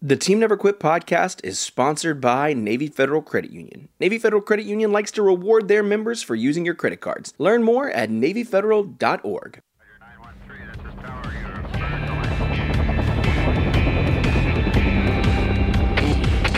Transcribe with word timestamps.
The 0.00 0.14
Team 0.14 0.38
Never 0.38 0.56
Quit 0.56 0.78
podcast 0.78 1.40
is 1.42 1.58
sponsored 1.58 2.20
by 2.20 2.52
Navy 2.52 2.86
Federal 2.86 3.20
Credit 3.20 3.50
Union. 3.50 3.88
Navy 3.98 4.16
Federal 4.16 4.40
Credit 4.40 4.64
Union 4.64 4.92
likes 4.92 5.10
to 5.10 5.22
reward 5.22 5.66
their 5.66 5.82
members 5.82 6.22
for 6.22 6.36
using 6.36 6.64
your 6.64 6.76
credit 6.76 7.00
cards. 7.00 7.34
Learn 7.36 7.64
more 7.64 7.90
at 7.90 8.08
NavyFederal.org. 8.08 9.60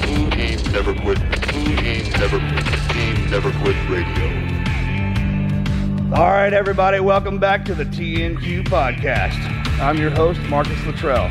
Team 0.02 0.72
Never 0.72 0.94
Quit. 1.00 1.18
Team 1.48 2.10
Never 2.20 2.38
Quit. 2.38 2.66
Team 2.90 3.30
Never 3.30 3.52
Quit 3.52 3.76
Radio. 3.88 4.26
All 6.14 6.28
right, 6.28 6.52
everybody, 6.52 7.00
welcome 7.00 7.38
back 7.38 7.64
to 7.64 7.74
the 7.74 7.86
TNQ 7.86 8.64
podcast. 8.64 9.38
I'm 9.80 9.96
your 9.96 10.10
host, 10.10 10.40
Marcus 10.50 10.84
Luttrell. 10.84 11.30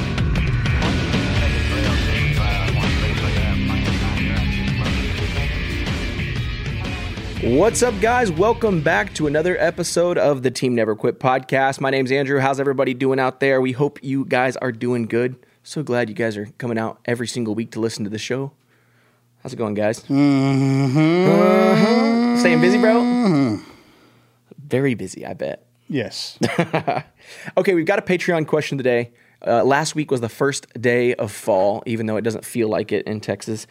What's 7.43 7.81
up, 7.81 7.99
guys? 7.99 8.31
Welcome 8.31 8.81
back 8.81 9.15
to 9.15 9.25
another 9.25 9.57
episode 9.59 10.19
of 10.19 10.43
the 10.43 10.51
Team 10.51 10.75
Never 10.75 10.95
Quit 10.95 11.19
podcast. 11.19 11.81
My 11.81 11.89
name's 11.89 12.11
Andrew. 12.11 12.39
How's 12.39 12.59
everybody 12.59 12.93
doing 12.93 13.19
out 13.19 13.39
there? 13.39 13.59
We 13.59 13.71
hope 13.71 13.97
you 14.03 14.25
guys 14.25 14.55
are 14.57 14.71
doing 14.71 15.07
good. 15.07 15.35
So 15.63 15.81
glad 15.81 16.07
you 16.07 16.13
guys 16.13 16.37
are 16.37 16.45
coming 16.59 16.77
out 16.77 16.99
every 17.05 17.27
single 17.27 17.55
week 17.55 17.71
to 17.71 17.79
listen 17.79 18.03
to 18.03 18.11
the 18.11 18.19
show. 18.19 18.51
How's 19.41 19.53
it 19.53 19.55
going, 19.55 19.73
guys? 19.73 20.03
Uh-huh. 20.07 20.17
Staying 22.37 22.61
busy, 22.61 22.77
bro? 22.77 23.57
Very 24.63 24.93
busy, 24.93 25.25
I 25.25 25.33
bet. 25.33 25.65
Yes. 25.87 26.37
Okay, 27.55 27.73
we've 27.75 27.85
got 27.85 27.97
a 27.97 28.01
Patreon 28.01 28.45
question 28.45 28.77
today. 28.77 29.11
Uh, 29.45 29.63
last 29.63 29.95
week 29.95 30.11
was 30.11 30.21
the 30.21 30.29
first 30.29 30.67
day 30.79 31.13
of 31.15 31.31
fall, 31.31 31.81
even 31.85 32.05
though 32.05 32.17
it 32.17 32.23
doesn't 32.23 32.43
feel 32.45 32.67
like 32.67 32.91
it 32.91 33.05
in 33.07 33.19
Texas. 33.21 33.67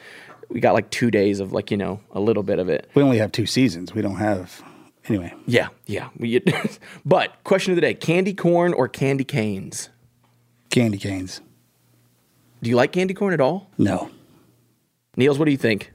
We 0.50 0.60
got 0.60 0.74
like 0.74 0.90
two 0.90 1.10
days 1.10 1.40
of 1.40 1.52
like, 1.52 1.70
you 1.70 1.76
know, 1.76 2.00
a 2.12 2.20
little 2.20 2.42
bit 2.42 2.58
of 2.58 2.68
it. 2.68 2.90
we 2.94 3.02
only 3.02 3.18
have 3.18 3.32
two 3.32 3.46
seasons. 3.46 3.94
We 3.94 4.02
don't 4.02 4.16
have. 4.16 4.62
Anyway, 5.06 5.32
Yeah, 5.46 5.68
yeah. 5.86 6.08
We, 6.18 6.42
but 7.04 7.42
question 7.44 7.72
of 7.72 7.76
the 7.76 7.80
day 7.80 7.94
candy 7.94 8.34
corn 8.34 8.72
or 8.74 8.88
candy 8.88 9.24
canes? 9.24 9.88
candy 10.70 10.98
canes. 10.98 11.40
Do 12.62 12.70
you 12.70 12.76
like 12.76 12.92
candy 12.92 13.14
corn 13.14 13.34
at 13.34 13.40
all? 13.40 13.70
No. 13.76 14.10
Niels, 15.16 15.38
what 15.38 15.46
do 15.46 15.50
you 15.50 15.56
think? 15.56 15.92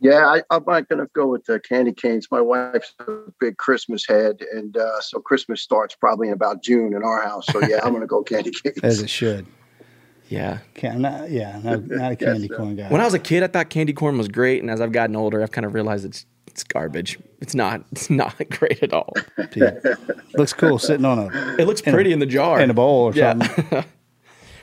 Yeah, 0.00 0.26
I, 0.26 0.42
I'm 0.50 0.64
not 0.66 0.88
going 0.88 1.00
to 1.00 1.08
go 1.12 1.26
with 1.26 1.44
the 1.44 1.58
candy 1.58 1.92
canes. 1.92 2.28
My 2.30 2.40
wife's 2.40 2.94
a 3.00 3.32
big 3.40 3.56
Christmas 3.56 4.06
head, 4.06 4.42
and 4.52 4.76
uh, 4.76 5.00
so 5.00 5.18
Christmas 5.18 5.60
starts 5.60 5.96
probably 5.96 6.28
in 6.28 6.34
about 6.34 6.62
June 6.62 6.94
in 6.94 7.02
our 7.02 7.20
house. 7.22 7.46
So 7.46 7.60
yeah, 7.60 7.80
I'm 7.82 7.90
going 7.90 8.02
to 8.02 8.06
go 8.06 8.22
candy 8.22 8.50
canes. 8.64 8.78
As 8.82 9.02
it 9.02 9.10
should. 9.10 9.46
Yeah. 10.28 10.58
Can, 10.74 10.96
I'm 10.96 11.02
not, 11.02 11.30
yeah, 11.30 11.60
not, 11.62 11.86
not 11.86 12.12
a 12.12 12.16
candy 12.24 12.48
sir. 12.48 12.56
corn 12.56 12.76
guy. 12.76 12.88
When 12.88 13.00
I 13.00 13.04
was 13.04 13.14
a 13.14 13.18
kid, 13.18 13.42
I 13.42 13.46
thought 13.46 13.70
candy 13.70 13.92
corn 13.92 14.18
was 14.18 14.28
great, 14.28 14.60
and 14.62 14.70
as 14.70 14.80
I've 14.80 14.92
gotten 14.92 15.16
older, 15.16 15.42
I've 15.42 15.50
kind 15.52 15.64
of 15.64 15.74
realized 15.74 16.04
it's 16.04 16.26
it's 16.46 16.64
garbage. 16.64 17.18
It's 17.40 17.54
not. 17.54 17.84
It's 17.92 18.10
not 18.10 18.34
great 18.50 18.82
at 18.82 18.92
all. 18.92 19.12
Yeah. 19.54 19.78
Looks 20.34 20.52
cool 20.52 20.78
sitting 20.78 21.04
on 21.04 21.18
a 21.18 21.56
It 21.58 21.66
looks 21.66 21.80
pretty 21.82 22.12
in 22.12 22.18
the 22.18 22.26
jar. 22.26 22.60
in 22.60 22.68
a 22.70 22.74
bowl 22.74 23.04
or 23.08 23.12
Yeah. 23.14 23.38
something. 23.38 23.84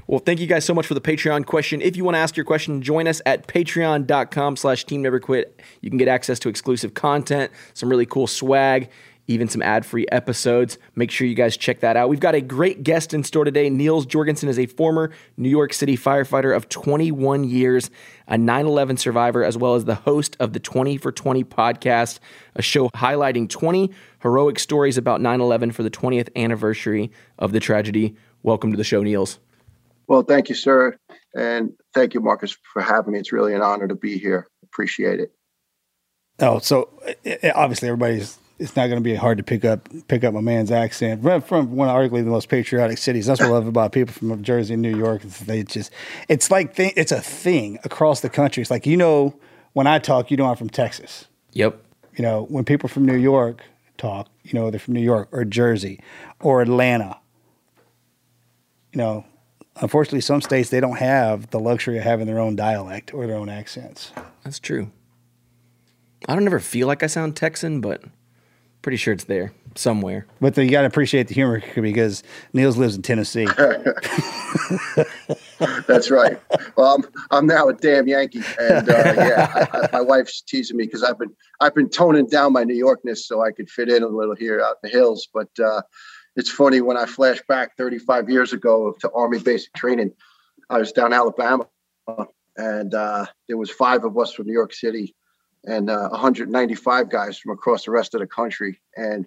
Well, 0.08 0.20
thank 0.20 0.40
you 0.40 0.46
guys 0.46 0.64
so 0.66 0.74
much 0.76 0.86
for 0.86 0.94
the 0.94 1.02
Patreon 1.02 1.48
question. 1.48 1.82
If 1.82 1.96
you 1.98 2.04
want 2.04 2.14
to 2.14 2.20
ask 2.20 2.38
your 2.38 2.46
question, 2.46 2.82
join 2.84 3.08
us 3.08 3.24
at 3.26 3.48
patreon.com 3.48 4.56
slash 4.56 4.86
team 4.86 5.02
never 5.02 5.20
quit. 5.20 5.60
You 5.82 5.90
can 5.90 5.98
get 5.98 6.08
access 6.08 6.38
to 6.40 6.50
exclusive 6.50 6.94
content, 6.94 7.52
some 7.74 7.90
really 7.90 8.06
cool 8.06 8.28
swag, 8.28 8.90
even 9.28 9.48
some 9.48 9.62
ad-free 9.62 10.06
episodes. 10.12 10.78
Make 10.96 11.12
sure 11.12 11.28
you 11.28 11.36
guys 11.36 11.58
check 11.58 11.80
that 11.80 11.98
out. 11.98 12.10
We've 12.10 12.20
got 12.20 12.36
a 12.36 12.42
great 12.42 12.84
guest 12.84 13.14
in 13.14 13.24
store 13.24 13.44
today. 13.44 13.70
Niels 13.70 14.06
Jorgensen 14.06 14.50
is 14.50 14.60
a 14.60 14.66
former 14.66 15.12
New 15.38 15.50
York 15.50 15.74
City 15.74 15.98
firefighter 15.98 16.56
of 16.56 16.70
21 16.70 17.44
years, 17.44 17.90
a 18.28 18.36
9-11 18.36 19.00
survivor, 19.00 19.44
as 19.44 19.58
well 19.58 19.76
as 19.76 19.86
the 19.86 19.96
host 19.96 20.38
of 20.40 20.54
the 20.54 20.60
20 20.60 20.98
for 20.98 21.12
20 21.12 21.44
podcast, 21.44 22.20
a 22.56 22.62
show 22.62 22.90
highlighting 22.90 23.50
20 23.50 23.92
heroic 24.22 24.60
stories 24.60 24.98
about 24.98 25.22
9-11 25.22 25.74
for 25.74 25.84
the 25.84 25.92
20th 25.92 26.30
anniversary 26.36 27.12
of 27.40 27.52
the 27.52 27.60
tragedy. 27.60 28.16
Welcome 28.44 28.72
to 28.72 28.78
the 28.78 28.84
show, 28.84 29.02
Niels. 29.02 29.40
Well, 30.08 30.22
thank 30.22 30.50
you, 30.50 30.56
sir, 30.56 30.98
and 31.36 31.74
thank 31.94 32.14
you, 32.14 32.22
Marcus, 32.22 32.56
for 32.74 32.82
having 32.82 33.14
me. 33.14 33.20
It's 33.20 33.32
really 33.32 33.56
an 33.56 33.62
honor 33.62 33.88
to 33.88 33.96
be 33.96 34.20
here. 34.20 34.48
Appreciate 34.64 35.20
it. 35.20 35.32
Oh, 36.40 36.60
so 36.60 36.90
uh, 37.26 37.52
obviously 37.56 37.88
everybody's. 37.88 38.38
It's 38.58 38.76
not 38.76 38.88
going 38.88 38.98
to 38.98 39.04
be 39.04 39.16
hard 39.16 39.38
to 39.38 39.44
pick 39.44 39.66
up 39.66 39.90
pick 40.08 40.24
up 40.24 40.34
my 40.34 40.40
man's 40.42 40.72
accent 40.72 41.22
from, 41.22 41.42
from 41.42 41.76
one 41.76 41.90
of 41.90 41.96
arguably 41.96 42.24
the 42.24 42.30
most 42.30 42.48
patriotic 42.48 42.98
cities. 42.98 43.26
That's 43.26 43.42
what 43.42 43.50
I 43.50 43.52
love 43.52 43.68
about 43.68 43.92
people 43.92 44.14
from 44.14 44.42
Jersey 44.44 44.74
and 44.74 44.82
New 44.82 44.96
York. 44.96 45.24
They 45.24 45.64
just 45.64 45.92
it's 46.30 46.50
like 46.50 46.76
th- 46.76 46.94
it's 46.96 47.12
a 47.12 47.20
thing 47.20 47.80
across 47.84 48.22
the 48.22 48.30
country. 48.30 48.62
It's 48.62 48.72
like 48.72 48.86
you 48.86 48.96
know 48.96 49.36
when 49.74 49.88
I 49.88 50.00
talk, 50.00 50.32
you 50.32 50.38
know 50.38 50.46
I'm 50.46 50.56
from 50.56 50.70
Texas. 50.70 51.26
Yep. 51.52 51.82
You 52.16 52.24
know 52.24 52.44
when 52.44 52.64
people 52.64 52.88
from 52.88 53.06
New 53.06 53.18
York 53.18 53.62
talk, 53.98 54.30
you 54.44 54.54
know 54.54 54.72
they're 54.72 54.80
from 54.80 54.94
New 54.94 55.02
York 55.02 55.28
or 55.32 55.44
Jersey 55.44 56.00
or 56.40 56.62
Atlanta. 56.62 57.20
You 58.94 59.00
know, 59.00 59.26
unfortunately, 59.76 60.22
some 60.22 60.40
states 60.40 60.70
they 60.70 60.80
don't 60.80 61.00
have 61.00 61.50
the 61.50 61.60
luxury 61.60 61.98
of 61.98 62.06
having 62.06 62.26
their 62.26 62.40
own 62.40 62.56
dialect 62.56 63.14
or 63.14 63.28
their 63.28 63.36
own 63.36 63.50
accents. 63.50 64.14
That's 64.44 64.60
true. 64.60 64.92
I 66.28 66.34
don't 66.34 66.48
ever 66.48 66.60
feel 66.60 66.88
like 66.88 67.04
I 67.04 67.08
sound 67.08 67.36
Texan, 67.36 67.82
but 67.82 68.04
pretty 68.86 68.98
sure 68.98 69.16
it's 69.16 69.24
there 69.24 69.52
somewhere. 69.74 70.28
But 70.40 70.54
the, 70.54 70.64
you 70.64 70.70
got 70.70 70.82
to 70.82 70.88
appreciate 70.88 71.28
the 71.28 71.34
humor 71.34 71.64
because 71.74 72.22
Niels 72.54 72.78
lives 72.78 72.96
in 72.96 73.02
Tennessee. 73.02 73.48
That's 75.88 76.12
right. 76.12 76.40
Well, 76.78 76.94
I'm, 76.94 77.04
I'm 77.32 77.48
now 77.48 77.68
a 77.68 77.74
damn 77.74 78.08
Yankee, 78.08 78.44
and 78.60 78.88
uh, 78.88 78.94
yeah, 79.18 79.68
I, 79.74 79.80
I, 79.80 79.90
my 79.92 80.02
wife's 80.02 80.40
teasing 80.44 80.78
me 80.78 80.86
because 80.86 81.02
I've 81.02 81.18
been 81.18 81.34
I've 81.62 81.74
been 81.74 81.90
toning 81.90 82.28
down 82.28 82.54
my 82.54 82.64
New 82.64 82.76
Yorkness 82.76 83.24
so 83.24 83.44
I 83.44 83.52
could 83.52 83.72
fit 83.72 83.90
in 83.90 84.04
a 84.04 84.08
little 84.08 84.36
here 84.36 84.62
out 84.62 84.76
in 84.84 84.92
the 84.92 84.96
hills. 84.96 85.28
But 85.34 85.50
uh, 85.58 85.82
it's 86.36 86.52
funny 86.52 86.82
when 86.82 86.96
I 86.96 87.08
flash 87.08 87.42
back 87.48 87.76
35 87.78 88.30
years 88.30 88.54
ago 88.54 88.94
to 89.00 89.10
Army 89.16 89.40
basic 89.40 89.74
training. 89.74 90.12
I 90.70 90.78
was 90.78 90.92
down 90.92 91.12
Alabama, 91.12 91.66
and 92.56 92.94
uh, 92.94 93.26
there 93.48 93.58
was 93.58 93.72
five 93.72 94.06
of 94.06 94.16
us 94.16 94.32
from 94.32 94.46
New 94.46 94.54
York 94.54 94.74
City, 94.74 95.16
and 95.66 95.90
uh, 95.90 96.10
195 96.10 97.10
guys 97.10 97.38
from 97.38 97.52
across 97.52 97.86
the 97.86 97.92
rest 97.92 98.14
of 98.14 98.22
the 98.22 98.28
country, 98.28 98.80
and 98.96 99.26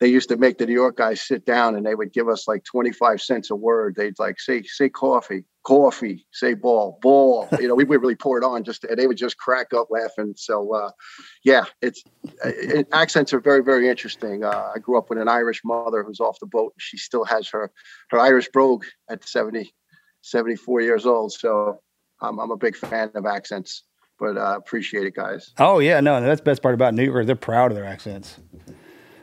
they 0.00 0.08
used 0.08 0.28
to 0.28 0.36
make 0.36 0.58
the 0.58 0.66
New 0.66 0.74
York 0.74 0.96
guys 0.96 1.20
sit 1.20 1.44
down 1.44 1.74
and 1.74 1.84
they 1.84 1.94
would 1.94 2.12
give 2.12 2.28
us 2.28 2.46
like 2.46 2.62
25 2.64 3.20
cents 3.20 3.50
a 3.50 3.56
word. 3.56 3.96
They'd 3.96 4.18
like 4.18 4.38
say, 4.38 4.62
say 4.62 4.88
coffee, 4.88 5.44
coffee, 5.64 6.24
say 6.32 6.54
ball, 6.54 6.98
ball. 7.02 7.48
You 7.60 7.66
know, 7.66 7.74
we 7.74 7.84
would 7.84 8.00
really 8.00 8.14
pour 8.14 8.38
it 8.38 8.44
on 8.44 8.62
just, 8.62 8.84
and 8.84 8.96
they 8.96 9.08
would 9.08 9.16
just 9.16 9.38
crack 9.38 9.74
up 9.74 9.88
laughing. 9.90 10.34
So, 10.36 10.72
uh, 10.72 10.90
yeah, 11.44 11.64
it's 11.82 12.02
it, 12.44 12.86
accents 12.92 13.32
are 13.32 13.40
very, 13.40 13.64
very 13.64 13.88
interesting. 13.88 14.44
Uh, 14.44 14.70
I 14.74 14.78
grew 14.78 14.96
up 14.96 15.10
with 15.10 15.18
an 15.18 15.28
Irish 15.28 15.62
mother 15.64 16.04
who's 16.04 16.20
off 16.20 16.38
the 16.38 16.46
boat. 16.46 16.72
And 16.76 16.82
she 16.82 16.96
still 16.96 17.24
has 17.24 17.48
her, 17.48 17.72
her 18.10 18.20
Irish 18.20 18.48
brogue 18.52 18.84
at 19.10 19.28
70, 19.28 19.72
74 20.22 20.80
years 20.80 21.06
old. 21.06 21.32
So 21.32 21.80
I'm, 22.20 22.38
I'm 22.38 22.52
a 22.52 22.56
big 22.56 22.76
fan 22.76 23.10
of 23.16 23.26
accents, 23.26 23.82
but 24.18 24.36
uh, 24.36 24.54
appreciate 24.56 25.06
it, 25.06 25.14
guys. 25.14 25.52
oh 25.58 25.78
yeah, 25.78 26.00
no, 26.00 26.20
that's 26.20 26.40
the 26.40 26.44
best 26.44 26.62
part 26.62 26.74
about 26.74 26.94
New 26.94 27.04
York. 27.04 27.26
They're 27.26 27.36
proud 27.36 27.70
of 27.70 27.76
their 27.76 27.84
accents. 27.86 28.36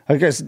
Because 0.08 0.44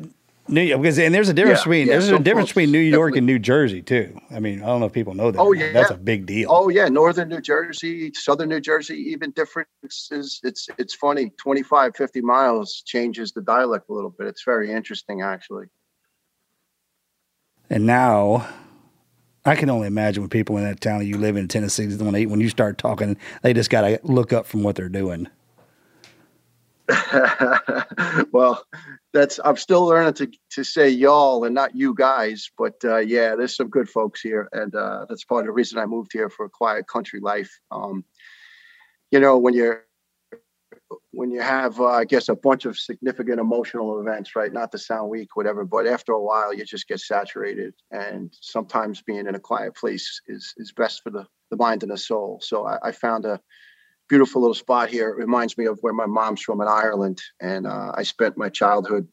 New 0.50 0.62
York, 0.62 0.82
because 0.82 0.98
and 1.00 1.14
there's 1.14 1.28
a 1.30 1.34
difference 1.34 1.60
Yeah, 1.60 1.64
between 1.64 1.88
yeah, 1.88 1.94
there's 1.94 2.10
a 2.10 2.20
difference 2.20 2.50
between 2.50 2.72
New 2.72 2.80
York 2.80 3.14
definitely- 3.14 3.18
and 3.18 3.26
New 3.28 3.40
Jersey 3.40 3.82
too. 3.82 4.18
I 4.32 4.40
mean, 4.40 4.62
I 4.64 4.68
don't 4.68 4.80
know 4.80 4.86
if 4.86 4.94
people 4.94 5.14
know 5.14 5.30
that. 5.32 5.40
Oh, 5.40 5.52
yeah. 5.52 5.74
that's 5.74 5.92
a 5.92 5.98
big 5.98 6.26
deal. 6.26 6.48
Oh 6.52 6.70
yeah, 6.70 6.88
northern 6.88 7.28
New 7.30 7.42
Jersey, 7.42 8.14
southern 8.14 8.50
New 8.50 8.62
Jersey, 8.62 8.96
even 8.96 9.32
differences. 9.32 10.40
It's 10.44 10.70
it's 10.78 10.94
funny. 10.94 11.32
25, 11.38 11.96
50 11.96 12.22
miles 12.22 12.82
changes 12.86 13.32
the 13.34 13.42
dialect 13.42 13.90
a 13.90 13.94
little 13.94 14.12
bit. 14.12 14.28
It's 14.28 14.44
very 14.44 14.72
interesting 14.72 15.22
actually. 15.22 15.66
And 17.70 17.86
now, 17.86 18.48
I 19.48 19.56
can 19.56 19.70
only 19.70 19.88
imagine 19.88 20.22
when 20.22 20.30
people 20.30 20.58
in 20.58 20.66
that 20.66 20.82
town 20.82 21.08
you 21.08 21.18
live 21.18 21.38
in 21.38 21.48
Tennessee 21.48 21.88
when 21.96 22.12
they 22.12 22.26
when 22.26 22.42
you 22.42 22.50
start 22.50 22.78
talking, 22.78 23.16
they 23.44 23.54
just 23.54 23.70
got 23.70 23.82
to 23.82 24.00
look 24.04 24.34
up 24.34 24.46
from 24.46 24.62
what 24.62 24.76
they're 24.76 24.90
doing. 24.90 25.30
well, 28.34 28.66
that's 29.14 29.40
I'm 29.44 29.56
still 29.56 29.86
learning 29.86 30.16
to 30.16 30.32
to 30.52 30.64
say 30.66 30.90
y'all 30.90 31.46
and 31.46 31.56
not 31.56 31.76
you 31.76 31.94
guys, 31.94 32.52
but 32.58 32.76
uh, 32.84 32.98
yeah, 32.98 33.36
there's 33.36 33.56
some 33.56 33.70
good 33.70 33.90
folks 33.90 34.20
here, 34.20 34.50
and 34.52 34.76
uh, 34.76 35.06
that's 35.08 35.24
part 35.24 35.42
of 35.42 35.48
the 35.48 35.54
reason 35.54 35.80
I 35.80 35.86
moved 35.86 36.12
here 36.12 36.30
for 36.30 36.46
a 36.46 36.50
quiet 36.50 36.88
country 36.88 37.22
life. 37.22 37.58
Um, 37.72 38.04
you 39.12 39.20
know, 39.22 39.38
when 39.38 39.54
you're 39.54 39.87
when 41.18 41.32
you 41.32 41.42
have, 41.42 41.80
uh, 41.80 41.88
I 41.88 42.06
guess, 42.06 42.30
a 42.30 42.36
bunch 42.36 42.66
of 42.66 42.78
significant 42.78 43.40
emotional 43.40 44.00
events, 44.00 44.36
right? 44.36 44.54
Not 44.54 44.72
to 44.72 44.78
sound 44.78 45.10
weak, 45.10 45.36
whatever, 45.36 45.66
but 45.66 45.88
after 45.88 46.12
a 46.12 46.22
while, 46.22 46.54
you 46.54 46.64
just 46.64 46.88
get 46.88 47.00
saturated. 47.00 47.74
And 47.90 48.32
sometimes 48.40 49.02
being 49.02 49.26
in 49.26 49.34
a 49.34 49.40
quiet 49.40 49.76
place 49.76 50.22
is 50.28 50.54
is 50.58 50.72
best 50.72 51.02
for 51.02 51.10
the, 51.10 51.26
the 51.50 51.58
mind 51.58 51.82
and 51.82 51.92
the 51.92 51.98
soul. 51.98 52.40
So 52.44 52.68
I, 52.68 52.78
I 52.90 52.92
found 52.92 53.26
a 53.26 53.42
beautiful 54.08 54.42
little 54.42 54.54
spot 54.54 54.90
here. 54.90 55.10
It 55.10 55.18
reminds 55.18 55.58
me 55.58 55.66
of 55.66 55.80
where 55.82 55.92
my 55.92 56.06
mom's 56.06 56.44
from 56.44 56.62
in 56.62 56.68
Ireland. 56.68 57.20
And 57.42 57.66
uh, 57.66 57.94
I 57.96 58.04
spent 58.04 58.38
my 58.38 58.50
childhood 58.50 59.08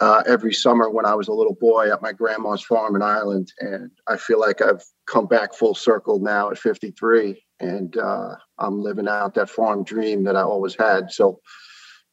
uh, 0.00 0.22
every 0.26 0.52
summer 0.52 0.90
when 0.90 1.06
I 1.06 1.14
was 1.14 1.28
a 1.28 1.32
little 1.32 1.54
boy 1.54 1.90
at 1.92 2.02
my 2.02 2.12
grandma's 2.12 2.62
farm 2.62 2.96
in 2.96 3.02
Ireland. 3.02 3.52
And 3.60 3.90
I 4.06 4.16
feel 4.16 4.38
like 4.38 4.60
I've 4.60 4.84
come 5.06 5.26
back 5.26 5.54
full 5.54 5.74
circle 5.74 6.18
now 6.18 6.50
at 6.50 6.58
53 6.58 7.42
and 7.60 7.96
uh, 7.96 8.34
I'm 8.58 8.82
living 8.82 9.08
out 9.08 9.34
that 9.34 9.48
farm 9.48 9.84
dream 9.84 10.24
that 10.24 10.36
I 10.36 10.42
always 10.42 10.74
had. 10.74 11.10
So 11.10 11.40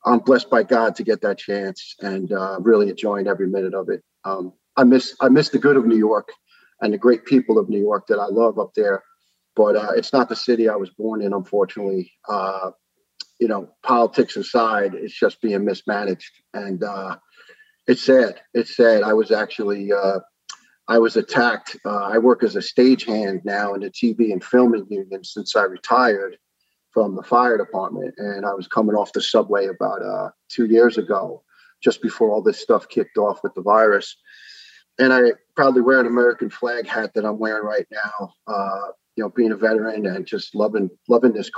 I'm 0.05 0.19
blessed 0.19 0.49
by 0.49 0.63
God 0.63 0.95
to 0.95 1.03
get 1.03 1.21
that 1.21 1.37
chance 1.37 1.95
and 2.01 2.31
uh, 2.31 2.57
really 2.59 2.89
enjoying 2.89 3.27
every 3.27 3.47
minute 3.47 3.73
of 3.73 3.89
it. 3.89 4.01
Um, 4.25 4.53
I 4.75 4.83
miss 4.83 5.15
I 5.21 5.29
miss 5.29 5.49
the 5.49 5.59
good 5.59 5.77
of 5.77 5.85
New 5.85 5.97
York 5.97 6.29
and 6.81 6.93
the 6.93 6.97
great 6.97 7.25
people 7.25 7.57
of 7.57 7.69
New 7.69 7.79
York 7.79 8.07
that 8.07 8.19
I 8.19 8.25
love 8.25 8.57
up 8.57 8.73
there, 8.75 9.03
but 9.55 9.75
uh, 9.75 9.91
it's 9.95 10.11
not 10.11 10.29
the 10.29 10.35
city 10.35 10.67
I 10.67 10.75
was 10.75 10.89
born 10.89 11.21
in, 11.21 11.33
unfortunately. 11.33 12.11
Uh, 12.27 12.71
you 13.39 13.47
know, 13.47 13.69
politics 13.83 14.35
aside, 14.35 14.93
it's 14.93 15.17
just 15.17 15.41
being 15.41 15.65
mismanaged, 15.65 16.31
and 16.53 16.83
uh, 16.83 17.17
it's 17.87 18.03
sad. 18.03 18.41
It's 18.53 18.75
sad. 18.75 19.03
I 19.03 19.13
was 19.13 19.31
actually 19.31 19.91
uh, 19.91 20.19
I 20.87 20.97
was 20.97 21.15
attacked. 21.15 21.77
Uh, 21.85 22.03
I 22.03 22.17
work 22.17 22.43
as 22.43 22.55
a 22.55 22.59
stagehand 22.59 23.45
now 23.45 23.73
in 23.73 23.81
the 23.81 23.89
TV 23.89 24.31
and 24.31 24.43
filming 24.43 24.85
union 24.89 25.23
since 25.23 25.55
I 25.55 25.63
retired 25.63 26.37
from 26.91 27.15
the 27.15 27.23
fire 27.23 27.57
department. 27.57 28.13
And 28.17 28.45
I 28.45 28.53
was 28.53 28.67
coming 28.67 28.95
off 28.95 29.13
the 29.13 29.21
subway 29.21 29.67
about 29.67 30.01
uh, 30.01 30.29
two 30.49 30.65
years 30.65 30.97
ago, 30.97 31.43
just 31.81 32.01
before 32.01 32.31
all 32.31 32.41
this 32.41 32.61
stuff 32.61 32.89
kicked 32.89 33.17
off 33.17 33.41
with 33.43 33.53
the 33.53 33.61
virus. 33.61 34.15
And 34.99 35.11
I 35.11 35.31
proudly 35.55 35.81
wear 35.81 35.99
an 35.99 36.05
American 36.05 36.49
flag 36.49 36.87
hat 36.87 37.13
that 37.15 37.25
I'm 37.25 37.39
wearing 37.39 37.65
right 37.65 37.87
now. 37.91 38.33
Uh, 38.47 38.91
you 39.15 39.23
know, 39.23 39.29
being 39.29 39.51
a 39.51 39.57
veteran 39.57 40.05
and 40.05 40.25
just 40.25 40.55
loving 40.55 40.89
loving 41.07 41.33
this 41.33 41.51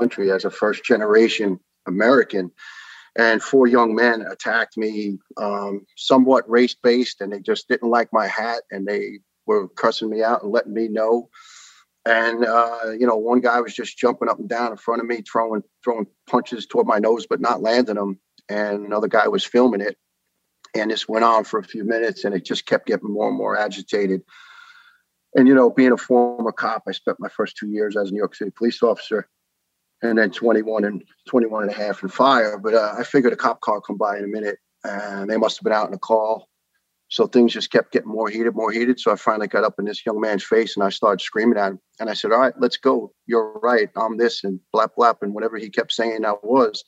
country 0.00 0.30
as 0.30 0.44
a 0.44 0.50
first 0.50 0.84
generation 0.84 1.58
American 1.86 2.50
and 3.16 3.42
four 3.42 3.66
young 3.66 3.94
men 3.94 4.22
attacked 4.22 4.76
me, 4.76 5.18
um, 5.38 5.86
somewhat 5.96 6.48
race 6.48 6.74
based, 6.74 7.20
and 7.20 7.32
they 7.32 7.40
just 7.40 7.68
didn't 7.68 7.90
like 7.90 8.12
my 8.12 8.26
hat, 8.26 8.62
and 8.70 8.86
they 8.86 9.20
were 9.46 9.68
cussing 9.68 10.10
me 10.10 10.22
out 10.22 10.42
and 10.42 10.52
letting 10.52 10.74
me 10.74 10.88
know. 10.88 11.28
And 12.04 12.44
uh, 12.44 12.90
you 12.98 13.06
know, 13.06 13.16
one 13.16 13.40
guy 13.40 13.60
was 13.60 13.74
just 13.74 13.98
jumping 13.98 14.28
up 14.28 14.38
and 14.38 14.48
down 14.48 14.70
in 14.70 14.76
front 14.76 15.00
of 15.00 15.06
me, 15.06 15.22
throwing 15.22 15.62
throwing 15.82 16.06
punches 16.28 16.66
toward 16.66 16.86
my 16.86 16.98
nose, 16.98 17.26
but 17.26 17.40
not 17.40 17.62
landing 17.62 17.96
them. 17.96 18.20
And 18.48 18.86
another 18.86 19.08
guy 19.08 19.26
was 19.28 19.44
filming 19.44 19.80
it, 19.80 19.96
and 20.74 20.90
this 20.90 21.08
went 21.08 21.24
on 21.24 21.44
for 21.44 21.58
a 21.58 21.64
few 21.64 21.84
minutes, 21.84 22.24
and 22.24 22.34
it 22.34 22.44
just 22.44 22.66
kept 22.66 22.86
getting 22.86 23.12
more 23.12 23.28
and 23.28 23.38
more 23.38 23.58
agitated. 23.58 24.22
And 25.34 25.48
you 25.48 25.54
know, 25.54 25.70
being 25.70 25.92
a 25.92 25.96
former 25.96 26.52
cop, 26.52 26.82
I 26.86 26.92
spent 26.92 27.18
my 27.18 27.28
first 27.28 27.56
two 27.56 27.68
years 27.68 27.96
as 27.96 28.10
a 28.10 28.12
New 28.12 28.18
York 28.18 28.34
City 28.34 28.50
police 28.50 28.82
officer 28.82 29.28
and 30.02 30.18
then 30.18 30.30
21 30.30 30.84
and 30.84 31.04
21 31.28 31.62
and 31.62 31.70
a 31.70 31.74
half 31.74 32.02
and 32.02 32.12
fire. 32.12 32.58
But 32.58 32.74
uh, 32.74 32.94
I 32.98 33.02
figured 33.04 33.32
a 33.32 33.36
cop 33.36 33.60
car 33.60 33.80
come 33.80 33.96
by 33.96 34.18
in 34.18 34.24
a 34.24 34.28
minute 34.28 34.58
and 34.84 35.30
they 35.30 35.36
must 35.36 35.58
have 35.58 35.64
been 35.64 35.72
out 35.72 35.88
in 35.88 35.94
a 35.94 35.98
call. 35.98 36.48
So 37.08 37.26
things 37.26 37.52
just 37.52 37.70
kept 37.70 37.92
getting 37.92 38.10
more 38.10 38.28
heated, 38.28 38.56
more 38.56 38.72
heated. 38.72 38.98
So 38.98 39.12
I 39.12 39.16
finally 39.16 39.46
got 39.46 39.64
up 39.64 39.78
in 39.78 39.84
this 39.84 40.04
young 40.04 40.20
man's 40.20 40.42
face 40.42 40.76
and 40.76 40.84
I 40.84 40.90
started 40.90 41.22
screaming 41.22 41.58
at 41.58 41.72
him. 41.72 41.80
And 42.00 42.10
I 42.10 42.14
said, 42.14 42.32
All 42.32 42.40
right, 42.40 42.54
let's 42.58 42.76
go. 42.76 43.12
You're 43.26 43.52
right. 43.60 43.88
I'm 43.96 44.16
this 44.16 44.42
and 44.42 44.58
blap 44.74 44.90
blap. 44.98 45.22
And 45.22 45.32
whatever 45.32 45.56
he 45.56 45.70
kept 45.70 45.92
saying 45.92 46.24
I 46.24 46.34
was, 46.42 46.84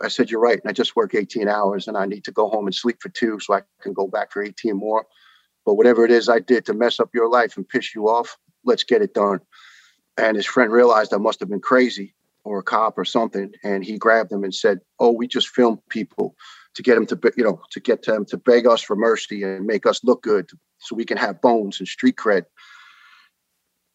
I 0.00 0.08
said, 0.08 0.30
You're 0.30 0.40
right. 0.40 0.60
And 0.62 0.70
I 0.70 0.72
just 0.72 0.94
work 0.94 1.14
18 1.14 1.48
hours 1.48 1.88
and 1.88 1.96
I 1.96 2.06
need 2.06 2.24
to 2.24 2.32
go 2.32 2.48
home 2.48 2.66
and 2.66 2.74
sleep 2.74 2.98
for 3.00 3.08
two 3.08 3.40
so 3.40 3.54
I 3.54 3.62
can 3.82 3.92
go 3.92 4.06
back 4.06 4.30
for 4.32 4.42
18 4.42 4.76
more. 4.76 5.04
But 5.64 5.74
whatever 5.74 6.04
it 6.04 6.12
is 6.12 6.28
I 6.28 6.38
did 6.38 6.64
to 6.66 6.74
mess 6.74 7.00
up 7.00 7.10
your 7.12 7.28
life 7.28 7.56
and 7.56 7.68
piss 7.68 7.92
you 7.92 8.08
off, 8.08 8.36
let's 8.64 8.84
get 8.84 9.02
it 9.02 9.14
done. 9.14 9.40
And 10.16 10.36
his 10.36 10.46
friend 10.46 10.70
realized 10.70 11.12
I 11.12 11.18
must 11.18 11.40
have 11.40 11.50
been 11.50 11.60
crazy 11.60 12.14
or 12.46 12.60
a 12.60 12.62
cop 12.62 12.96
or 12.96 13.04
something, 13.04 13.52
and 13.64 13.84
he 13.84 13.98
grabbed 13.98 14.30
them 14.30 14.44
and 14.44 14.54
said, 14.54 14.80
"Oh, 15.00 15.10
we 15.10 15.26
just 15.26 15.48
filmed 15.48 15.80
people 15.90 16.36
to 16.74 16.82
get 16.82 16.94
them 16.94 17.06
to 17.06 17.18
you 17.36 17.44
know 17.44 17.60
to 17.72 17.80
get 17.80 18.04
them 18.04 18.24
to 18.26 18.36
beg 18.36 18.66
us 18.66 18.80
for 18.80 18.96
mercy 18.96 19.42
and 19.42 19.66
make 19.66 19.84
us 19.86 20.04
look 20.04 20.22
good, 20.22 20.48
so 20.78 20.94
we 20.94 21.04
can 21.04 21.16
have 21.16 21.40
bones 21.40 21.78
and 21.80 21.88
street 21.88 22.16
cred." 22.16 22.44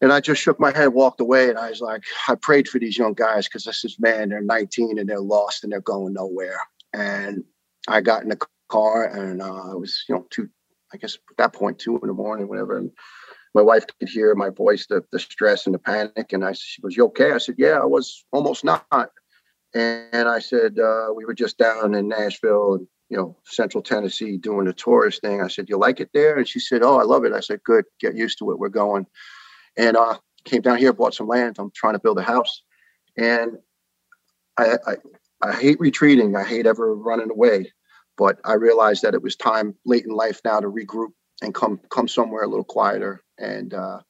And 0.02 0.12
I 0.12 0.20
just 0.20 0.42
shook 0.42 0.58
my 0.58 0.76
head, 0.76 0.88
walked 0.88 1.20
away, 1.20 1.48
and 1.48 1.58
I 1.58 1.70
was 1.70 1.80
like, 1.80 2.02
I 2.28 2.34
prayed 2.34 2.68
for 2.68 2.80
these 2.80 2.98
young 2.98 3.14
guys 3.14 3.46
because 3.46 3.64
this 3.64 3.84
is 3.84 4.00
man, 4.00 4.30
they're 4.30 4.42
19 4.42 4.98
and 4.98 5.08
they're 5.08 5.20
lost 5.20 5.62
and 5.62 5.72
they're 5.72 5.80
going 5.80 6.12
nowhere. 6.12 6.58
And 6.92 7.44
I 7.86 8.00
got 8.00 8.24
in 8.24 8.28
the 8.28 8.38
car 8.68 9.04
and 9.04 9.40
uh, 9.40 9.70
I 9.70 9.74
was, 9.74 10.04
you 10.08 10.16
know, 10.16 10.26
two, 10.30 10.48
I 10.92 10.96
guess 10.96 11.14
at 11.14 11.36
that 11.38 11.52
point, 11.52 11.78
two 11.78 11.98
in 11.98 12.08
the 12.08 12.14
morning, 12.14 12.48
whatever. 12.48 12.78
And 12.78 12.90
my 13.54 13.62
wife 13.62 13.84
could 13.86 14.08
hear 14.08 14.34
my 14.34 14.50
voice, 14.50 14.86
the, 14.86 15.04
the 15.12 15.18
stress 15.18 15.66
and 15.66 15.74
the 15.74 15.78
panic. 15.78 16.32
And 16.32 16.44
I, 16.44 16.52
she 16.52 16.80
goes, 16.80 16.96
you 16.96 17.04
okay? 17.06 17.32
I 17.32 17.38
said, 17.38 17.56
yeah, 17.58 17.78
I 17.78 17.84
was 17.84 18.24
almost 18.32 18.64
not. 18.64 18.86
And 19.74 20.02
and 20.12 20.28
I 20.28 20.38
said, 20.38 20.78
uh, 20.78 21.08
we 21.14 21.24
were 21.24 21.34
just 21.34 21.58
down 21.58 21.94
in 21.94 22.08
Nashville 22.08 22.74
and, 22.74 22.86
you 23.08 23.16
know, 23.16 23.36
central 23.44 23.82
Tennessee 23.82 24.36
doing 24.36 24.66
the 24.66 24.72
tourist 24.72 25.20
thing. 25.20 25.42
I 25.42 25.48
said, 25.48 25.68
you 25.68 25.78
like 25.78 26.00
it 26.00 26.10
there? 26.12 26.36
And 26.36 26.48
she 26.48 26.60
said, 26.60 26.82
oh, 26.82 26.98
I 26.98 27.04
love 27.04 27.24
it. 27.24 27.32
I 27.32 27.40
said, 27.40 27.62
good, 27.64 27.84
get 28.00 28.16
used 28.16 28.38
to 28.38 28.50
it. 28.50 28.58
We're 28.58 28.68
going. 28.68 29.06
And 29.76 29.96
uh, 29.96 30.18
came 30.44 30.62
down 30.62 30.78
here, 30.78 30.92
bought 30.92 31.14
some 31.14 31.28
land. 31.28 31.56
I'm 31.58 31.70
trying 31.74 31.94
to 31.94 31.98
build 31.98 32.18
a 32.18 32.22
house. 32.22 32.62
And 33.16 33.58
I, 34.58 34.76
I, 34.86 34.96
I 35.42 35.52
hate 35.54 35.80
retreating. 35.80 36.36
I 36.36 36.44
hate 36.44 36.66
ever 36.66 36.94
running 36.94 37.30
away. 37.30 37.72
But 38.16 38.38
I 38.44 38.54
realized 38.54 39.02
that 39.02 39.14
it 39.14 39.22
was 39.22 39.36
time 39.36 39.74
late 39.86 40.04
in 40.04 40.10
life 40.10 40.40
now 40.44 40.60
to 40.60 40.68
regroup 40.68 41.12
and 41.42 41.54
come 41.54 41.80
come 41.88 42.08
somewhere 42.08 42.44
a 42.44 42.48
little 42.48 42.64
quieter 42.64 43.22
and 43.42 43.74
uh, 43.74 44.00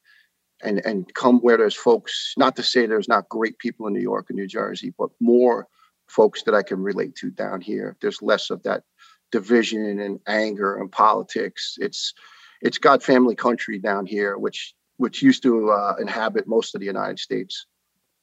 and 0.63 0.85
and 0.85 1.13
come 1.13 1.39
where 1.39 1.57
there's 1.57 1.75
folks. 1.75 2.33
Not 2.37 2.55
to 2.55 2.63
say 2.63 2.85
there's 2.85 3.07
not 3.07 3.29
great 3.29 3.57
people 3.59 3.87
in 3.87 3.93
New 3.93 4.01
York 4.01 4.27
and 4.29 4.37
New 4.37 4.47
Jersey, 4.47 4.93
but 4.97 5.09
more 5.19 5.67
folks 6.07 6.43
that 6.43 6.55
I 6.55 6.63
can 6.63 6.81
relate 6.81 7.15
to 7.15 7.31
down 7.31 7.61
here. 7.61 7.97
There's 8.01 8.21
less 8.21 8.49
of 8.49 8.63
that 8.63 8.83
division 9.31 9.99
and 9.99 10.19
anger 10.27 10.77
and 10.77 10.91
politics. 10.91 11.75
It's 11.79 12.13
it's 12.61 12.77
God 12.77 13.03
family 13.03 13.35
country 13.35 13.79
down 13.79 14.05
here, 14.05 14.37
which 14.37 14.73
which 14.97 15.21
used 15.21 15.43
to 15.43 15.71
uh, 15.71 15.95
inhabit 15.99 16.47
most 16.47 16.75
of 16.75 16.79
the 16.79 16.87
United 16.87 17.19
States. 17.19 17.65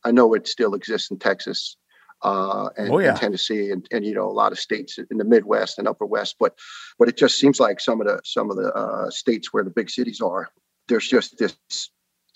I 0.04 0.12
know 0.12 0.32
it 0.34 0.48
still 0.48 0.74
exists 0.74 1.10
in 1.10 1.18
Texas 1.18 1.76
uh, 2.22 2.68
and, 2.76 2.90
oh, 2.90 2.98
yeah. 2.98 3.10
and, 3.10 3.18
Tennessee 3.18 3.70
and, 3.70 3.86
and 3.90 4.04
you 4.04 4.14
know 4.14 4.28
a 4.28 4.32
lot 4.32 4.52
of 4.52 4.58
states 4.58 4.98
in 4.98 5.18
the 5.18 5.24
Midwest 5.24 5.78
and 5.78 5.88
Upper 5.88 6.06
West, 6.06 6.36
but 6.38 6.58
but 6.98 7.08
it 7.08 7.16
just 7.16 7.38
seems 7.38 7.60
like 7.60 7.80
some 7.80 8.00
of 8.00 8.06
the 8.06 8.20
some 8.24 8.50
of 8.50 8.56
the 8.56 8.72
uh, 8.72 9.10
states 9.10 9.52
where 9.52 9.64
the 9.64 9.70
big 9.70 9.90
cities 9.90 10.20
are 10.20 10.48
there's 10.90 11.08
just 11.08 11.38
this 11.38 11.56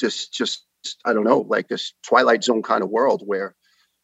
just 0.00 0.32
just 0.32 0.64
I 1.04 1.12
don't 1.12 1.24
know, 1.24 1.40
like 1.40 1.68
this 1.68 1.92
twilight 2.02 2.44
zone 2.44 2.62
kind 2.62 2.82
of 2.82 2.88
world 2.88 3.22
where 3.26 3.54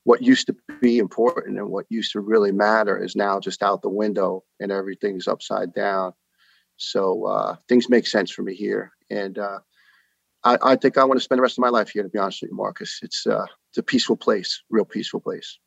what 0.05 0.23
used 0.23 0.47
to 0.49 0.57
be 0.81 0.99
important 0.99 1.59
and 1.59 1.69
what 1.69 1.87
used 1.89 2.13
to 2.13 2.21
really 2.21 2.53
matter 2.53 3.03
is 3.03 3.15
now 3.15 3.39
just 3.39 3.63
out 3.63 3.83
the 3.83 3.91
window 3.91 4.43
and 4.59 4.73
everything's 4.73 5.29
upside 5.29 5.75
down. 5.75 6.13
So 6.77 7.27
uh, 7.27 7.57
things 7.69 7.91
make 7.91 8.07
sense 8.07 8.31
for 8.31 8.43
me 8.43 8.55
here, 8.55 8.93
and 9.11 9.39
uh, 9.39 9.59
I, 10.43 10.59
I, 10.63 10.77
think 10.77 10.97
I 10.97 11.05
want 11.05 11.19
to 11.21 11.25
spend 11.25 11.39
the 11.39 11.43
rest 11.43 11.59
of 11.59 11.63
my 11.63 11.69
life 11.69 11.91
here. 11.91 12.03
To 12.03 12.09
be 12.09 12.19
honest 12.19 12.41
with 12.41 12.51
you, 12.51 12.57
Marcus, 12.57 13.01
it's 13.03 13.27
uh, 13.27 13.45
it's 13.71 13.79
a 13.79 13.83
peaceful 13.83 14.17
place, 14.17 14.63
real 14.71 14.87
peaceful 14.87 15.21
place. 15.21 15.59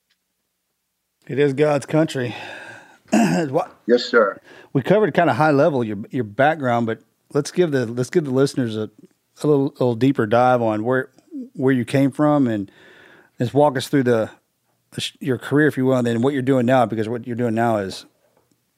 It 1.28 1.38
is 1.38 1.54
God's 1.54 1.86
country. 1.86 2.36
what? 3.12 3.80
yes, 3.88 4.04
sir. 4.04 4.42
We 4.74 4.82
covered 4.82 5.14
kind 5.14 5.30
of 5.30 5.36
high 5.36 5.52
level 5.52 5.84
your 5.84 6.00
your 6.10 6.24
background, 6.24 6.88
but 6.88 7.04
let's 7.34 7.52
give 7.52 7.72
the 7.72 7.86
let's 7.86 8.10
give 8.10 8.26
the 8.26 8.32
listeners 8.32 8.76
a, 8.76 8.90
a 9.42 9.48
little, 9.48 9.66
little 9.66 9.96
deeper 9.96 10.26
dive 10.26 10.62
on 10.62 10.84
where 10.84 11.10
where 11.54 11.74
you 11.74 11.86
came 11.86 12.12
from 12.12 12.48
and 12.48 12.72
just 13.40 13.54
walk 13.54 13.78
us 13.78 13.88
through 13.88 14.04
the, 14.04 14.30
the 14.92 15.12
your 15.20 15.38
career, 15.38 15.68
if 15.68 15.78
you 15.78 15.86
will, 15.86 15.98
and 15.98 16.08
then 16.08 16.22
what 16.22 16.34
you're 16.34 16.42
doing 16.42 16.66
now, 16.66 16.86
because 16.86 17.10
what 17.10 17.28
you're 17.28 17.36
doing 17.36 17.56
now 17.56 17.78
is, 17.78 18.06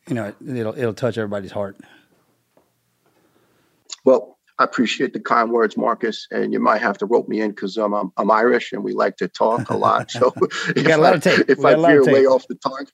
you 0.08 0.16
know, 0.16 0.34
it'll 0.46 0.78
it'll 0.78 0.94
touch 0.94 1.18
everybody's 1.18 1.52
heart. 1.52 1.78
Well, 4.04 4.38
I 4.58 4.64
appreciate 4.64 5.14
the 5.14 5.20
kind 5.20 5.52
words, 5.52 5.76
Marcus, 5.76 6.28
and 6.32 6.54
you 6.54 6.60
might 6.60 6.82
have 6.82 6.98
to 7.00 7.06
rope 7.06 7.28
me 7.28 7.42
in 7.42 7.52
because 7.52 7.78
um, 7.78 7.94
I'm 7.94 8.12
I'm 8.18 8.32
Irish 8.32 8.72
and 8.72 8.84
we 8.84 8.94
like 8.94 9.18
to 9.18 9.28
talk 9.28 9.70
a 9.70 9.78
lot. 9.78 10.12
So 10.12 10.34
if, 10.76 10.88
I, 10.88 11.14
if 11.48 11.66
I 11.66 11.76
veer 11.76 12.06
way 12.06 12.26
off 12.26 12.48
the 12.48 12.56
target, 12.56 12.94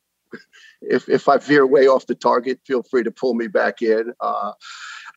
if 0.81 1.07
if 1.07 1.29
I 1.29 1.37
veer 1.37 1.67
way 1.67 1.87
off 1.87 2.07
the 2.07 2.15
target, 2.15 2.59
feel 2.65 2.81
free 2.83 3.03
to 3.03 3.11
pull 3.11 3.35
me 3.35 3.47
back 3.47 3.81
in. 3.81 4.13
Uh, 4.19 4.53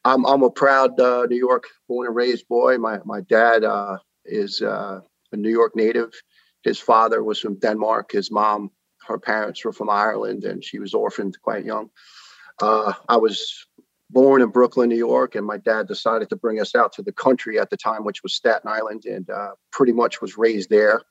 I'm 0.04 0.26
I'm 0.26 0.42
a 0.42 0.50
proud 0.50 0.98
uh, 1.00 1.26
New 1.28 1.36
York 1.36 1.64
born 1.88 2.06
and 2.06 2.16
raised 2.16 2.46
boy. 2.48 2.78
My 2.78 3.00
my 3.04 3.22
dad 3.22 3.64
uh, 3.64 3.98
is 4.24 4.60
uh, 4.60 5.00
a 5.32 5.36
New 5.36 5.50
York 5.50 5.74
native. 5.74 6.12
His 6.62 6.78
father 6.78 7.22
was 7.22 7.40
from 7.40 7.58
Denmark. 7.58 8.12
His 8.12 8.30
mom, 8.30 8.70
her 9.06 9.18
parents 9.18 9.64
were 9.64 9.72
from 9.72 9.90
Ireland, 9.90 10.44
and 10.44 10.64
she 10.64 10.78
was 10.78 10.94
orphaned 10.94 11.36
quite 11.42 11.64
young. 11.64 11.90
Uh, 12.60 12.92
I 13.08 13.16
was 13.16 13.66
born 14.10 14.42
in 14.42 14.50
Brooklyn, 14.50 14.88
New 14.88 14.96
York, 14.96 15.34
and 15.34 15.46
my 15.46 15.58
dad 15.58 15.88
decided 15.88 16.28
to 16.30 16.36
bring 16.36 16.60
us 16.60 16.74
out 16.74 16.92
to 16.94 17.02
the 17.02 17.12
country 17.12 17.58
at 17.58 17.70
the 17.70 17.76
time, 17.76 18.04
which 18.04 18.22
was 18.22 18.34
Staten 18.34 18.70
Island, 18.70 19.04
and 19.06 19.28
uh, 19.28 19.52
pretty 19.72 19.92
much 19.92 20.20
was 20.20 20.38
raised 20.38 20.70
there. 20.70 21.02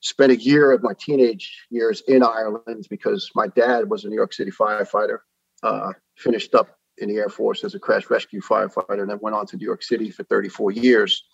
spent 0.00 0.32
a 0.32 0.36
year 0.36 0.72
of 0.72 0.82
my 0.82 0.92
teenage 0.98 1.66
years 1.70 2.02
in 2.06 2.22
Ireland 2.22 2.86
because 2.90 3.30
my 3.34 3.48
dad 3.48 3.90
was 3.90 4.04
a 4.04 4.08
New 4.08 4.16
York 4.16 4.32
City 4.32 4.50
firefighter. 4.50 5.18
Uh, 5.62 5.92
finished 6.16 6.54
up 6.54 6.68
in 6.98 7.08
the 7.08 7.16
Air 7.16 7.28
Force 7.28 7.64
as 7.64 7.74
a 7.74 7.78
crash 7.78 8.08
rescue 8.10 8.40
firefighter, 8.40 9.00
and 9.00 9.10
then 9.10 9.18
went 9.20 9.36
on 9.36 9.46
to 9.46 9.56
New 9.56 9.64
York 9.64 9.82
City 9.82 10.10
for 10.10 10.24
34 10.24 10.72
years. 10.72 11.24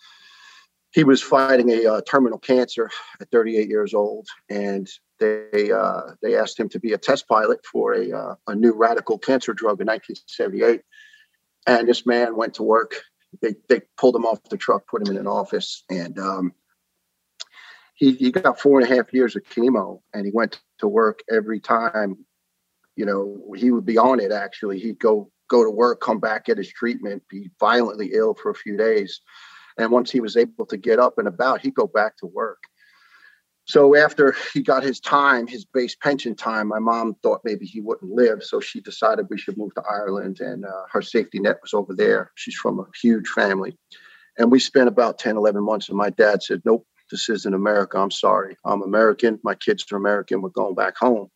He 0.92 1.04
was 1.04 1.22
fighting 1.22 1.70
a 1.70 1.86
uh, 1.86 2.00
terminal 2.08 2.38
cancer 2.38 2.90
at 3.20 3.30
38 3.30 3.68
years 3.68 3.94
old, 3.94 4.26
and 4.48 4.88
they 5.20 5.70
uh, 5.70 6.14
they 6.22 6.36
asked 6.36 6.58
him 6.58 6.68
to 6.70 6.80
be 6.80 6.92
a 6.92 6.98
test 6.98 7.28
pilot 7.28 7.64
for 7.64 7.94
a 7.94 8.10
uh, 8.12 8.34
a 8.48 8.54
new 8.54 8.72
radical 8.72 9.18
cancer 9.18 9.54
drug 9.54 9.80
in 9.80 9.86
1978. 9.86 10.82
And 11.66 11.88
this 11.88 12.06
man 12.06 12.36
went 12.36 12.54
to 12.54 12.64
work. 12.64 13.02
They 13.40 13.54
they 13.68 13.82
pulled 13.96 14.16
him 14.16 14.26
off 14.26 14.42
the 14.50 14.56
truck, 14.56 14.88
put 14.88 15.06
him 15.06 15.14
in 15.14 15.20
an 15.20 15.28
office, 15.28 15.84
and 15.88 16.18
um, 16.18 16.54
he 17.94 18.14
he 18.14 18.32
got 18.32 18.58
four 18.58 18.80
and 18.80 18.90
a 18.90 18.96
half 18.96 19.12
years 19.12 19.36
of 19.36 19.44
chemo, 19.44 20.00
and 20.12 20.26
he 20.26 20.32
went 20.34 20.60
to 20.78 20.88
work 20.88 21.20
every 21.30 21.60
time. 21.60 22.24
You 22.96 23.06
know, 23.06 23.54
he 23.56 23.70
would 23.70 23.86
be 23.86 23.98
on 23.98 24.18
it. 24.18 24.32
Actually, 24.32 24.80
he'd 24.80 24.98
go 24.98 25.30
go 25.50 25.64
to 25.64 25.70
work, 25.70 26.00
come 26.00 26.20
back, 26.20 26.46
get 26.46 26.56
his 26.56 26.72
treatment, 26.72 27.22
be 27.28 27.50
violently 27.58 28.12
ill 28.14 28.34
for 28.34 28.50
a 28.50 28.54
few 28.54 28.76
days. 28.76 29.20
And 29.76 29.90
once 29.90 30.10
he 30.10 30.20
was 30.20 30.36
able 30.36 30.66
to 30.66 30.76
get 30.76 30.98
up 30.98 31.18
and 31.18 31.28
about, 31.28 31.60
he'd 31.60 31.74
go 31.74 31.86
back 31.86 32.16
to 32.18 32.26
work. 32.26 32.62
So 33.66 33.94
after 33.94 34.34
he 34.52 34.62
got 34.62 34.82
his 34.82 34.98
time, 34.98 35.46
his 35.46 35.64
base 35.64 35.94
pension 35.94 36.34
time, 36.34 36.68
my 36.68 36.78
mom 36.78 37.14
thought 37.22 37.42
maybe 37.44 37.66
he 37.66 37.80
wouldn't 37.80 38.10
live. 38.10 38.42
So 38.42 38.58
she 38.58 38.80
decided 38.80 39.26
we 39.28 39.38
should 39.38 39.56
move 39.56 39.74
to 39.74 39.82
Ireland 39.88 40.40
and 40.40 40.64
uh, 40.64 40.82
her 40.90 41.02
safety 41.02 41.38
net 41.38 41.58
was 41.62 41.74
over 41.74 41.94
there. 41.94 42.32
She's 42.34 42.56
from 42.56 42.80
a 42.80 42.86
huge 43.00 43.28
family. 43.28 43.76
And 44.38 44.50
we 44.50 44.58
spent 44.58 44.88
about 44.88 45.18
10, 45.18 45.36
11 45.36 45.62
months. 45.62 45.88
And 45.88 45.98
my 45.98 46.10
dad 46.10 46.42
said, 46.42 46.62
Nope, 46.64 46.86
this 47.10 47.28
isn't 47.28 47.54
America. 47.54 47.98
I'm 47.98 48.10
sorry. 48.10 48.56
I'm 48.64 48.82
American. 48.82 49.38
My 49.44 49.54
kids 49.54 49.84
are 49.92 49.96
American. 49.96 50.42
We're 50.42 50.50
going 50.50 50.74
back 50.74 50.96
home. 50.96 51.28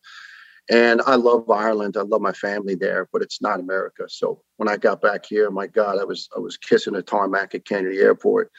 And 0.69 1.01
I 1.05 1.15
love 1.15 1.49
Ireland. 1.49 1.95
I 1.95 2.01
love 2.01 2.21
my 2.21 2.31
family 2.31 2.73
there, 2.73 3.07
but 3.13 3.21
it's 3.21 3.41
not 3.41 3.59
America. 3.59 4.05
So 4.07 4.41
when 4.57 4.67
I 4.67 4.77
got 4.77 5.01
back 5.01 5.25
here, 5.25 5.51
my 5.51 5.67
God, 5.67 5.99
I 5.99 6.05
was 6.05 6.27
I 6.35 6.39
was 6.39 6.57
kissing 6.57 6.93
the 6.93 7.03
tarmac 7.03 7.53
at 7.53 7.65
Kennedy 7.65 7.99
Airport, 7.99 8.51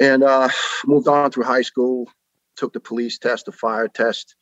and 0.00 0.24
uh, 0.24 0.48
moved 0.84 1.06
on 1.06 1.30
through 1.30 1.44
high 1.44 1.62
school. 1.62 2.10
Took 2.56 2.72
the 2.72 2.80
police 2.80 3.18
test, 3.18 3.46
the 3.46 3.52
fire 3.52 3.88
test. 3.88 4.34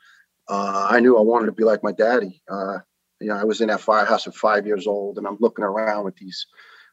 Uh, 0.49 0.89
I 0.91 1.01
knew 1.01 1.19
I 1.19 1.23
wanted 1.23 1.47
to 1.47 1.53
be 1.53 1.65
like 1.65 1.85
my 1.85 1.93
daddy. 1.93 2.43
Uh, 2.51 2.79
you 3.21 3.29
know, 3.29 3.37
I 3.37 3.45
was 3.45 3.61
in 3.61 3.69
that 3.69 3.81
firehouse 3.83 4.27
at 4.27 4.35
five 4.35 4.67
years 4.67 4.87
old, 4.87 5.19
and 5.19 5.27
I'm 5.27 5.37
looking 5.39 5.65
around 5.65 6.05
with 6.07 6.17
these 6.17 6.47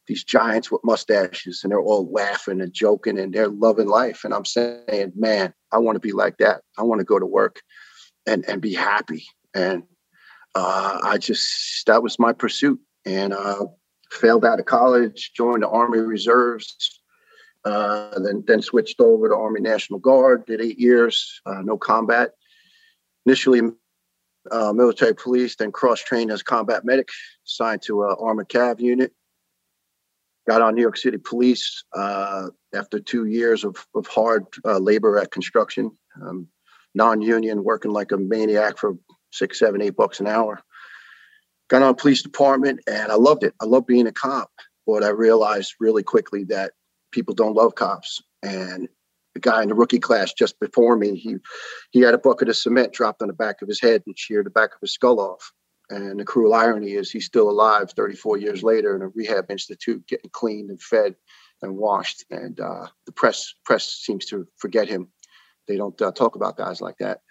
these 0.06 0.26
giants 0.26 0.70
with 0.70 0.84
mustaches, 0.84 1.62
and 1.64 1.72
they're 1.72 1.80
all 1.80 2.12
laughing 2.12 2.60
and 2.60 2.74
joking, 2.74 3.18
and 3.18 3.34
they're 3.34 3.48
loving 3.48 3.88
life. 3.88 4.26
And 4.26 4.34
I'm 4.34 4.46
saying, 4.46 5.14
man, 5.16 5.54
I 5.72 5.78
want 5.78 5.96
to 5.96 6.02
be 6.02 6.12
like 6.12 6.38
that. 6.40 6.62
I 6.78 6.84
want 6.84 7.00
to 7.00 7.06
go 7.06 7.20
to 7.20 7.26
work 7.26 7.62
and 8.26 8.44
and 8.50 8.62
be 8.62 8.74
happy 8.74 9.26
and 9.58 9.84
uh, 10.56 11.00
I 11.04 11.18
just 11.18 11.86
that 11.88 12.04
was 12.04 12.20
my 12.20 12.34
pursuit. 12.34 12.80
And 13.06 13.34
uh, 13.34 13.66
failed 14.12 14.46
out 14.46 14.60
of 14.60 14.66
college, 14.66 15.32
joined 15.34 15.64
the 15.64 15.70
Army 15.70 16.00
Reserves, 16.00 17.02
uh, 17.66 18.20
then 18.20 18.44
then 18.48 18.62
switched 18.62 19.00
over 19.02 19.30
to 19.30 19.36
Army 19.36 19.62
National 19.62 20.00
Guard. 20.00 20.46
Did 20.46 20.62
eight 20.62 20.80
years, 20.80 21.42
uh, 21.46 21.62
no 21.64 21.78
combat. 21.78 22.32
Initially, 23.26 23.62
uh, 24.52 24.74
military 24.74 25.16
police, 25.16 25.56
then 25.56 25.72
cross 25.72 26.02
trained 26.02 26.32
as 26.32 26.44
combat 26.44 26.86
medic, 26.86 27.10
signed 27.44 27.82
to 27.84 28.04
an 28.04 28.16
Armored 28.20 28.50
Cav 28.50 28.80
unit. 28.80 29.12
Got 30.48 30.62
on 30.62 30.76
New 30.76 30.82
York 30.82 30.96
City 30.96 31.18
Police 31.18 31.84
uh, 31.94 32.48
after 32.74 33.00
two 33.02 33.26
years 33.26 33.66
of, 33.66 33.86
of 33.96 34.08
hard 34.08 34.46
labor 34.64 35.18
at 35.18 35.32
construction. 35.32 35.92
Um, 36.22 36.48
non-union, 36.98 37.64
working 37.64 37.92
like 37.92 38.12
a 38.12 38.18
maniac 38.18 38.78
for 38.78 38.98
six, 39.38 39.60
seven, 39.60 39.82
eight 39.82 39.96
bucks 39.96 40.20
an 40.20 40.28
hour. 40.28 40.62
Got 41.70 41.84
on 41.84 41.96
police 41.96 42.22
department 42.22 42.80
and 42.88 43.12
I 43.12 43.16
loved 43.16 43.44
it. 43.44 43.54
I 43.62 43.66
love 43.66 43.86
being 43.86 44.08
a 44.08 44.12
cop, 44.12 44.52
but 44.86 45.04
I 45.04 45.10
realized 45.10 45.76
really 45.80 46.04
quickly 46.04 46.46
that 46.46 46.72
people 47.12 47.34
don't 47.34 47.56
love 47.56 47.76
cops. 47.76 48.22
And 48.42 48.88
the 49.34 49.40
guy 49.40 49.62
in 49.62 49.70
the 49.70 49.76
rookie 49.76 50.00
class 50.00 50.34
just 50.34 50.60
before 50.60 50.96
me, 50.96 51.16
he 51.16 51.36
he 51.92 52.00
had 52.00 52.14
a 52.14 52.18
bucket 52.18 52.50
of 52.50 52.56
cement 52.56 52.94
dropped 52.94 53.22
on 53.22 53.28
the 53.28 53.34
back 53.34 53.62
of 53.62 53.68
his 53.68 53.82
head 53.82 54.04
and 54.06 54.18
sheared 54.18 54.46
the 54.46 54.52
back 54.52 54.74
of 54.74 54.82
his 54.82 54.94
skull 54.94 55.20
off. 55.20 55.52
And 55.90 56.20
the 56.20 56.26
cruel 56.26 56.54
irony 56.54 56.94
is 56.94 57.12
he's 57.12 57.26
still 57.26 57.50
alive 57.50 57.92
34 57.92 58.38
years 58.40 58.64
later 58.64 58.96
in 58.96 59.02
a 59.02 59.08
rehab 59.08 59.50
institute, 59.50 60.06
getting 60.08 60.30
cleaned 60.32 60.70
and 60.70 60.82
fed 60.82 61.16
and 61.62 61.78
washed. 61.78 62.26
And 62.30 62.60
uh, 62.60 62.88
the 63.06 63.12
press 63.12 63.54
press 63.66 63.86
seems 63.92 64.26
to 64.28 64.48
forget 64.58 64.88
him. 64.88 65.10
They 65.68 65.78
don't 65.78 66.02
uh, 66.02 66.12
talk 66.12 66.36
about 66.36 66.58
guys 66.58 66.82
like 66.82 66.98
that 67.00 67.22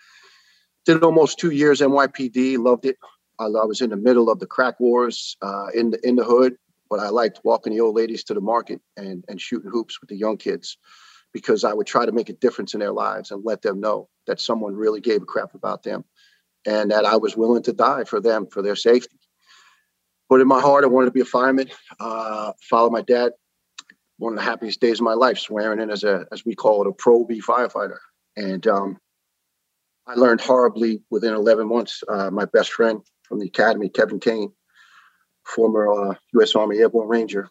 did 0.86 1.02
almost 1.02 1.38
two 1.38 1.50
years 1.50 1.80
NYPD. 1.80 2.58
Loved 2.58 2.86
it. 2.86 2.96
I, 3.38 3.44
I 3.44 3.64
was 3.64 3.80
in 3.80 3.90
the 3.90 3.96
middle 3.96 4.30
of 4.30 4.38
the 4.38 4.46
crack 4.46 4.80
wars 4.80 5.36
uh, 5.42 5.66
in 5.74 5.90
the 5.90 6.08
in 6.08 6.16
the 6.16 6.24
hood, 6.24 6.56
but 6.88 7.00
I 7.00 7.10
liked 7.10 7.40
walking 7.44 7.74
the 7.74 7.80
old 7.80 7.96
ladies 7.96 8.24
to 8.24 8.34
the 8.34 8.40
market 8.40 8.80
and 8.96 9.24
and 9.28 9.40
shooting 9.40 9.70
hoops 9.70 10.00
with 10.00 10.08
the 10.08 10.16
young 10.16 10.38
kids 10.38 10.78
because 11.32 11.64
I 11.64 11.74
would 11.74 11.86
try 11.86 12.06
to 12.06 12.12
make 12.12 12.30
a 12.30 12.34
difference 12.34 12.72
in 12.72 12.80
their 12.80 12.92
lives 12.92 13.30
and 13.30 13.44
let 13.44 13.60
them 13.60 13.80
know 13.80 14.08
that 14.26 14.40
someone 14.40 14.74
really 14.74 15.02
gave 15.02 15.20
a 15.20 15.26
crap 15.26 15.54
about 15.54 15.82
them 15.82 16.04
and 16.64 16.90
that 16.90 17.04
I 17.04 17.16
was 17.16 17.36
willing 17.36 17.62
to 17.64 17.72
die 17.72 18.04
for 18.04 18.20
them 18.20 18.46
for 18.46 18.62
their 18.62 18.76
safety. 18.76 19.18
But 20.28 20.40
in 20.40 20.48
my 20.48 20.60
heart, 20.60 20.84
I 20.84 20.88
wanted 20.88 21.06
to 21.06 21.12
be 21.12 21.20
a 21.20 21.26
fireman. 21.26 21.68
Uh, 22.00 22.52
follow 22.62 22.90
my 22.90 23.02
dad. 23.02 23.32
One 24.18 24.32
of 24.32 24.38
the 24.38 24.44
happiest 24.44 24.80
days 24.80 24.98
of 24.98 25.04
my 25.04 25.12
life, 25.12 25.38
swearing 25.38 25.78
in 25.78 25.90
as 25.90 26.02
a, 26.02 26.26
as 26.32 26.44
we 26.44 26.54
call 26.54 26.82
it, 26.82 26.88
a 26.88 26.92
pro 26.92 27.24
B 27.24 27.40
firefighter. 27.46 27.98
And 28.34 28.66
um, 28.66 28.98
I 30.06 30.14
learned 30.14 30.40
horribly 30.40 31.02
within 31.10 31.34
11 31.34 31.68
months. 31.68 32.02
Uh, 32.08 32.30
my 32.30 32.44
best 32.44 32.72
friend 32.72 33.00
from 33.24 33.40
the 33.40 33.46
academy, 33.46 33.88
Kevin 33.88 34.20
Kane, 34.20 34.52
former 35.44 35.88
uh, 35.88 36.14
U.S. 36.34 36.54
Army 36.54 36.78
Airborne 36.78 37.08
Ranger, 37.08 37.48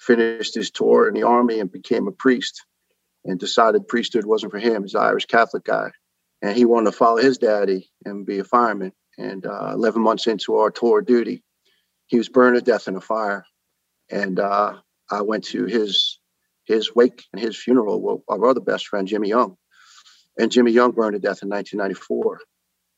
finished 0.00 0.54
his 0.54 0.70
tour 0.70 1.06
in 1.06 1.14
the 1.14 1.22
Army 1.22 1.60
and 1.60 1.70
became 1.70 2.08
a 2.08 2.12
priest 2.12 2.64
and 3.24 3.38
decided 3.38 3.86
priesthood 3.86 4.24
wasn't 4.24 4.50
for 4.50 4.58
him. 4.58 4.82
He's 4.82 4.94
an 4.94 5.02
Irish 5.02 5.26
Catholic 5.26 5.64
guy. 5.64 5.90
And 6.40 6.56
he 6.56 6.64
wanted 6.64 6.90
to 6.90 6.96
follow 6.96 7.18
his 7.18 7.38
daddy 7.38 7.88
and 8.04 8.26
be 8.26 8.40
a 8.40 8.44
fireman. 8.44 8.92
And 9.16 9.46
uh, 9.46 9.70
11 9.74 10.02
months 10.02 10.26
into 10.26 10.56
our 10.56 10.70
tour 10.70 11.00
of 11.00 11.06
duty, 11.06 11.44
he 12.08 12.18
was 12.18 12.28
burned 12.28 12.56
to 12.56 12.62
death 12.62 12.88
in 12.88 12.96
a 12.96 13.00
fire. 13.00 13.44
And 14.10 14.40
uh, 14.40 14.78
I 15.10 15.22
went 15.22 15.44
to 15.44 15.66
his 15.66 16.18
his 16.64 16.94
wake 16.94 17.24
and 17.32 17.42
his 17.42 17.56
funeral 17.56 18.00
with 18.00 18.22
our 18.28 18.48
other 18.48 18.60
best 18.60 18.86
friend, 18.86 19.06
Jimmy 19.06 19.28
Young. 19.28 19.56
And 20.38 20.50
Jimmy 20.50 20.72
Young 20.72 20.92
burned 20.92 21.14
to 21.14 21.18
death 21.18 21.42
in 21.42 21.48
1994. 21.48 22.40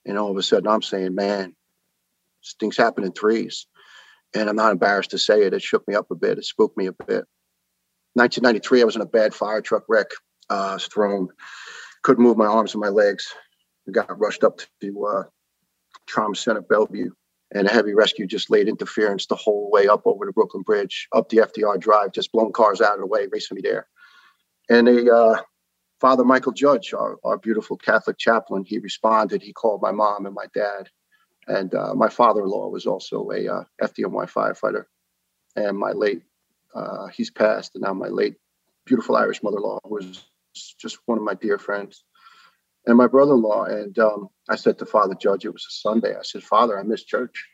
And 0.06 0.18
all 0.18 0.30
of 0.30 0.36
a 0.36 0.42
sudden, 0.42 0.68
I'm 0.68 0.82
saying, 0.82 1.14
man, 1.14 1.54
things 2.60 2.76
happen 2.76 3.04
in 3.04 3.12
threes. 3.12 3.66
And 4.34 4.48
I'm 4.48 4.56
not 4.56 4.72
embarrassed 4.72 5.10
to 5.10 5.18
say 5.18 5.42
it. 5.42 5.54
It 5.54 5.62
shook 5.62 5.86
me 5.88 5.94
up 5.94 6.10
a 6.10 6.14
bit. 6.14 6.38
It 6.38 6.44
spooked 6.44 6.76
me 6.76 6.86
a 6.86 6.92
bit. 6.92 7.24
1993, 8.14 8.82
I 8.82 8.84
was 8.84 8.96
in 8.96 9.02
a 9.02 9.06
bad 9.06 9.34
fire 9.34 9.60
truck 9.60 9.84
wreck. 9.88 10.06
Uh, 10.48 10.68
I 10.70 10.74
was 10.74 10.86
thrown, 10.86 11.28
couldn't 12.02 12.22
move 12.22 12.36
my 12.36 12.46
arms 12.46 12.74
and 12.74 12.80
my 12.80 12.88
legs. 12.88 13.32
I 13.88 13.92
got 13.92 14.20
rushed 14.20 14.44
up 14.44 14.60
to 14.80 15.06
uh, 15.06 15.22
Trauma 16.06 16.34
Center 16.36 16.62
Bellevue, 16.62 17.10
and 17.52 17.66
a 17.66 17.72
heavy 17.72 17.94
rescue 17.94 18.26
just 18.26 18.50
laid 18.50 18.68
interference 18.68 19.26
the 19.26 19.34
whole 19.34 19.70
way 19.70 19.88
up 19.88 20.02
over 20.04 20.26
the 20.26 20.32
Brooklyn 20.32 20.62
Bridge, 20.62 21.08
up 21.12 21.28
the 21.28 21.38
FDR 21.38 21.80
Drive, 21.80 22.12
just 22.12 22.30
blowing 22.30 22.52
cars 22.52 22.80
out 22.80 22.94
of 22.94 23.00
the 23.00 23.06
way, 23.06 23.26
racing 23.30 23.56
me 23.56 23.62
there. 23.62 23.88
And 24.70 24.86
they 24.86 25.08
uh, 25.08 25.36
Father 26.04 26.22
Michael 26.22 26.52
Judge, 26.52 26.92
our, 26.92 27.16
our 27.24 27.38
beautiful 27.38 27.78
Catholic 27.78 28.18
chaplain, 28.18 28.62
he 28.62 28.78
responded. 28.78 29.40
He 29.40 29.54
called 29.54 29.80
my 29.80 29.90
mom 29.90 30.26
and 30.26 30.34
my 30.34 30.44
dad. 30.52 30.90
And 31.48 31.74
uh, 31.74 31.94
my 31.94 32.10
father 32.10 32.42
in 32.42 32.50
law 32.50 32.68
was 32.68 32.84
also 32.84 33.30
a 33.30 33.48
uh, 33.48 33.64
FDNY 33.80 34.30
firefighter. 34.30 34.84
And 35.56 35.78
my 35.78 35.92
late, 35.92 36.20
uh, 36.74 37.06
he's 37.06 37.30
passed, 37.30 37.74
and 37.74 37.84
now 37.84 37.94
my 37.94 38.08
late 38.08 38.34
beautiful 38.84 39.16
Irish 39.16 39.42
mother 39.42 39.56
in 39.56 39.62
law 39.62 39.78
was 39.86 40.22
just 40.78 40.98
one 41.06 41.16
of 41.16 41.24
my 41.24 41.32
dear 41.32 41.56
friends. 41.56 42.04
And 42.84 42.98
my 42.98 43.06
brother 43.06 43.32
in 43.32 43.40
law. 43.40 43.64
And 43.64 43.98
um, 43.98 44.28
I 44.50 44.56
said 44.56 44.78
to 44.80 44.84
Father 44.84 45.14
Judge, 45.14 45.46
it 45.46 45.54
was 45.54 45.66
a 45.66 45.72
Sunday. 45.72 46.14
I 46.14 46.22
said, 46.22 46.42
Father, 46.42 46.78
I 46.78 46.82
missed 46.82 47.08
church. 47.08 47.48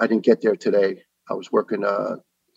I 0.00 0.08
didn't 0.08 0.24
get 0.24 0.40
there 0.40 0.56
today. 0.56 1.04
I 1.30 1.34
was 1.34 1.52
working 1.52 1.84
uh, 1.84 2.16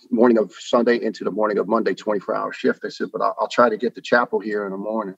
morning 0.10 0.40
of 0.40 0.54
Sunday 0.54 1.04
into 1.04 1.24
the 1.24 1.30
morning 1.30 1.60
of 1.60 1.68
Monday, 1.68 1.94
24 1.94 2.36
hour 2.36 2.52
shift. 2.52 2.84
I 2.84 2.90
said, 2.90 3.10
but 3.14 3.22
I'll, 3.22 3.36
I'll, 3.40 3.48
try 3.48 3.70
to 3.70 3.78
get 3.78 3.94
to 3.94 4.02
chapel 4.02 4.40
here 4.40 4.66
in 4.66 4.72
the 4.72 4.78
morning. 4.78 5.14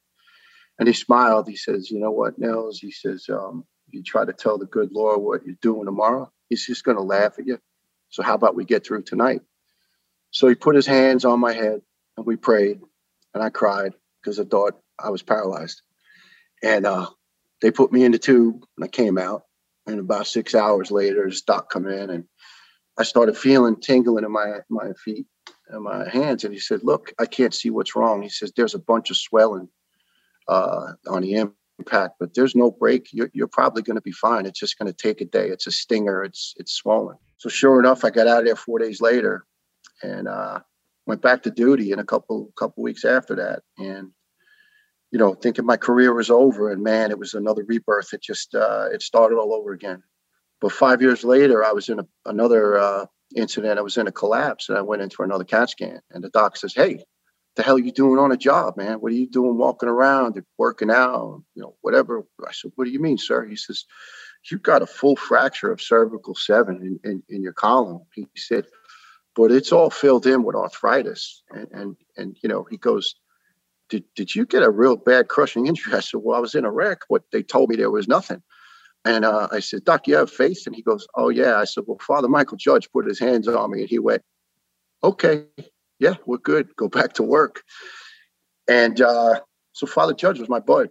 And 0.80 0.88
he 0.88 0.94
smiled. 0.94 1.48
He 1.48 1.56
says, 1.56 1.90
You 1.90 2.00
know 2.00 2.12
what, 2.12 2.38
Nels? 2.38 2.80
He 2.80 2.92
says, 2.92 3.26
um, 3.30 3.66
You 3.90 4.04
try 4.04 4.26
to 4.26 4.34
tell 4.34 4.58
the 4.58 4.66
good 4.66 4.92
Lord 4.92 5.22
what 5.22 5.46
you're 5.46 5.56
doing 5.62 5.86
tomorrow, 5.86 6.32
he's 6.50 6.66
just 6.66 6.84
going 6.84 6.98
to 6.98 7.04
laugh 7.04 7.40
at 7.40 7.48
you. 7.48 7.60
So, 8.10 8.24
how 8.24 8.36
about 8.36 8.56
we 8.56 8.66
get 8.66 8.86
through 8.86 9.04
tonight? 9.04 9.42
So, 10.32 10.48
he 10.48 10.56
put 10.56 10.76
his 10.76 10.88
hands 10.88 11.26
on 11.26 11.40
my 11.40 11.54
head 11.54 11.82
and 12.16 12.26
we 12.26 12.36
prayed. 12.36 12.80
And 13.34 13.44
I 13.44 13.50
cried 13.50 13.94
because 14.22 14.40
I 14.40 14.46
thought 14.46 14.80
I 15.00 15.10
was 15.10 15.22
paralyzed. 15.22 15.82
And 16.64 16.86
uh, 16.86 17.08
they 17.62 17.72
put 17.72 17.92
me 17.92 18.04
in 18.04 18.12
the 18.12 18.20
tube 18.20 18.64
and 18.76 18.84
I 18.84 18.88
came 18.88 19.18
out. 19.18 19.44
And 19.86 20.00
about 20.00 20.28
six 20.28 20.54
hours 20.54 20.92
later, 20.92 21.30
the 21.30 21.42
doc 21.46 21.70
come 21.70 21.88
in 21.88 22.10
and 22.10 22.26
I 22.98 23.04
started 23.04 23.38
feeling 23.38 23.80
tingling 23.80 24.26
in 24.26 24.32
my, 24.32 24.60
my 24.70 24.92
feet 25.06 25.28
and 25.70 25.84
my 25.84 26.10
hands. 26.10 26.44
And 26.44 26.54
he 26.54 26.60
said, 26.60 26.82
Look, 26.84 27.14
I 27.20 27.26
can't 27.26 27.54
see 27.54 27.70
what's 27.70 27.96
wrong. 27.96 28.22
He 28.22 28.30
says, 28.30 28.52
There's 28.56 28.76
a 28.76 28.80
bunch 28.80 29.12
of 29.12 29.18
swelling 29.18 29.70
uh, 30.48 30.94
on 31.08 31.22
the 31.22 31.52
impact, 31.80 32.16
but 32.20 32.34
there's 32.34 32.56
no 32.56 32.72
break. 32.72 33.10
You're, 33.12 33.30
you're 33.34 33.48
probably 33.48 33.82
going 33.82 33.96
to 33.96 34.02
be 34.02 34.12
fine. 34.12 34.46
It's 34.46 34.60
just 34.60 34.78
going 34.78 34.92
to 34.92 34.98
take 34.98 35.22
a 35.22 35.26
day. 35.26 35.48
It's 35.48 35.68
a 35.68 35.72
stinger. 35.72 36.24
It's 36.24 36.54
it's 36.58 36.74
swollen. 36.74 37.18
So 37.38 37.50
sure 37.50 37.80
enough, 37.80 38.04
I 38.04 38.10
got 38.10 38.28
out 38.28 38.40
of 38.40 38.46
there 38.46 38.56
four 38.56 38.80
days 38.80 39.02
later, 39.02 39.46
and 40.02 40.28
uh, 40.28 40.60
went 41.06 41.22
back 41.22 41.44
to 41.44 41.52
duty 41.52 41.92
in 41.92 42.00
a 42.00 42.06
couple 42.06 42.52
couple 42.58 42.84
weeks 42.84 43.06
after 43.06 43.36
that, 43.36 43.64
and 43.78 44.12
you 45.12 45.20
know, 45.20 45.34
thinking 45.34 45.66
my 45.66 45.78
career 45.78 46.14
was 46.14 46.30
over, 46.30 46.72
and 46.72 46.84
man, 46.84 47.12
it 47.12 47.20
was 47.20 47.34
another 47.34 47.64
rebirth. 47.66 48.14
It 48.14 48.22
just 48.22 48.54
uh, 48.56 48.88
it 48.92 49.02
started 49.02 49.38
all 49.38 49.54
over 49.54 49.72
again. 49.72 50.04
But 50.60 50.72
five 50.72 51.02
years 51.02 51.24
later, 51.24 51.64
I 51.64 51.72
was 51.72 51.88
in 51.88 52.00
a, 52.00 52.08
another 52.26 52.78
uh, 52.78 53.06
incident. 53.36 53.80
I 53.80 53.84
was 53.84 53.98
in 53.98 54.08
a 54.08 54.12
collapse, 54.12 54.70
and 54.70 54.78
I 54.78 54.82
went 54.82 55.02
in 55.02 55.10
for 55.10 55.24
another 55.24 55.44
CAT 55.44 55.70
scan, 55.70 56.02
and 56.12 56.24
the 56.24 56.30
doc 56.30 56.58
says, 56.58 56.74
"Hey, 56.74 57.04
the 57.58 57.64
hell 57.64 57.76
are 57.76 57.80
you 57.80 57.92
doing 57.92 58.20
on 58.20 58.32
a 58.32 58.38
job, 58.38 58.78
man? 58.78 59.02
What 59.02 59.12
are 59.12 59.16
you 59.16 59.28
doing 59.28 59.58
walking 59.58 59.90
around, 59.90 60.42
working 60.58 60.90
out, 60.90 61.44
you 61.56 61.62
know, 61.62 61.76
whatever?" 61.82 62.24
I 62.48 62.52
said, 62.54 62.72
"What 62.76 62.86
do 62.86 62.92
you 62.92 63.00
mean, 63.00 63.18
sir?" 63.18 63.46
He 63.46 63.58
says, 63.58 63.86
"You've 64.50 64.64
got 64.64 64.82
a 64.82 64.88
full 64.88 65.16
fracture 65.16 65.72
of 65.72 65.82
cervical 65.82 66.36
seven 66.36 67.00
in, 67.04 67.12
in, 67.12 67.24
in 67.30 67.42
your 67.44 67.54
column." 67.54 68.04
He 68.14 68.28
said, 68.36 68.66
"But 69.36 69.52
it's 69.52 69.74
all 69.74 69.90
filled 69.90 70.26
in 70.26 70.44
with 70.44 70.56
arthritis," 70.56 71.44
and 71.50 71.68
and, 71.72 71.96
and 72.16 72.38
you 72.42 72.48
know, 72.48 72.66
he 72.70 72.78
goes 72.78 73.16
did, 73.90 74.04
did 74.16 74.36
you 74.36 74.46
get 74.46 74.64
a 74.64 74.70
real 74.70 74.96
bad 74.96 75.28
crushing 75.28 75.68
injury? 75.68 75.94
I 75.94 76.02
said, 76.02 76.22
well, 76.24 76.38
I 76.38 76.42
was 76.42 76.56
in 76.56 76.66
a 76.66 76.72
wreck, 76.72 77.00
but 77.10 77.24
they 77.32 77.44
told 77.44 77.70
me 77.70 77.76
there 77.76 77.92
was 77.92 78.08
nothing. 78.08 78.42
And 79.06 79.24
uh, 79.24 79.48
I 79.52 79.60
said, 79.60 79.86
Doc, 79.86 80.08
you 80.08 80.16
have 80.16 80.30
faith? 80.30 80.64
And 80.66 80.76
he 80.76 80.82
goes, 80.82 81.08
oh, 81.16 81.30
yeah. 81.30 81.58
I 81.58 81.64
said, 81.64 81.86
well, 81.88 81.98
Father 82.02 82.28
Michael 82.28 82.58
Judge 82.58 82.92
put 82.92 83.08
his 83.08 83.20
hands 83.20 83.48
on 83.48 83.72
me 83.72 83.82
and 83.82 83.90
he 83.90 84.00
went, 84.00 84.24
okay, 85.04 85.46
yeah, 86.00 86.16
we're 86.26 86.38
good. 86.38 86.76
Go 86.76 86.88
back 86.88 87.14
to 87.14 87.24
work. 87.24 87.64
And 88.68 89.00
uh, 89.02 89.42
so 89.74 89.88
Father 89.88 90.14
Judge 90.14 90.40
was 90.40 90.50
my 90.50 90.60
bud. 90.60 90.90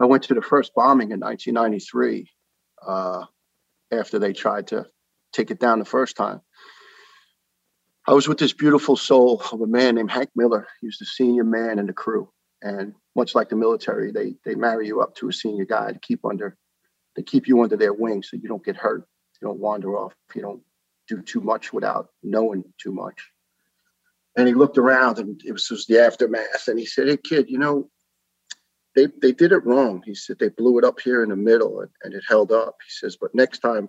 I 0.00 0.06
went 0.06 0.24
to 0.24 0.34
the 0.34 0.42
first 0.42 0.74
bombing 0.74 1.10
in 1.10 1.20
1993 1.20 2.26
uh, 2.86 3.24
after 3.92 4.18
they 4.18 4.32
tried 4.32 4.68
to 4.68 4.86
take 5.32 5.50
it 5.50 5.60
down 5.60 5.78
the 5.78 5.84
first 5.84 6.16
time. 6.16 6.40
I 8.08 8.14
was 8.14 8.26
with 8.26 8.38
this 8.38 8.54
beautiful 8.54 8.96
soul 8.96 9.42
of 9.52 9.60
a 9.60 9.66
man 9.66 9.94
named 9.94 10.10
Hank 10.10 10.30
Miller. 10.34 10.66
He 10.80 10.86
was 10.86 10.96
the 10.98 11.04
senior 11.04 11.44
man 11.44 11.78
in 11.78 11.86
the 11.86 11.92
crew. 11.92 12.30
And 12.62 12.94
much 13.14 13.34
like 13.34 13.50
the 13.50 13.56
military, 13.56 14.10
they 14.10 14.34
they 14.44 14.54
marry 14.54 14.86
you 14.86 15.00
up 15.00 15.14
to 15.16 15.28
a 15.28 15.32
senior 15.32 15.64
guy 15.64 15.92
to 15.92 15.98
keep 15.98 16.24
under, 16.24 16.56
they 17.16 17.22
keep 17.22 17.48
you 17.48 17.62
under 17.62 17.76
their 17.76 17.92
wing 17.92 18.22
so 18.22 18.36
you 18.36 18.48
don't 18.48 18.64
get 18.64 18.76
hurt, 18.76 19.06
you 19.40 19.48
don't 19.48 19.60
wander 19.60 19.96
off, 19.96 20.14
you 20.34 20.42
don't 20.42 20.62
do 21.08 21.22
too 21.22 21.40
much 21.40 21.72
without 21.72 22.08
knowing 22.22 22.64
too 22.78 22.92
much. 22.92 23.30
And 24.36 24.46
he 24.46 24.54
looked 24.54 24.78
around 24.78 25.18
and 25.18 25.40
it 25.44 25.52
was 25.52 25.68
just 25.68 25.88
the 25.88 25.98
aftermath. 25.98 26.68
And 26.68 26.78
he 26.78 26.86
said, 26.86 27.08
Hey 27.08 27.16
kid, 27.16 27.50
you 27.50 27.58
know, 27.58 27.90
they 28.94 29.08
they 29.20 29.32
did 29.32 29.52
it 29.52 29.64
wrong. 29.64 30.02
He 30.04 30.14
said 30.14 30.38
they 30.38 30.48
blew 30.48 30.78
it 30.78 30.84
up 30.84 31.00
here 31.00 31.22
in 31.22 31.30
the 31.30 31.36
middle 31.36 31.80
and, 31.80 31.90
and 32.02 32.14
it 32.14 32.22
held 32.28 32.52
up. 32.52 32.76
He 32.84 32.90
says, 32.90 33.16
but 33.16 33.34
next 33.34 33.58
time 33.58 33.88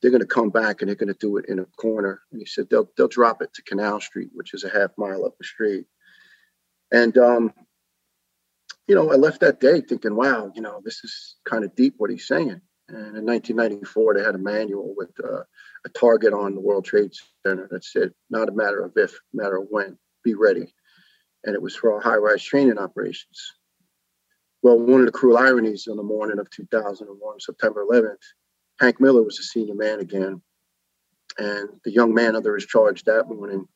they're 0.00 0.10
going 0.10 0.20
to 0.20 0.26
come 0.26 0.50
back 0.50 0.80
and 0.80 0.88
they're 0.88 0.96
going 0.96 1.12
to 1.12 1.18
do 1.18 1.36
it 1.36 1.46
in 1.48 1.58
a 1.58 1.64
corner. 1.64 2.20
And 2.30 2.40
he 2.40 2.46
said 2.46 2.68
they'll 2.70 2.90
they'll 2.96 3.08
drop 3.08 3.42
it 3.42 3.52
to 3.54 3.62
Canal 3.62 4.00
Street, 4.00 4.30
which 4.34 4.54
is 4.54 4.64
a 4.64 4.70
half 4.70 4.90
mile 4.98 5.24
up 5.24 5.36
the 5.38 5.44
street. 5.44 5.86
And 6.92 7.16
um, 7.18 7.52
you 8.86 8.94
know, 8.94 9.10
I 9.10 9.16
left 9.16 9.40
that 9.40 9.60
day 9.60 9.80
thinking, 9.80 10.14
wow, 10.14 10.52
you 10.54 10.62
know, 10.62 10.80
this 10.84 11.02
is 11.02 11.36
kind 11.44 11.64
of 11.64 11.74
deep 11.74 11.94
what 11.98 12.10
he's 12.10 12.26
saying. 12.26 12.60
And 12.88 13.16
in 13.16 13.26
1994, 13.26 14.14
they 14.14 14.22
had 14.22 14.34
a 14.34 14.38
manual 14.38 14.94
with 14.96 15.10
uh, 15.22 15.42
a 15.84 15.88
target 15.94 16.32
on 16.32 16.54
the 16.54 16.60
World 16.60 16.84
Trade 16.84 17.12
Center 17.44 17.68
that 17.70 17.84
said, 17.84 18.12
"Not 18.30 18.48
a 18.48 18.52
matter 18.52 18.84
of 18.84 18.92
if, 18.96 19.18
matter 19.32 19.56
of 19.56 19.66
when. 19.70 19.98
Be 20.22 20.34
ready." 20.34 20.72
And 21.44 21.54
it 21.54 21.62
was 21.62 21.76
for 21.76 21.92
our 21.92 22.00
high-rise 22.00 22.42
training 22.42 22.78
operations. 22.78 23.54
Well, 24.62 24.78
one 24.78 25.00
of 25.00 25.06
the 25.06 25.12
cruel 25.12 25.36
ironies 25.36 25.86
on 25.86 25.96
the 25.96 26.02
morning 26.02 26.38
of 26.38 26.50
2001, 26.50 27.40
September 27.40 27.84
11th, 27.88 28.22
Hank 28.80 29.00
Miller 29.00 29.22
was 29.22 29.38
a 29.38 29.42
senior 29.42 29.74
man 29.74 30.00
again. 30.00 30.42
And 31.38 31.68
the 31.84 31.92
young 31.92 32.14
man 32.14 32.34
under 32.34 32.54
his 32.54 32.66
charge 32.66 33.04
that 33.04 33.28
morning 33.28 33.68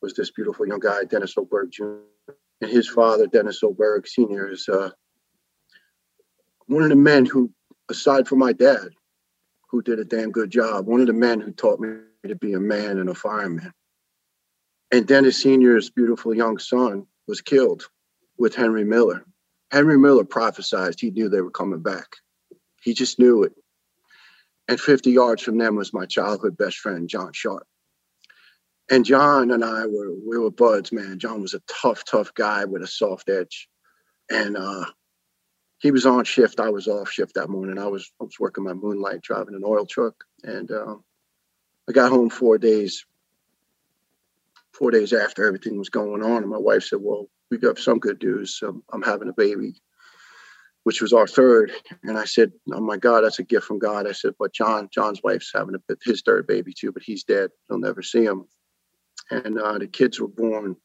was 0.00 0.14
this 0.14 0.30
beautiful 0.30 0.66
young 0.66 0.80
guy, 0.80 1.04
Dennis 1.04 1.36
Oberg 1.36 1.70
Jr. 1.72 1.98
And 2.60 2.70
his 2.70 2.88
father, 2.88 3.26
Dennis 3.26 3.62
Oberg 3.62 4.06
Sr., 4.06 4.48
is 4.48 4.68
uh, 4.68 4.90
one 6.66 6.82
of 6.82 6.88
the 6.88 6.96
men 6.96 7.26
who, 7.26 7.50
aside 7.90 8.26
from 8.26 8.38
my 8.38 8.52
dad, 8.52 8.88
who 9.68 9.82
did 9.82 9.98
a 9.98 10.04
damn 10.04 10.30
good 10.30 10.50
job, 10.50 10.86
one 10.86 11.00
of 11.00 11.06
the 11.06 11.12
men 11.12 11.40
who 11.40 11.52
taught 11.52 11.80
me 11.80 11.98
to 12.26 12.34
be 12.34 12.54
a 12.54 12.60
man 12.60 12.98
and 12.98 13.10
a 13.10 13.14
fireman. 13.14 13.72
And 14.90 15.06
Dennis 15.06 15.42
Sr.'s 15.42 15.90
beautiful 15.90 16.34
young 16.34 16.58
son 16.58 17.06
was 17.28 17.40
killed 17.40 17.84
with 18.38 18.54
Henry 18.54 18.84
Miller. 18.84 19.24
Henry 19.70 19.98
Miller 19.98 20.24
prophesied 20.24 20.98
he 20.98 21.10
knew 21.10 21.28
they 21.28 21.40
were 21.40 21.50
coming 21.50 21.80
back. 21.80 22.16
He 22.82 22.94
just 22.94 23.18
knew 23.18 23.44
it. 23.44 23.52
And 24.66 24.80
50 24.80 25.10
yards 25.10 25.42
from 25.42 25.58
them 25.58 25.76
was 25.76 25.92
my 25.92 26.06
childhood 26.06 26.56
best 26.56 26.78
friend, 26.78 27.08
John 27.08 27.32
Sharp. 27.32 27.66
And 28.90 29.04
John 29.04 29.52
and 29.52 29.64
I 29.64 29.86
were 29.86 30.12
we 30.26 30.36
were 30.38 30.50
buds, 30.50 30.90
man. 30.90 31.20
John 31.20 31.40
was 31.42 31.54
a 31.54 31.62
tough, 31.68 32.04
tough 32.04 32.34
guy 32.34 32.64
with 32.64 32.82
a 32.82 32.88
soft 32.88 33.28
edge. 33.28 33.68
And 34.28 34.56
uh, 34.56 34.86
he 35.80 35.90
was 35.90 36.06
on 36.06 36.24
shift. 36.24 36.60
I 36.60 36.70
was 36.70 36.86
off 36.88 37.10
shift 37.10 37.34
that 37.34 37.48
morning. 37.48 37.78
I 37.78 37.86
was 37.86 38.12
I 38.20 38.24
was 38.24 38.38
working 38.38 38.64
my 38.64 38.74
moonlight, 38.74 39.22
driving 39.22 39.54
an 39.54 39.62
oil 39.64 39.86
truck. 39.86 40.24
And 40.44 40.70
uh, 40.70 40.96
I 41.88 41.92
got 41.92 42.10
home 42.10 42.30
four 42.30 42.58
days, 42.58 43.04
four 44.72 44.90
days 44.90 45.12
after 45.12 45.46
everything 45.46 45.78
was 45.78 45.88
going 45.88 46.22
on. 46.22 46.42
And 46.42 46.50
my 46.50 46.58
wife 46.58 46.84
said, 46.84 47.00
Well, 47.02 47.28
we 47.50 47.58
got 47.58 47.78
some 47.78 47.98
good 47.98 48.22
news. 48.22 48.60
Um, 48.62 48.82
I'm 48.92 49.02
having 49.02 49.28
a 49.28 49.34
baby 49.34 49.74
which 50.84 51.02
was 51.02 51.12
our 51.12 51.26
third. 51.26 51.72
And 52.02 52.18
I 52.18 52.24
said, 52.24 52.52
"Oh 52.72 52.80
my 52.80 52.96
God, 52.96 53.22
that's 53.22 53.38
a 53.38 53.44
gift 53.44 53.66
from 53.66 53.78
God." 53.78 54.06
I 54.06 54.12
said, 54.12 54.34
"But 54.38 54.52
John, 54.52 54.88
John's 54.92 55.22
wife's 55.22 55.50
having 55.54 55.74
a, 55.74 55.96
his 56.04 56.22
third 56.22 56.46
baby 56.46 56.72
too, 56.72 56.92
but 56.92 57.02
he's 57.02 57.24
dead. 57.24 57.50
He'll 57.68 57.78
never 57.78 58.02
see 58.02 58.24
him." 58.24 58.46
And 59.30 59.58
uh, 59.58 59.78
the 59.78 59.86
kids 59.86 60.20
were 60.20 60.28
born 60.28 60.76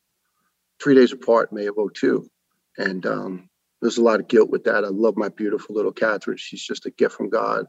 three 0.82 0.96
days 0.96 1.14
apart, 1.14 1.54
May 1.54 1.68
of 1.68 1.78
02. 1.96 2.30
and 2.78 3.06
um, 3.06 3.50
there's 3.82 3.98
a 3.98 4.04
lot 4.04 4.20
of 4.20 4.28
guilt 4.28 4.50
with 4.50 4.64
that. 4.66 4.86
I 4.86 4.90
love 4.90 5.18
my 5.18 5.30
beautiful 5.30 5.76
little 5.76 5.92
Catherine. 5.92 6.38
She's 6.38 6.64
just 6.64 6.86
a 6.86 6.92
gift 6.92 7.16
from 7.16 7.30
God. 7.30 7.66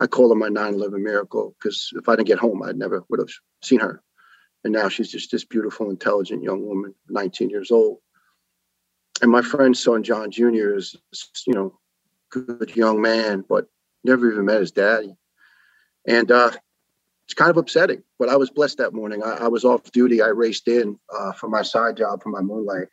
I 0.00 0.06
call 0.06 0.30
her 0.30 0.34
my 0.34 0.48
9/11 0.48 1.02
miracle 1.02 1.54
because 1.58 1.90
if 1.94 2.08
I 2.08 2.16
didn't 2.16 2.28
get 2.28 2.38
home, 2.38 2.62
I 2.62 2.72
never 2.72 3.04
would 3.08 3.20
have 3.20 3.30
seen 3.62 3.80
her. 3.80 4.02
And 4.64 4.72
now 4.72 4.88
she's 4.88 5.10
just 5.10 5.30
this 5.30 5.44
beautiful, 5.44 5.90
intelligent 5.90 6.42
young 6.42 6.64
woman, 6.64 6.94
19 7.08 7.50
years 7.50 7.70
old 7.70 7.98
and 9.22 9.30
my 9.30 9.40
friend's 9.40 9.82
son 9.82 10.02
John 10.02 10.30
Jr. 10.30 10.74
is, 10.74 10.96
you 11.46 11.54
know, 11.54 11.78
good 12.30 12.74
young 12.74 13.00
man, 13.00 13.44
but 13.48 13.66
never 14.04 14.30
even 14.30 14.44
met 14.44 14.60
his 14.60 14.72
daddy, 14.72 15.14
and 16.06 16.30
uh, 16.30 16.50
it's 17.24 17.34
kind 17.34 17.50
of 17.50 17.56
upsetting. 17.56 18.02
But 18.18 18.28
I 18.28 18.36
was 18.36 18.50
blessed 18.50 18.78
that 18.78 18.92
morning. 18.92 19.22
I, 19.22 19.44
I 19.44 19.48
was 19.48 19.64
off 19.64 19.90
duty. 19.92 20.20
I 20.20 20.28
raced 20.28 20.66
in 20.66 20.98
uh, 21.16 21.32
for 21.32 21.48
my 21.48 21.62
side 21.62 21.96
job 21.96 22.22
for 22.22 22.30
my 22.30 22.40
moonlight, 22.40 22.88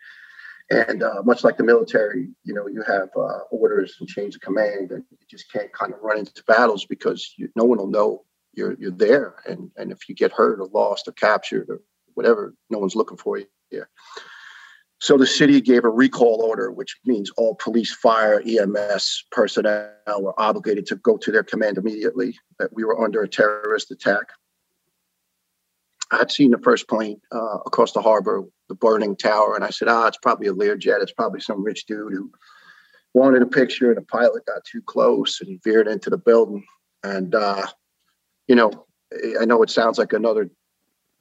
and 0.69 1.01
uh, 1.01 1.21
much 1.23 1.43
like 1.43 1.57
the 1.57 1.63
military, 1.63 2.29
you 2.43 2.53
know, 2.53 2.67
you 2.67 2.83
have 2.83 3.09
uh, 3.15 3.39
orders 3.51 3.95
and 3.99 4.07
chains 4.07 4.35
of 4.35 4.41
command, 4.41 4.91
and 4.91 5.03
you 5.09 5.17
just 5.29 5.51
can't 5.51 5.71
kind 5.73 5.93
of 5.93 5.99
run 6.01 6.19
into 6.19 6.43
battles 6.43 6.85
because 6.85 7.33
you, 7.37 7.49
no 7.55 7.63
one 7.63 7.79
will 7.79 7.87
know 7.87 8.23
you're 8.53 8.75
you're 8.79 8.91
there, 8.91 9.35
and 9.47 9.71
and 9.77 9.91
if 9.91 10.07
you 10.07 10.15
get 10.15 10.31
hurt 10.31 10.59
or 10.59 10.67
lost 10.67 11.07
or 11.07 11.11
captured 11.13 11.69
or 11.69 11.81
whatever, 12.13 12.53
no 12.69 12.77
one's 12.77 12.95
looking 12.95 13.17
for 13.17 13.37
you. 13.37 13.45
Yeah. 13.71 13.85
So 15.01 15.17
the 15.17 15.25
city 15.25 15.61
gave 15.61 15.85
a 15.85 15.89
recall 15.89 16.41
order, 16.41 16.71
which 16.71 16.97
means 17.05 17.31
all 17.37 17.55
police, 17.55 17.93
fire, 17.93 18.43
EMS 18.45 19.25
personnel 19.31 19.93
were 20.19 20.37
obligated 20.37 20.85
to 20.87 20.97
go 20.97 21.15
to 21.17 21.31
their 21.31 21.43
command 21.43 21.77
immediately 21.77 22.37
that 22.59 22.73
we 22.73 22.83
were 22.83 23.01
under 23.01 23.23
a 23.23 23.27
terrorist 23.27 23.91
attack. 23.91 24.27
I 26.11 26.17
had 26.17 26.31
seen 26.31 26.51
the 26.51 26.57
first 26.57 26.87
plane 26.87 27.21
uh, 27.31 27.59
across 27.65 27.91
the 27.91 28.01
harbor, 28.01 28.43
the 28.67 28.75
burning 28.75 29.15
tower, 29.15 29.55
and 29.55 29.63
I 29.63 29.69
said, 29.69 29.87
ah, 29.87 30.07
it's 30.07 30.17
probably 30.17 30.47
a 30.47 30.53
Learjet. 30.53 31.01
It's 31.01 31.11
probably 31.11 31.39
some 31.39 31.63
rich 31.63 31.85
dude 31.85 32.13
who 32.13 32.31
wanted 33.13 33.41
a 33.41 33.47
picture, 33.47 33.89
and 33.89 33.97
the 33.97 34.01
pilot 34.01 34.45
got 34.45 34.63
too 34.65 34.81
close 34.81 35.39
and 35.39 35.49
he 35.49 35.59
veered 35.63 35.87
into 35.87 36.09
the 36.09 36.17
building. 36.17 36.65
And, 37.03 37.35
uh, 37.35 37.67
you 38.47 38.55
know, 38.55 38.85
I 39.39 39.45
know 39.45 39.63
it 39.63 39.69
sounds 39.69 39.97
like 39.97 40.13
another 40.13 40.49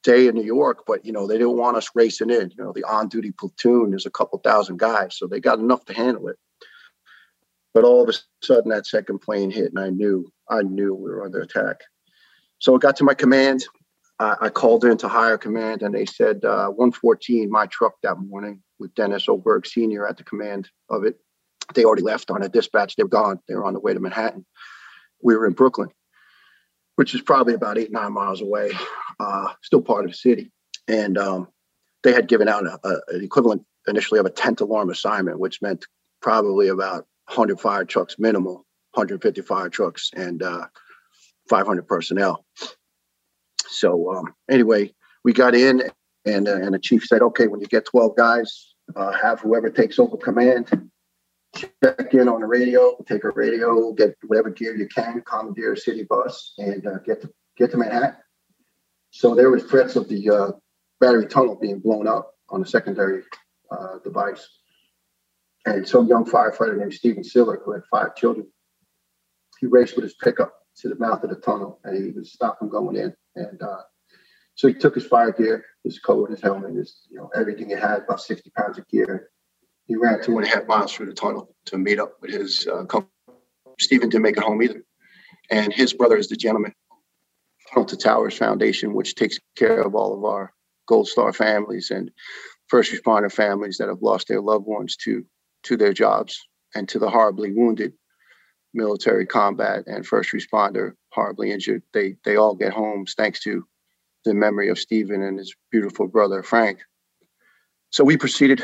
day 0.02 0.26
in 0.26 0.34
New 0.34 0.44
York, 0.44 0.84
but 0.86 1.04
you 1.04 1.12
know 1.12 1.26
they 1.26 1.38
didn't 1.38 1.56
want 1.56 1.76
us 1.76 1.90
racing 1.94 2.30
in. 2.30 2.50
You 2.50 2.64
know, 2.64 2.72
the 2.72 2.84
on-duty 2.84 3.32
platoon 3.32 3.94
is 3.94 4.06
a 4.06 4.10
couple 4.10 4.38
thousand 4.38 4.78
guys, 4.78 5.16
so 5.16 5.26
they 5.26 5.40
got 5.40 5.58
enough 5.58 5.84
to 5.86 5.94
handle 5.94 6.28
it. 6.28 6.36
But 7.74 7.84
all 7.84 8.02
of 8.02 8.08
a 8.08 8.18
sudden, 8.44 8.70
that 8.70 8.86
second 8.86 9.20
plane 9.20 9.50
hit, 9.50 9.70
and 9.70 9.78
I 9.78 9.90
knew 9.90 10.30
I 10.48 10.62
knew 10.62 10.94
we 10.94 11.10
were 11.10 11.24
under 11.24 11.40
attack. 11.40 11.80
So 12.58 12.74
it 12.74 12.82
got 12.82 12.96
to 12.96 13.04
my 13.04 13.14
command. 13.14 13.64
I, 14.18 14.36
I 14.42 14.48
called 14.48 14.84
in 14.84 14.96
to 14.98 15.08
higher 15.08 15.38
command, 15.38 15.82
and 15.82 15.94
they 15.94 16.06
said 16.06 16.44
uh, 16.44 16.68
114, 16.68 17.50
my 17.50 17.66
truck 17.66 17.94
that 18.02 18.18
morning 18.18 18.62
with 18.78 18.94
Dennis 18.94 19.28
Oberg 19.28 19.66
Sr. 19.66 20.06
at 20.06 20.16
the 20.16 20.24
command 20.24 20.68
of 20.90 21.04
it. 21.04 21.16
They 21.74 21.84
already 21.84 22.02
left 22.02 22.30
on 22.30 22.42
a 22.42 22.48
dispatch. 22.48 22.96
They 22.96 23.02
were 23.02 23.08
gone. 23.08 23.40
They 23.48 23.54
were 23.54 23.64
on 23.64 23.74
the 23.74 23.80
way 23.80 23.92
to 23.92 24.00
Manhattan. 24.00 24.46
We 25.22 25.36
were 25.36 25.46
in 25.46 25.52
Brooklyn 25.52 25.90
which 26.98 27.14
is 27.14 27.20
probably 27.20 27.54
about 27.54 27.78
eight 27.78 27.92
nine 27.92 28.12
miles 28.12 28.40
away, 28.40 28.72
uh, 29.20 29.52
still 29.62 29.80
part 29.80 30.04
of 30.04 30.10
the 30.10 30.16
city. 30.16 30.50
And 30.88 31.16
um, 31.16 31.46
they 32.02 32.12
had 32.12 32.26
given 32.26 32.48
out 32.48 32.66
a, 32.66 32.76
a, 32.82 33.00
an 33.14 33.22
equivalent 33.22 33.62
initially 33.86 34.18
of 34.18 34.26
a 34.26 34.30
tent 34.30 34.60
alarm 34.60 34.90
assignment, 34.90 35.38
which 35.38 35.62
meant 35.62 35.86
probably 36.20 36.66
about 36.66 37.06
100 37.28 37.60
fire 37.60 37.84
trucks 37.84 38.16
minimal, 38.18 38.66
150 38.94 39.42
fire 39.42 39.68
trucks, 39.68 40.10
and 40.16 40.42
uh, 40.42 40.66
500 41.48 41.86
personnel. 41.86 42.44
So 43.68 44.12
um, 44.12 44.34
anyway, 44.50 44.94
we 45.24 45.32
got 45.32 45.54
in, 45.54 45.82
and 46.24 46.48
uh, 46.48 46.56
and 46.56 46.74
the 46.74 46.78
chief 46.78 47.04
said, 47.04 47.22
"Okay, 47.22 47.46
when 47.46 47.60
you 47.60 47.66
get 47.66 47.84
12 47.84 48.16
guys, 48.16 48.74
uh, 48.96 49.12
have 49.12 49.40
whoever 49.40 49.70
takes 49.70 49.98
over 49.98 50.16
command." 50.16 50.90
Check 51.56 52.12
in 52.12 52.28
on 52.28 52.40
the 52.40 52.46
radio, 52.46 52.94
take 53.08 53.24
a 53.24 53.30
radio, 53.30 53.92
get 53.92 54.14
whatever 54.26 54.50
gear 54.50 54.76
you 54.76 54.86
can, 54.86 55.22
commandeer 55.22 55.72
a 55.72 55.76
city 55.76 56.04
bus, 56.04 56.52
and 56.58 56.86
uh, 56.86 56.98
get 56.98 57.22
to 57.22 57.30
get 57.56 57.70
to 57.70 57.78
Manhattan. 57.78 58.16
So 59.10 59.34
there 59.34 59.50
was 59.50 59.64
threats 59.64 59.96
of 59.96 60.08
the 60.08 60.30
uh, 60.30 60.50
battery 61.00 61.26
tunnel 61.26 61.56
being 61.60 61.80
blown 61.80 62.06
up 62.06 62.34
on 62.50 62.62
a 62.62 62.66
secondary 62.66 63.22
uh, 63.70 63.98
device. 64.04 64.46
And 65.66 65.86
some 65.86 66.06
young 66.06 66.24
firefighter 66.24 66.76
named 66.76 66.94
Stephen 66.94 67.24
Siller, 67.24 67.60
who 67.64 67.72
had 67.72 67.82
five 67.90 68.14
children, 68.14 68.46
he 69.60 69.66
raced 69.66 69.96
with 69.96 70.04
his 70.04 70.14
pickup 70.14 70.54
to 70.78 70.88
the 70.88 70.96
mouth 70.96 71.22
of 71.24 71.30
the 71.30 71.36
tunnel 71.36 71.80
and 71.84 72.04
he 72.04 72.12
was 72.12 72.32
stopped 72.32 72.60
from 72.60 72.68
going 72.68 72.96
in. 72.96 73.14
And 73.38 73.62
uh, 73.62 73.82
so 74.54 74.68
he 74.68 74.74
took 74.74 74.94
his 74.94 75.06
fire 75.06 75.32
gear, 75.32 75.64
his 75.84 75.98
coat, 75.98 76.30
his 76.30 76.40
helmet, 76.40 76.74
his, 76.74 77.06
you 77.10 77.18
know, 77.18 77.30
everything 77.34 77.68
he 77.68 77.74
had, 77.74 78.02
about 78.02 78.20
60 78.20 78.50
pounds 78.50 78.78
of 78.78 78.88
gear. 78.88 79.30
He 79.86 79.96
ran 79.96 80.22
two 80.22 80.36
and 80.36 80.46
a 80.46 80.50
half 80.50 80.66
miles 80.66 80.92
through 80.92 81.06
the 81.06 81.14
tunnel 81.14 81.54
to 81.66 81.78
meet 81.78 81.98
up 81.98 82.14
with 82.20 82.32
his 82.32 82.66
uh. 82.66 82.84
Stephen 83.80 84.08
didn't 84.08 84.24
make 84.24 84.36
it 84.36 84.42
home 84.42 84.60
either. 84.62 84.82
And 85.50 85.72
his 85.72 85.94
brother 85.94 86.16
is 86.16 86.28
the 86.28 86.36
gentleman, 86.36 86.74
Tunnel 87.72 87.86
to 87.86 87.96
Towers 87.96 88.36
Foundation, 88.36 88.92
which 88.92 89.14
takes 89.14 89.38
care 89.56 89.80
of 89.80 89.94
all 89.94 90.16
of 90.16 90.24
our 90.24 90.52
Gold 90.86 91.06
Star 91.06 91.32
families 91.32 91.90
and 91.90 92.10
first 92.66 92.92
responder 92.92 93.32
families 93.32 93.78
that 93.78 93.88
have 93.88 94.02
lost 94.02 94.28
their 94.28 94.40
loved 94.40 94.66
ones 94.66 94.96
to 95.04 95.24
to 95.64 95.76
their 95.76 95.92
jobs 95.92 96.40
and 96.74 96.88
to 96.88 96.98
the 96.98 97.10
horribly 97.10 97.52
wounded 97.52 97.92
military 98.74 99.26
combat 99.26 99.84
and 99.86 100.06
first 100.06 100.32
responder 100.32 100.92
horribly 101.12 101.50
injured. 101.52 101.82
They 101.92 102.16
they 102.24 102.36
all 102.36 102.54
get 102.54 102.72
homes 102.72 103.14
thanks 103.16 103.40
to 103.40 103.66
the 104.24 104.34
memory 104.34 104.68
of 104.68 104.78
Stephen 104.78 105.22
and 105.22 105.38
his 105.38 105.54
beautiful 105.70 106.08
brother 106.08 106.42
Frank. 106.42 106.80
So 107.90 108.04
we 108.04 108.16
proceeded 108.16 108.62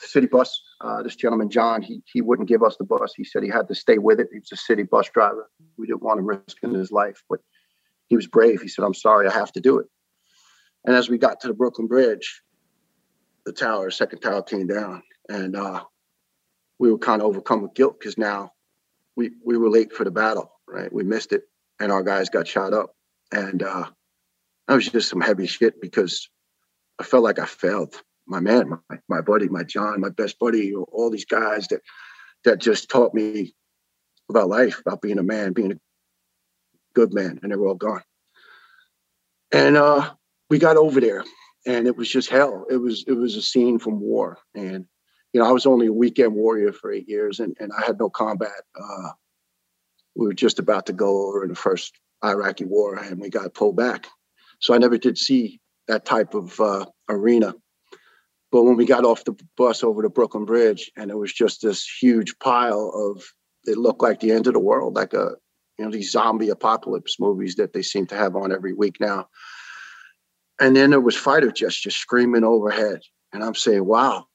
city 0.00 0.26
bus. 0.26 0.60
Uh, 0.80 1.02
this 1.02 1.16
gentleman 1.16 1.50
John, 1.50 1.82
he 1.82 2.02
he 2.12 2.20
wouldn't 2.20 2.48
give 2.48 2.62
us 2.62 2.76
the 2.76 2.84
bus. 2.84 3.14
He 3.16 3.24
said 3.24 3.42
he 3.42 3.48
had 3.48 3.68
to 3.68 3.74
stay 3.74 3.98
with 3.98 4.20
it. 4.20 4.28
He 4.32 4.38
was 4.38 4.52
a 4.52 4.56
city 4.56 4.82
bus 4.82 5.08
driver. 5.08 5.50
We 5.76 5.86
didn't 5.86 6.02
want 6.02 6.18
to 6.18 6.22
risk 6.22 6.58
his 6.62 6.92
life, 6.92 7.22
but 7.28 7.40
he 8.08 8.16
was 8.16 8.26
brave. 8.26 8.60
He 8.60 8.68
said, 8.68 8.84
"I'm 8.84 8.94
sorry, 8.94 9.26
I 9.26 9.32
have 9.32 9.52
to 9.52 9.60
do 9.60 9.78
it." 9.78 9.86
And 10.84 10.94
as 10.94 11.08
we 11.08 11.18
got 11.18 11.40
to 11.40 11.48
the 11.48 11.54
Brooklyn 11.54 11.88
Bridge, 11.88 12.42
the 13.44 13.52
tower, 13.52 13.90
second 13.90 14.20
tower 14.20 14.42
came 14.42 14.66
down, 14.66 15.02
and 15.28 15.56
uh, 15.56 15.82
we 16.78 16.92
were 16.92 16.98
kind 16.98 17.20
of 17.20 17.26
overcome 17.26 17.62
with 17.62 17.74
guilt 17.74 17.98
because 17.98 18.16
now 18.16 18.52
we 19.18 19.32
we 19.44 19.58
were 19.58 19.68
late 19.68 19.92
for 19.92 20.04
the 20.04 20.12
battle, 20.12 20.52
right? 20.68 20.90
We 20.92 21.02
missed 21.02 21.32
it, 21.32 21.42
and 21.80 21.90
our 21.90 22.04
guys 22.04 22.30
got 22.30 22.46
shot 22.46 22.72
up, 22.72 22.94
and 23.32 23.62
uh, 23.62 23.86
that 24.68 24.74
was 24.74 24.88
just 24.88 25.10
some 25.10 25.20
heavy 25.20 25.48
shit 25.48 25.80
because 25.82 26.30
I 27.00 27.02
felt 27.02 27.24
like 27.24 27.40
I 27.40 27.44
failed 27.44 28.00
my 28.28 28.38
man, 28.38 28.68
my, 28.68 28.98
my 29.08 29.20
buddy, 29.20 29.48
my 29.48 29.64
John, 29.64 30.00
my 30.00 30.10
best 30.10 30.38
buddy, 30.38 30.72
all 30.74 31.10
these 31.10 31.24
guys 31.24 31.66
that 31.68 31.80
that 32.44 32.60
just 32.60 32.88
taught 32.88 33.12
me 33.12 33.54
about 34.30 34.48
life, 34.48 34.80
about 34.86 35.02
being 35.02 35.18
a 35.18 35.22
man, 35.22 35.52
being 35.52 35.72
a 35.72 35.80
good 36.94 37.12
man, 37.12 37.40
and 37.42 37.50
they 37.50 37.56
were 37.56 37.66
all 37.66 37.74
gone. 37.74 38.02
And 39.50 39.76
uh, 39.76 40.12
we 40.48 40.60
got 40.60 40.76
over 40.76 41.00
there, 41.00 41.24
and 41.66 41.88
it 41.88 41.96
was 41.96 42.08
just 42.08 42.30
hell. 42.30 42.66
It 42.70 42.76
was 42.76 43.04
it 43.08 43.14
was 43.14 43.34
a 43.34 43.42
scene 43.42 43.80
from 43.80 43.98
war, 43.98 44.38
and 44.54 44.86
you 45.38 45.44
know 45.44 45.50
I 45.50 45.52
was 45.52 45.66
only 45.66 45.86
a 45.86 45.92
weekend 45.92 46.34
warrior 46.34 46.72
for 46.72 46.90
eight 46.90 47.08
years, 47.08 47.38
and 47.38 47.56
and 47.60 47.70
I 47.72 47.86
had 47.86 48.00
no 48.00 48.10
combat. 48.10 48.64
Uh, 48.74 49.10
we 50.16 50.26
were 50.26 50.34
just 50.34 50.58
about 50.58 50.86
to 50.86 50.92
go 50.92 51.28
over 51.28 51.44
in 51.44 51.50
the 51.50 51.54
first 51.54 51.96
Iraqi 52.24 52.64
war, 52.64 52.96
and 52.96 53.20
we 53.20 53.30
got 53.30 53.54
pulled 53.54 53.76
back. 53.76 54.08
So 54.58 54.74
I 54.74 54.78
never 54.78 54.98
did 54.98 55.16
see 55.16 55.60
that 55.86 56.04
type 56.04 56.34
of 56.34 56.58
uh, 56.58 56.86
arena. 57.08 57.54
But 58.50 58.64
when 58.64 58.74
we 58.74 58.84
got 58.84 59.04
off 59.04 59.22
the 59.22 59.36
bus 59.56 59.84
over 59.84 60.02
the 60.02 60.08
Brooklyn 60.08 60.44
Bridge, 60.44 60.90
and 60.96 61.08
it 61.08 61.16
was 61.16 61.32
just 61.32 61.62
this 61.62 61.88
huge 62.02 62.36
pile 62.40 62.90
of, 62.92 63.22
it 63.62 63.78
looked 63.78 64.02
like 64.02 64.18
the 64.18 64.32
end 64.32 64.48
of 64.48 64.54
the 64.54 64.58
world, 64.58 64.96
like 64.96 65.14
a, 65.14 65.36
you 65.78 65.84
know, 65.84 65.92
these 65.92 66.10
zombie 66.10 66.48
apocalypse 66.48 67.20
movies 67.20 67.54
that 67.56 67.74
they 67.74 67.82
seem 67.82 68.08
to 68.08 68.16
have 68.16 68.34
on 68.34 68.50
every 68.50 68.72
week 68.72 68.96
now. 68.98 69.28
And 70.60 70.74
then 70.74 70.90
there 70.90 71.00
was 71.00 71.14
fighter 71.14 71.52
jets 71.52 71.80
just 71.80 71.98
screaming 71.98 72.42
overhead, 72.42 73.02
and 73.32 73.44
I'm 73.44 73.54
saying, 73.54 73.84
"Wow, 73.84 74.26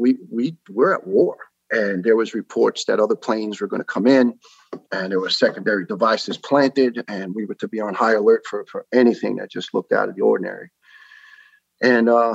we 0.00 0.18
we 0.30 0.56
we're 0.68 0.94
at 0.94 1.06
war." 1.06 1.36
And 1.72 2.02
there 2.02 2.16
was 2.16 2.34
reports 2.34 2.84
that 2.86 2.98
other 2.98 3.14
planes 3.14 3.60
were 3.60 3.68
going 3.68 3.80
to 3.80 3.84
come 3.84 4.08
in, 4.08 4.34
and 4.90 5.12
there 5.12 5.20
were 5.20 5.30
secondary 5.30 5.86
devices 5.86 6.36
planted, 6.36 7.04
and 7.06 7.32
we 7.32 7.46
were 7.46 7.54
to 7.56 7.68
be 7.68 7.80
on 7.80 7.94
high 7.94 8.14
alert 8.14 8.42
for 8.48 8.64
for 8.66 8.86
anything 8.92 9.36
that 9.36 9.50
just 9.50 9.72
looked 9.72 9.92
out 9.92 10.08
of 10.08 10.16
the 10.16 10.22
ordinary. 10.22 10.70
And 11.80 12.08
uh, 12.08 12.34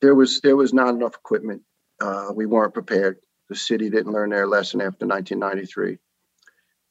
there 0.00 0.14
was 0.14 0.40
there 0.40 0.56
was 0.56 0.72
not 0.72 0.94
enough 0.94 1.14
equipment. 1.14 1.62
Uh, 2.00 2.28
we 2.34 2.46
weren't 2.46 2.74
prepared. 2.74 3.18
The 3.48 3.56
city 3.56 3.90
didn't 3.90 4.12
learn 4.12 4.30
their 4.30 4.46
lesson 4.46 4.80
after 4.80 5.06
1993, 5.06 5.98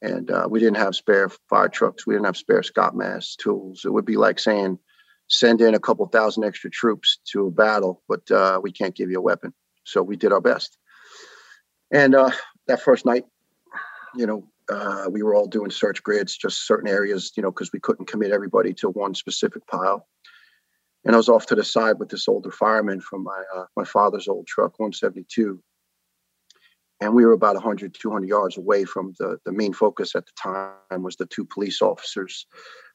and 0.02 0.30
uh, 0.30 0.46
we 0.48 0.60
didn't 0.60 0.76
have 0.76 0.94
spare 0.94 1.28
fire 1.48 1.68
trucks. 1.68 2.06
We 2.06 2.14
didn't 2.14 2.26
have 2.26 2.36
spare 2.36 2.62
Scott 2.62 2.94
mask 2.94 3.38
tools. 3.38 3.84
It 3.84 3.92
would 3.92 4.04
be 4.04 4.16
like 4.16 4.38
saying, 4.38 4.78
send 5.28 5.60
in 5.60 5.74
a 5.74 5.80
couple 5.80 6.06
thousand 6.06 6.44
extra 6.44 6.70
troops 6.70 7.18
to 7.32 7.46
a 7.46 7.50
battle, 7.50 8.02
but 8.08 8.30
uh, 8.30 8.60
we 8.62 8.72
can't 8.72 8.94
give 8.94 9.10
you 9.10 9.18
a 9.18 9.22
weapon. 9.22 9.52
So 9.84 10.02
we 10.02 10.16
did 10.16 10.32
our 10.32 10.40
best. 10.40 10.78
And 11.90 12.14
uh, 12.14 12.30
that 12.68 12.82
first 12.82 13.04
night, 13.04 13.24
you 14.14 14.26
know, 14.26 14.48
uh, 14.70 15.06
we 15.10 15.22
were 15.22 15.34
all 15.34 15.46
doing 15.46 15.70
search 15.70 16.02
grids, 16.02 16.36
just 16.36 16.66
certain 16.66 16.88
areas, 16.88 17.32
you 17.36 17.42
know, 17.42 17.50
because 17.50 17.72
we 17.72 17.80
couldn't 17.80 18.06
commit 18.06 18.30
everybody 18.30 18.72
to 18.74 18.88
one 18.88 19.14
specific 19.14 19.66
pile 19.66 20.06
and 21.04 21.14
I 21.14 21.18
was 21.18 21.28
off 21.28 21.46
to 21.46 21.54
the 21.54 21.64
side 21.64 21.98
with 21.98 22.10
this 22.10 22.28
older 22.28 22.50
fireman 22.50 23.00
from 23.00 23.24
my 23.24 23.42
uh, 23.54 23.64
my 23.76 23.84
father's 23.84 24.28
old 24.28 24.46
truck, 24.46 24.78
172. 24.78 25.60
And 27.00 27.14
we 27.14 27.24
were 27.24 27.32
about 27.32 27.56
100, 27.56 27.96
200 28.00 28.28
yards 28.28 28.56
away 28.56 28.84
from 28.84 29.12
the, 29.18 29.36
the 29.44 29.50
main 29.50 29.72
focus 29.72 30.14
at 30.14 30.24
the 30.24 30.32
time 30.40 31.02
was 31.02 31.16
the 31.16 31.26
two 31.26 31.44
police 31.44 31.82
officers 31.82 32.46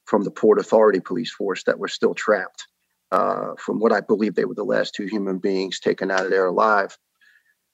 from 0.06 0.24
the 0.24 0.30
Port 0.30 0.58
Authority 0.58 1.00
police 1.00 1.30
force 1.30 1.62
that 1.64 1.78
were 1.78 1.88
still 1.88 2.14
trapped. 2.14 2.66
Uh, 3.10 3.54
from 3.58 3.80
what 3.80 3.92
I 3.92 4.00
believe 4.00 4.34
they 4.34 4.44
were 4.44 4.54
the 4.54 4.64
last 4.64 4.94
two 4.94 5.06
human 5.06 5.38
beings 5.38 5.80
taken 5.80 6.10
out 6.10 6.26
of 6.26 6.30
there 6.30 6.46
alive. 6.46 6.98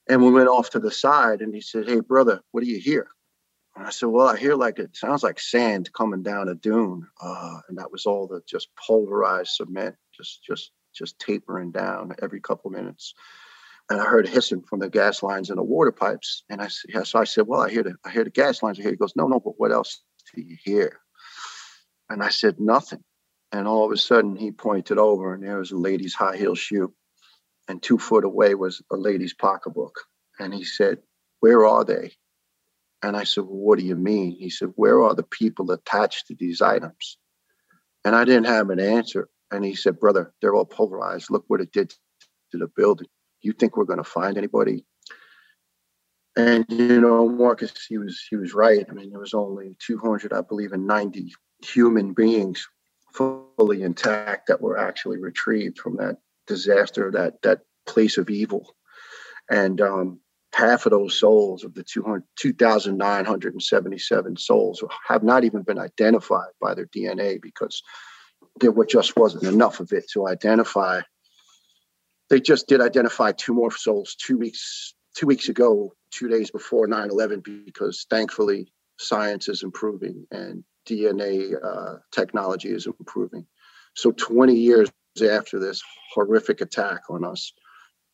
And 0.08 0.22
we 0.22 0.30
went 0.30 0.48
off 0.48 0.70
to 0.70 0.78
the 0.78 0.92
side 0.92 1.40
and 1.40 1.54
he 1.54 1.60
said, 1.60 1.88
Hey, 1.88 2.00
brother, 2.00 2.40
what 2.52 2.62
do 2.62 2.70
you 2.70 2.78
hear? 2.78 3.08
And 3.76 3.86
I 3.86 3.90
said, 3.90 4.06
Well, 4.06 4.28
I 4.28 4.36
hear 4.36 4.54
like 4.54 4.78
it 4.78 4.96
sounds 4.96 5.22
like 5.22 5.40
sand 5.40 5.92
coming 5.92 6.22
down 6.22 6.48
a 6.48 6.54
dune. 6.54 7.06
Uh, 7.20 7.58
and 7.68 7.78
that 7.78 7.90
was 7.90 8.06
all 8.06 8.26
the 8.26 8.42
just 8.46 8.68
pulverized 8.76 9.52
cement 9.56 9.96
just 10.16 10.44
just 10.44 10.70
just 10.94 11.18
tapering 11.18 11.72
down 11.72 12.14
every 12.22 12.40
couple 12.40 12.70
minutes. 12.70 13.14
And 13.90 14.00
I 14.00 14.04
heard 14.04 14.28
hissing 14.28 14.62
from 14.62 14.78
the 14.78 14.88
gas 14.88 15.22
lines 15.22 15.50
and 15.50 15.58
the 15.58 15.64
water 15.64 15.92
pipes. 15.92 16.44
And 16.48 16.62
I 16.62 16.68
yeah, 16.88 17.02
so 17.02 17.18
I 17.18 17.24
said, 17.24 17.46
Well, 17.46 17.62
I 17.62 17.70
hear 17.70 17.82
the 17.82 17.96
I 18.04 18.10
hear 18.10 18.24
the 18.24 18.30
gas 18.30 18.62
lines. 18.62 18.78
Hear 18.78 18.90
he 18.90 18.96
goes, 18.96 19.16
No, 19.16 19.26
no, 19.26 19.40
but 19.40 19.58
what 19.58 19.72
else 19.72 20.02
do 20.34 20.42
you 20.42 20.56
hear? 20.62 21.00
And 22.08 22.22
I 22.22 22.28
said, 22.28 22.60
Nothing. 22.60 23.02
And 23.54 23.68
all 23.68 23.84
of 23.84 23.92
a 23.92 23.96
sudden 23.96 24.34
he 24.34 24.50
pointed 24.50 24.98
over 24.98 25.32
and 25.32 25.40
there 25.40 25.58
was 25.58 25.70
a 25.70 25.76
lady's 25.76 26.12
high 26.12 26.36
heel 26.36 26.56
shoe. 26.56 26.92
And 27.68 27.80
two 27.80 27.98
foot 27.98 28.24
away 28.24 28.56
was 28.56 28.82
a 28.90 28.96
lady's 28.96 29.32
pocketbook. 29.32 29.94
And 30.40 30.52
he 30.52 30.64
said, 30.64 30.98
Where 31.38 31.64
are 31.64 31.84
they? 31.84 32.14
And 33.00 33.16
I 33.16 33.22
said, 33.22 33.44
Well, 33.44 33.60
what 33.60 33.78
do 33.78 33.84
you 33.84 33.94
mean? 33.94 34.32
He 34.32 34.50
said, 34.50 34.72
Where 34.74 35.00
are 35.04 35.14
the 35.14 35.22
people 35.22 35.70
attached 35.70 36.26
to 36.26 36.34
these 36.34 36.60
items? 36.60 37.16
And 38.04 38.16
I 38.16 38.24
didn't 38.24 38.46
have 38.46 38.70
an 38.70 38.80
answer. 38.80 39.28
And 39.52 39.64
he 39.64 39.76
said, 39.76 40.00
Brother, 40.00 40.34
they're 40.42 40.56
all 40.56 40.64
pulverized. 40.64 41.30
Look 41.30 41.44
what 41.46 41.60
it 41.60 41.70
did 41.70 41.94
to 42.50 42.58
the 42.58 42.66
building. 42.66 43.06
You 43.40 43.52
think 43.52 43.76
we're 43.76 43.84
going 43.84 44.02
to 44.02 44.04
find 44.04 44.36
anybody? 44.36 44.84
And 46.36 46.66
you 46.68 47.00
know, 47.00 47.28
Marcus, 47.28 47.86
he 47.88 47.98
was 47.98 48.20
he 48.28 48.34
was 48.34 48.52
right. 48.52 48.84
I 48.90 48.92
mean, 48.92 49.10
there 49.10 49.20
was 49.20 49.32
only 49.32 49.76
200, 49.78 50.32
I 50.32 50.40
believe, 50.40 50.72
and 50.72 50.88
90 50.88 51.32
human 51.62 52.14
beings 52.14 52.68
fully 53.14 53.82
intact 53.82 54.48
that 54.48 54.60
were 54.60 54.78
actually 54.78 55.18
retrieved 55.18 55.78
from 55.78 55.96
that 55.96 56.18
disaster, 56.46 57.10
that 57.12 57.40
that 57.42 57.60
place 57.86 58.18
of 58.18 58.30
evil. 58.30 58.74
And 59.50 59.80
um, 59.80 60.20
half 60.54 60.86
of 60.86 60.90
those 60.90 61.18
souls 61.18 61.64
of 61.64 61.74
the 61.74 61.82
2,977 61.84 64.36
souls 64.36 64.84
have 65.06 65.22
not 65.22 65.44
even 65.44 65.62
been 65.62 65.78
identified 65.78 66.50
by 66.60 66.74
their 66.74 66.86
DNA 66.86 67.40
because 67.40 67.82
there 68.60 68.72
just 68.88 69.16
wasn't 69.16 69.44
enough 69.44 69.80
of 69.80 69.90
it 69.92 70.04
to 70.12 70.28
identify. 70.28 71.00
They 72.30 72.40
just 72.40 72.68
did 72.68 72.80
identify 72.80 73.32
two 73.32 73.52
more 73.52 73.72
souls 73.72 74.14
two 74.14 74.38
weeks 74.38 74.94
two 75.14 75.26
weeks 75.26 75.48
ago, 75.48 75.94
two 76.10 76.28
days 76.28 76.50
before 76.50 76.88
9/11, 76.88 77.64
because 77.64 78.06
thankfully 78.10 78.72
science 78.98 79.48
is 79.48 79.62
improving 79.62 80.26
and 80.30 80.64
DNA 80.86 81.54
uh, 81.62 81.98
technology 82.10 82.70
is 82.70 82.86
improving. 82.86 83.46
So 83.94 84.12
20 84.12 84.54
years 84.54 84.90
after 85.22 85.58
this 85.58 85.82
horrific 86.12 86.60
attack 86.60 87.02
on 87.08 87.24
us, 87.24 87.52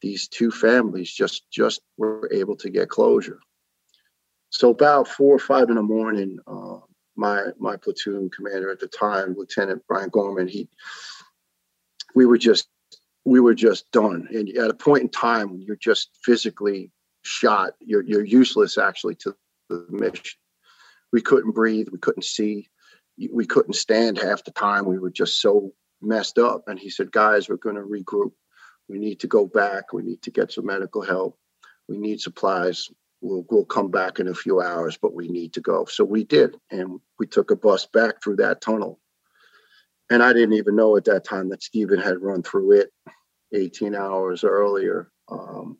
these 0.02 0.28
two 0.28 0.50
families 0.50 1.12
just 1.12 1.50
just 1.50 1.83
were 1.96 2.28
able 2.33 2.56
to 2.56 2.70
get 2.70 2.88
closure. 2.88 3.38
So 4.50 4.70
about 4.70 5.09
four 5.09 5.35
or 5.35 5.38
five 5.38 5.68
in 5.68 5.76
the 5.76 5.83
morning, 5.83 6.38
uh, 6.46 6.78
my 7.16 7.46
my 7.59 7.76
platoon 7.76 8.30
commander 8.30 8.70
at 8.70 8.80
the 8.80 8.88
time, 8.88 9.35
Lieutenant 9.37 9.83
Brian 9.87 10.09
Gorman, 10.09 10.48
he 10.48 10.68
we 12.14 12.26
were 12.26 12.38
just 12.38 12.68
we 13.24 13.40
were 13.40 13.54
just 13.54 13.90
done. 13.92 14.28
And 14.33 14.48
at 14.56 14.70
a 14.70 14.74
point 14.74 15.02
in 15.02 15.09
time 15.09 15.50
when 15.50 15.62
you're 15.62 15.76
just 15.76 16.11
physically 16.24 16.90
shot, 17.22 17.74
you're 17.80 18.02
you're 18.02 18.24
useless 18.24 18.78
actually 18.78 19.16
to 19.16 19.37
the 19.68 19.87
mission. 19.90 20.38
We 21.12 21.20
couldn't 21.20 21.52
breathe, 21.52 21.88
we 21.90 21.98
couldn't 21.98 22.24
see, 22.24 22.68
we 23.32 23.46
couldn't 23.46 23.74
stand 23.74 24.18
half 24.18 24.44
the 24.44 24.52
time. 24.52 24.86
We 24.86 24.98
were 24.98 25.10
just 25.10 25.40
so 25.40 25.72
messed 26.00 26.38
up. 26.38 26.64
And 26.66 26.78
he 26.78 26.90
said, 26.90 27.12
guys, 27.12 27.48
we're 27.48 27.56
going 27.56 27.76
to 27.76 27.82
regroup. 27.82 28.32
We 28.88 28.98
need 28.98 29.20
to 29.20 29.26
go 29.26 29.46
back. 29.46 29.92
We 29.92 30.02
need 30.02 30.22
to 30.22 30.30
get 30.30 30.52
some 30.52 30.66
medical 30.66 31.02
help. 31.02 31.38
We 31.88 31.98
need 31.98 32.20
supplies. 32.20 32.88
We'll, 33.20 33.44
we'll 33.50 33.66
come 33.66 33.90
back 33.90 34.18
in 34.18 34.28
a 34.28 34.34
few 34.34 34.60
hours, 34.60 34.98
but 35.00 35.14
we 35.14 35.28
need 35.28 35.52
to 35.54 35.60
go. 35.60 35.84
So 35.84 36.04
we 36.04 36.24
did. 36.24 36.56
And 36.70 37.00
we 37.18 37.26
took 37.26 37.50
a 37.50 37.56
bus 37.56 37.86
back 37.86 38.22
through 38.22 38.36
that 38.36 38.60
tunnel. 38.60 38.98
And 40.10 40.22
I 40.22 40.32
didn't 40.32 40.54
even 40.54 40.74
know 40.74 40.96
at 40.96 41.04
that 41.04 41.24
time 41.24 41.50
that 41.50 41.62
Stephen 41.62 42.00
had 42.00 42.22
run 42.22 42.42
through 42.42 42.72
it 42.72 42.92
18 43.52 43.94
hours 43.94 44.42
earlier. 44.42 45.10
Um, 45.28 45.78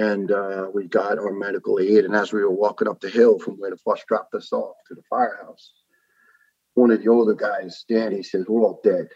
and 0.00 0.32
uh, 0.32 0.66
we 0.72 0.86
got 0.86 1.18
our 1.18 1.32
medical 1.32 1.78
aid. 1.78 2.06
And 2.06 2.16
as 2.16 2.32
we 2.32 2.40
were 2.40 2.50
walking 2.50 2.88
up 2.88 3.00
the 3.00 3.10
hill 3.10 3.38
from 3.38 3.56
where 3.56 3.70
the 3.70 3.76
bus 3.84 4.02
dropped 4.08 4.34
us 4.34 4.50
off 4.50 4.76
to 4.88 4.94
the 4.94 5.02
firehouse, 5.10 5.74
one 6.72 6.90
of 6.90 7.02
the 7.02 7.08
older 7.08 7.34
guys, 7.34 7.84
Danny, 7.86 8.22
says, 8.22 8.46
We're 8.48 8.62
all 8.62 8.80
dead. 8.82 9.08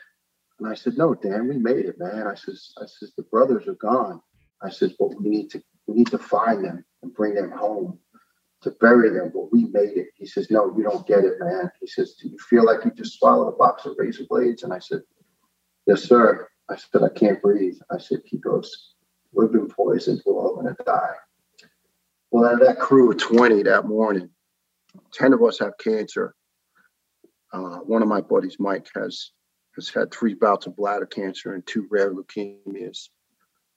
And 0.61 0.69
I 0.69 0.75
said, 0.75 0.99
No, 0.99 1.15
Dan, 1.15 1.49
we 1.49 1.57
made 1.57 1.87
it, 1.87 1.99
man. 1.99 2.27
I 2.27 2.35
says, 2.35 2.73
I 2.77 2.85
says, 2.85 3.13
the 3.17 3.23
brothers 3.23 3.67
are 3.67 3.77
gone. 3.77 4.21
I 4.63 4.69
says, 4.69 4.95
but 4.99 5.19
we 5.19 5.29
need 5.29 5.51
to 5.51 5.63
we 5.87 5.95
need 5.95 6.11
to 6.11 6.19
find 6.19 6.63
them 6.65 6.85
and 7.03 7.15
bring 7.15 7.35
them 7.35 7.51
home 7.51 7.99
to 8.63 8.71
bury 8.73 9.11
them, 9.11 9.31
but 9.33 9.53
we 9.53 9.65
made 9.65 9.97
it. 9.97 10.09
He 10.17 10.27
says, 10.27 10.51
No, 10.51 10.75
you 10.77 10.83
don't 10.83 11.07
get 11.07 11.25
it, 11.25 11.41
man. 11.41 11.71
He 11.81 11.87
says, 11.87 12.15
Do 12.21 12.29
you 12.29 12.39
feel 12.51 12.67
like 12.67 12.85
you 12.85 12.91
just 12.91 13.19
swallowed 13.19 13.49
a 13.49 13.57
box 13.57 13.87
of 13.87 13.95
razor 13.97 14.25
blades? 14.29 14.65
And 14.65 14.73
I 14.73 14.81
said, 14.81 15.01
Yes, 15.87 16.03
sir. 16.03 16.47
I 16.69 16.77
said, 16.77 17.03
I 17.03 17.09
can't 17.09 17.41
breathe. 17.41 17.79
I 17.91 17.99
said, 17.99 18.21
He 18.27 18.37
goes, 18.37 18.94
We've 19.35 19.53
been 19.53 19.69
poisoned. 19.69 20.23
We're 20.25 20.35
all 20.35 20.57
gonna 20.57 20.77
die. 20.85 21.15
Well, 22.31 22.47
out 22.47 22.55
of 22.55 22.61
that 22.61 22.79
crew 22.79 23.11
of 23.11 23.19
20 23.19 23.63
that 23.65 23.87
morning, 23.87 24.31
10 25.13 25.33
of 25.33 25.43
us 25.43 25.59
have 25.61 25.79
cancer. 25.79 26.35
Uh, 27.53 27.79
one 27.79 28.03
of 28.03 28.09
my 28.09 28.21
buddies, 28.21 28.57
Mike, 28.59 28.89
has 28.95 29.31
has 29.77 29.89
had 29.89 30.11
three 30.13 30.35
bouts 30.35 30.67
of 30.67 30.77
bladder 30.77 31.07
cancer 31.07 31.55
and 31.55 31.67
two 31.67 31.87
rare 31.91 32.13
leukemias. 32.13 33.09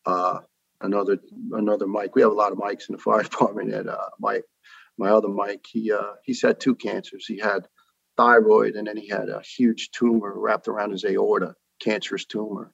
Uh, 0.06 0.39
another 0.82 1.20
another 1.52 1.88
Mike, 1.88 2.15
we 2.15 2.22
have 2.22 2.32
a 2.32 2.36
lot 2.36 2.52
of 2.52 2.58
Mikes 2.58 2.89
in 2.89 2.96
the 2.96 3.02
fire 3.02 3.24
department. 3.30 3.74
And 3.74 3.89
uh, 3.89 4.10
Mike, 4.20 4.46
my 4.98 5.10
other 5.10 5.28
Mike, 5.28 5.65
he 5.67 5.91
uh, 5.91 6.13
he's 6.24 6.41
had 6.41 6.60
two 6.60 6.76
cancers. 6.76 7.26
He 7.28 7.38
had 7.38 7.67
thyroid, 8.15 8.76
and 8.76 8.88
then 8.88 8.98
he 8.98 9.08
had 9.08 9.30
a 9.30 9.41
huge 9.41 9.91
tumor 9.91 10.34
wrapped 10.36 10.67
around 10.67 10.91
his 10.91 11.06
aorta, 11.06 11.56
cancerous 11.80 12.26
tumor. 12.26 12.74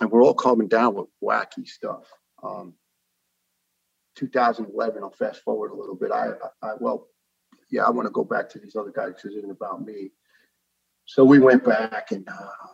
And 0.00 0.10
we're 0.10 0.24
all 0.24 0.34
coming 0.34 0.68
down 0.68 0.94
with 0.94 1.06
wacky 1.22 1.66
stuff. 1.66 2.04
Um, 2.42 2.74
2011. 4.16 5.02
I'll 5.02 5.10
fast 5.10 5.42
forward 5.42 5.72
a 5.72 5.76
little 5.76 5.96
bit. 5.96 6.10
I, 6.12 6.28
I, 6.62 6.68
I 6.68 6.74
well, 6.78 7.08
yeah, 7.70 7.84
I 7.84 7.90
want 7.90 8.06
to 8.06 8.12
go 8.12 8.24
back 8.24 8.50
to 8.50 8.58
these 8.58 8.76
other 8.76 8.92
guys 8.94 9.14
because 9.16 9.34
it 9.34 9.38
isn't 9.38 9.50
about 9.50 9.84
me. 9.84 10.10
So 11.06 11.24
we 11.24 11.38
went 11.38 11.64
back 11.64 12.12
and 12.12 12.26
uh, 12.28 12.68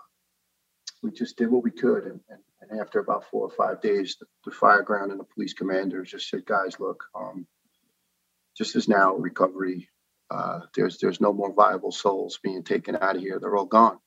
we 1.02 1.10
just 1.10 1.36
did 1.36 1.50
what 1.50 1.64
we 1.64 1.70
could. 1.70 2.04
And, 2.04 2.20
and, 2.28 2.40
and, 2.60 2.80
after 2.80 3.00
about 3.00 3.24
four 3.30 3.42
or 3.42 3.50
five 3.50 3.80
days, 3.80 4.16
the, 4.20 4.26
the 4.44 4.50
fire 4.54 4.82
ground 4.82 5.10
and 5.10 5.18
the 5.18 5.24
police 5.24 5.54
commander 5.54 6.04
just 6.04 6.28
said, 6.28 6.44
guys, 6.44 6.78
look, 6.78 7.04
um, 7.14 7.46
just 8.56 8.76
as 8.76 8.88
now 8.88 9.14
recovery, 9.14 9.88
uh, 10.30 10.60
there's 10.76 10.98
there's 10.98 11.20
no 11.20 11.32
more 11.32 11.52
viable 11.52 11.90
souls 11.90 12.38
being 12.42 12.62
taken 12.62 12.96
out 13.00 13.16
of 13.16 13.22
here. 13.22 13.40
They're 13.40 13.56
all 13.56 13.64
gone. 13.64 13.98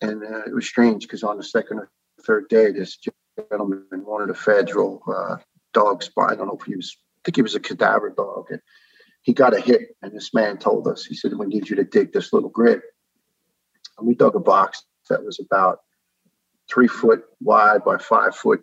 And 0.00 0.22
uh, 0.22 0.44
it 0.46 0.54
was 0.54 0.66
strange 0.66 1.02
because 1.02 1.22
on 1.22 1.36
the 1.36 1.42
second 1.42 1.78
or 1.78 1.90
third 2.24 2.48
day, 2.48 2.70
this 2.70 2.98
gentleman 3.36 3.84
wanted 3.90 4.30
a 4.30 4.34
federal 4.34 5.02
uh, 5.08 5.36
dog 5.72 6.02
spot. 6.02 6.32
I 6.32 6.34
don't 6.36 6.46
know 6.46 6.58
if 6.60 6.66
he 6.66 6.76
was, 6.76 6.96
I 6.98 7.20
think 7.24 7.36
he 7.36 7.42
was 7.42 7.54
a 7.54 7.60
cadaver 7.60 8.10
dog. 8.10 8.46
And 8.50 8.60
he 9.22 9.32
got 9.32 9.56
a 9.56 9.60
hit, 9.60 9.96
and 10.02 10.12
this 10.12 10.32
man 10.32 10.58
told 10.58 10.86
us, 10.86 11.04
he 11.04 11.14
said, 11.14 11.34
We 11.36 11.46
need 11.46 11.68
you 11.68 11.76
to 11.76 11.84
dig 11.84 12.12
this 12.12 12.32
little 12.32 12.48
grave. 12.48 12.80
And 13.98 14.06
we 14.06 14.14
dug 14.14 14.36
a 14.36 14.40
box 14.40 14.84
that 15.10 15.24
was 15.24 15.40
about 15.40 15.80
three 16.70 16.88
foot 16.88 17.24
wide 17.40 17.84
by 17.84 17.98
five 17.98 18.36
foot 18.36 18.62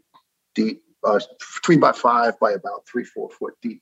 deep, 0.53 0.83
uh, 1.03 1.19
three 1.63 1.77
by 1.77 1.91
five 1.91 2.39
by 2.39 2.51
about 2.51 2.87
three, 2.89 3.03
four 3.03 3.29
foot 3.29 3.53
deep. 3.61 3.81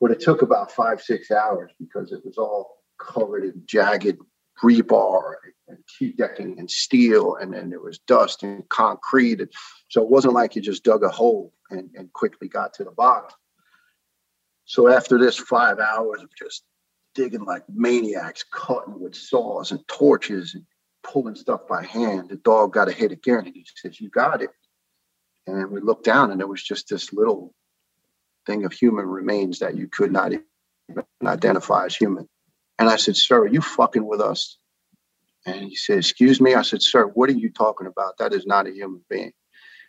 But 0.00 0.10
it 0.10 0.20
took 0.20 0.42
about 0.42 0.70
five, 0.70 1.00
six 1.00 1.30
hours 1.30 1.72
because 1.78 2.12
it 2.12 2.24
was 2.24 2.36
all 2.36 2.82
covered 2.98 3.44
in 3.44 3.62
jagged 3.64 4.18
rebar 4.62 5.34
and 5.68 5.78
Q-decking 5.98 6.58
and 6.58 6.70
steel, 6.70 7.36
and 7.36 7.52
then 7.52 7.70
there 7.70 7.80
was 7.80 7.98
dust 7.98 8.42
and 8.42 8.68
concrete. 8.68 9.40
And 9.40 9.50
so 9.88 10.02
it 10.02 10.08
wasn't 10.08 10.34
like 10.34 10.54
you 10.54 10.62
just 10.62 10.84
dug 10.84 11.02
a 11.02 11.08
hole 11.08 11.52
and, 11.70 11.90
and 11.94 12.12
quickly 12.12 12.48
got 12.48 12.74
to 12.74 12.84
the 12.84 12.90
bottom. 12.90 13.30
So 14.64 14.88
after 14.88 15.18
this 15.18 15.36
five 15.36 15.78
hours 15.78 16.22
of 16.22 16.28
just 16.36 16.64
digging 17.14 17.44
like 17.44 17.64
maniacs, 17.72 18.44
cutting 18.52 19.00
with 19.00 19.14
saws 19.14 19.72
and 19.72 19.86
torches 19.88 20.54
and 20.54 20.64
pulling 21.02 21.36
stuff 21.36 21.66
by 21.68 21.84
hand, 21.84 22.28
the 22.28 22.36
dog 22.36 22.72
got 22.72 22.88
a 22.88 22.92
hit 22.92 23.12
again 23.12 23.46
and 23.46 23.54
he 23.54 23.64
says, 23.76 24.00
You 24.00 24.10
got 24.10 24.42
it. 24.42 24.50
And 25.46 25.70
we 25.70 25.80
looked 25.80 26.04
down 26.04 26.30
and 26.30 26.40
there 26.40 26.48
was 26.48 26.62
just 26.62 26.88
this 26.88 27.12
little 27.12 27.54
thing 28.46 28.64
of 28.64 28.72
human 28.72 29.06
remains 29.06 29.60
that 29.60 29.76
you 29.76 29.88
could 29.88 30.12
not 30.12 30.32
even 30.32 31.04
identify 31.24 31.86
as 31.86 31.96
human. 31.96 32.28
And 32.78 32.88
I 32.88 32.96
said, 32.96 33.16
Sir, 33.16 33.42
are 33.42 33.48
you 33.48 33.60
fucking 33.60 34.06
with 34.06 34.20
us? 34.20 34.58
And 35.46 35.64
he 35.64 35.76
said, 35.76 35.98
Excuse 35.98 36.40
me. 36.40 36.54
I 36.54 36.62
said, 36.62 36.82
Sir, 36.82 37.06
what 37.06 37.30
are 37.30 37.34
you 37.34 37.50
talking 37.50 37.86
about? 37.86 38.18
That 38.18 38.32
is 38.32 38.46
not 38.46 38.66
a 38.66 38.72
human 38.72 39.02
being. 39.08 39.32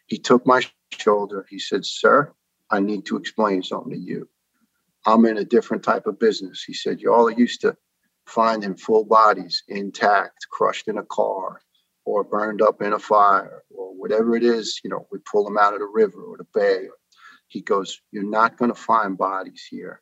He 0.06 0.18
took 0.18 0.46
my 0.46 0.62
shoulder. 0.92 1.46
He 1.50 1.60
said, 1.60 1.86
Sir, 1.86 2.32
I 2.70 2.80
need 2.80 3.06
to 3.08 3.18
explain 3.18 3.64
something 3.64 3.94
to 3.94 4.00
you. 4.00 4.30
I'm 5.06 5.26
in 5.26 5.38
a 5.38 5.46
different 5.46 5.84
type 5.84 6.06
of 6.06 6.20
business. 6.20 6.64
He 6.64 6.74
said, 6.74 7.00
Y'all 7.00 7.28
are 7.28 7.32
used 7.32 7.62
to 7.62 7.76
finding 8.26 8.76
full 8.76 9.06
bodies 9.06 9.64
intact, 9.68 10.48
crushed 10.52 10.88
in 10.88 10.98
a 10.98 11.04
car 11.04 11.62
or 12.06 12.24
burned 12.24 12.62
up 12.62 12.82
in 12.82 12.94
a 12.94 13.00
fire 13.00 13.64
or 13.70 13.94
whatever 13.96 14.36
it 14.36 14.44
is. 14.44 14.80
You 14.84 14.90
know, 14.90 15.08
we 15.12 15.20
pull 15.30 15.44
them 15.44 15.58
out 15.58 15.74
of 15.74 15.80
the 15.80 15.90
river 15.92 16.22
or 16.22 16.38
the 16.38 16.48
bay. 16.54 16.88
He 17.48 17.62
goes, 17.62 18.02
You're 18.12 18.30
not 18.30 18.58
going 18.58 18.74
to 18.74 18.80
find 18.80 19.18
bodies 19.18 19.66
here. 19.70 20.02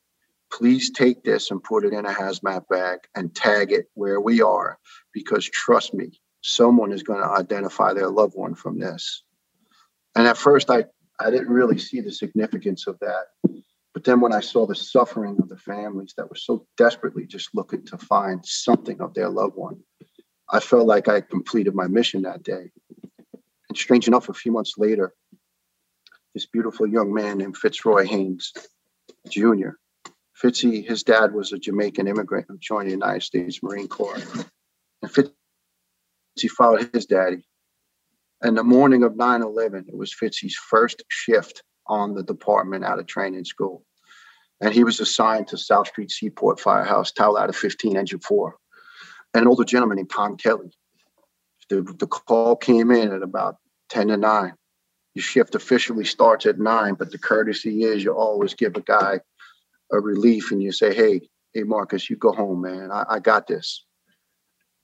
Please 0.56 0.90
take 0.90 1.24
this 1.24 1.52
and 1.52 1.64
put 1.64 1.84
it 1.84 1.94
in 1.94 2.06
a 2.06 2.14
hazmat 2.14 2.68
bag 2.70 3.00
and 3.16 3.36
tag 3.36 3.72
it 3.72 3.88
where 3.94 4.22
we 4.22 4.42
are 4.42 4.80
because 5.14 5.46
trust 5.46 5.94
me, 5.94 6.20
someone 6.42 6.92
is 6.92 7.04
going 7.04 7.22
to 7.22 7.30
identify 7.30 7.94
their 7.94 8.10
loved 8.10 8.36
one 8.36 8.56
from 8.56 8.80
this. 8.80 9.24
And 10.16 10.28
at 10.28 10.38
first, 10.38 10.70
I, 10.70 10.86
I 11.20 11.30
didn't 11.30 11.50
really 11.50 11.78
see 11.78 12.00
the 12.00 12.12
significance 12.12 12.88
of 12.88 12.98
that 13.00 13.26
but 13.96 14.04
then 14.04 14.20
when 14.20 14.34
I 14.34 14.42
saw 14.42 14.68
the 14.68 14.76
suffering 14.76 15.38
of 15.42 15.48
the 15.48 15.56
families 15.56 16.14
that 16.18 16.30
were 16.30 16.36
so 16.36 16.68
desperately 16.76 17.26
just 17.26 17.56
looking 17.56 17.86
to 17.86 17.98
find 17.98 18.46
something 18.46 19.00
of 19.00 19.14
their 19.14 19.30
loved 19.30 19.56
one, 19.56 19.80
I 20.52 20.60
felt 20.60 20.86
like 20.86 21.08
I 21.08 21.22
completed 21.22 21.74
my 21.74 21.88
mission 21.88 22.24
that 22.24 22.44
day. 22.44 22.72
And 23.70 23.78
strange 23.78 24.10
enough, 24.10 24.28
a 24.28 24.34
few 24.34 24.52
months 24.52 24.74
later, 24.78 25.14
this 26.34 26.46
beautiful 26.46 26.86
young 26.86 27.14
man 27.14 27.38
named 27.38 27.56
Fitzroy 27.56 28.06
Haynes 28.06 28.52
Jr. 29.30 29.70
Fitzy, 30.42 30.86
his 30.86 31.04
dad 31.04 31.34
was 31.34 31.54
a 31.54 31.58
Jamaican 31.58 32.08
immigrant 32.08 32.48
who 32.50 32.58
joined 32.58 32.88
the 32.88 32.94
United 32.94 33.24
States 33.24 33.64
Marine 33.64 33.88
Corps. 33.88 34.18
And 35.02 35.12
Fitzy 35.12 36.50
followed 36.50 36.90
his 36.94 37.06
daddy. 37.06 37.46
And 38.42 38.58
the 38.58 38.64
morning 38.64 39.04
of 39.04 39.16
9 39.16 39.42
11, 39.42 39.86
it 39.88 39.98
was 39.98 40.14
Fitzy's 40.14 40.56
first 40.56 41.04
shift 41.08 41.64
on 41.88 42.14
the 42.14 42.24
department 42.24 42.84
out 42.84 43.00
of 43.00 43.08
training 43.08 43.46
school. 43.46 43.86
And 44.62 44.74
he 44.74 44.84
was 44.84 45.00
assigned 45.00 45.48
to 45.50 45.58
South 45.58 45.88
Street 45.88 46.12
Seaport 46.12 46.60
Firehouse, 46.60 47.12
Tower 47.12 47.46
of 47.46 47.56
15, 47.56 47.98
Engine 47.98 48.20
4. 48.20 48.56
And 49.34 49.42
an 49.44 49.48
older 49.48 49.64
gentleman 49.64 49.98
named 49.98 50.10
Tom 50.10 50.38
Kelly. 50.38 50.72
The, 51.70 51.82
the 51.82 52.08
call 52.08 52.56
came 52.56 52.92
in 52.92 53.12
at 53.12 53.24
about 53.24 53.58
10 53.90 54.10
to 54.10 54.18
9. 54.18 54.54
Your 55.14 55.24
shift 55.24 55.56
officially 55.56 56.06
starts 56.06 56.46
at 56.46 56.60
9, 56.60 56.96
but 56.96 57.12
the 57.12 57.18
courtesy 57.18 57.84
is 57.84 58.04
you 58.04 58.14
always 58.14 58.54
give 58.54 58.76
a 58.76 58.82
guy 58.82 59.22
a 59.92 60.00
relief 60.00 60.52
and 60.52 60.62
you 60.62 60.72
say, 60.72 60.94
hey, 60.94 61.22
hey, 61.54 61.64
Marcus, 61.64 62.10
you 62.10 62.18
go 62.18 62.32
home, 62.32 62.62
man. 62.62 62.92
I, 62.92 63.06
I 63.10 63.20
got 63.20 63.48
this. 63.48 63.86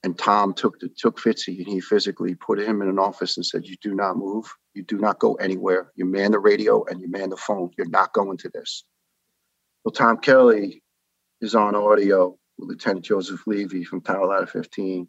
And 0.04 0.18
Tom 0.18 0.52
took 0.52 0.80
the, 0.80 0.88
took 0.96 1.20
Fitzy 1.20 1.58
and 1.58 1.68
he 1.68 1.80
physically 1.80 2.34
put 2.34 2.58
him 2.58 2.82
in 2.82 2.88
an 2.88 2.98
office 2.98 3.36
and 3.36 3.46
said, 3.46 3.66
"You 3.66 3.76
do 3.80 3.94
not 3.94 4.16
move. 4.16 4.52
You 4.74 4.82
do 4.82 4.98
not 4.98 5.20
go 5.20 5.34
anywhere. 5.34 5.92
You 5.94 6.06
man 6.06 6.32
the 6.32 6.40
radio 6.40 6.84
and 6.86 7.00
you 7.00 7.08
man 7.08 7.30
the 7.30 7.36
phone. 7.36 7.70
You're 7.78 7.88
not 7.88 8.12
going 8.12 8.36
to 8.38 8.50
this." 8.52 8.84
Well, 9.84 9.92
Tom 9.92 10.18
Kelly 10.18 10.82
is 11.40 11.54
on 11.54 11.76
audio 11.76 12.36
with 12.58 12.68
Lieutenant 12.68 13.04
Joseph 13.04 13.44
Leavey 13.46 13.84
from 13.84 14.00
Tower 14.00 14.26
Ladder 14.26 14.46
15, 14.46 15.06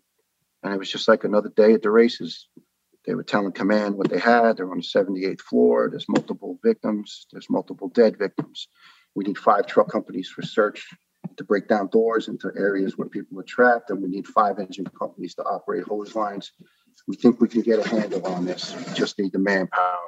and 0.61 0.73
it 0.73 0.77
was 0.77 0.91
just 0.91 1.07
like 1.07 1.23
another 1.23 1.49
day 1.49 1.73
at 1.73 1.81
the 1.81 1.89
races. 1.89 2.47
They 3.05 3.15
were 3.15 3.23
telling 3.23 3.51
command 3.51 3.95
what 3.95 4.09
they 4.09 4.19
had. 4.19 4.57
They're 4.57 4.71
on 4.71 4.77
the 4.77 4.83
78th 4.83 5.41
floor. 5.41 5.89
There's 5.89 6.07
multiple 6.07 6.59
victims. 6.63 7.25
There's 7.31 7.49
multiple 7.49 7.89
dead 7.89 8.17
victims. 8.17 8.67
We 9.15 9.23
need 9.23 9.37
five 9.37 9.67
truck 9.67 9.91
companies 9.91 10.29
for 10.29 10.41
search 10.41 10.87
to 11.37 11.43
break 11.43 11.67
down 11.67 11.87
doors 11.87 12.27
into 12.27 12.51
areas 12.55 12.97
where 12.97 13.07
people 13.07 13.39
are 13.39 13.43
trapped, 13.43 13.89
and 13.89 14.01
we 14.01 14.09
need 14.09 14.27
five 14.27 14.59
engine 14.59 14.85
companies 14.97 15.35
to 15.35 15.43
operate 15.43 15.83
hose 15.83 16.15
lines. 16.15 16.51
We 17.07 17.15
think 17.15 17.41
we 17.41 17.47
can 17.47 17.61
get 17.61 17.85
a 17.85 17.89
handle 17.89 18.25
on 18.27 18.45
this. 18.45 18.75
We 18.75 18.93
just 18.93 19.19
need 19.19 19.31
the 19.31 19.39
manpower. 19.39 19.99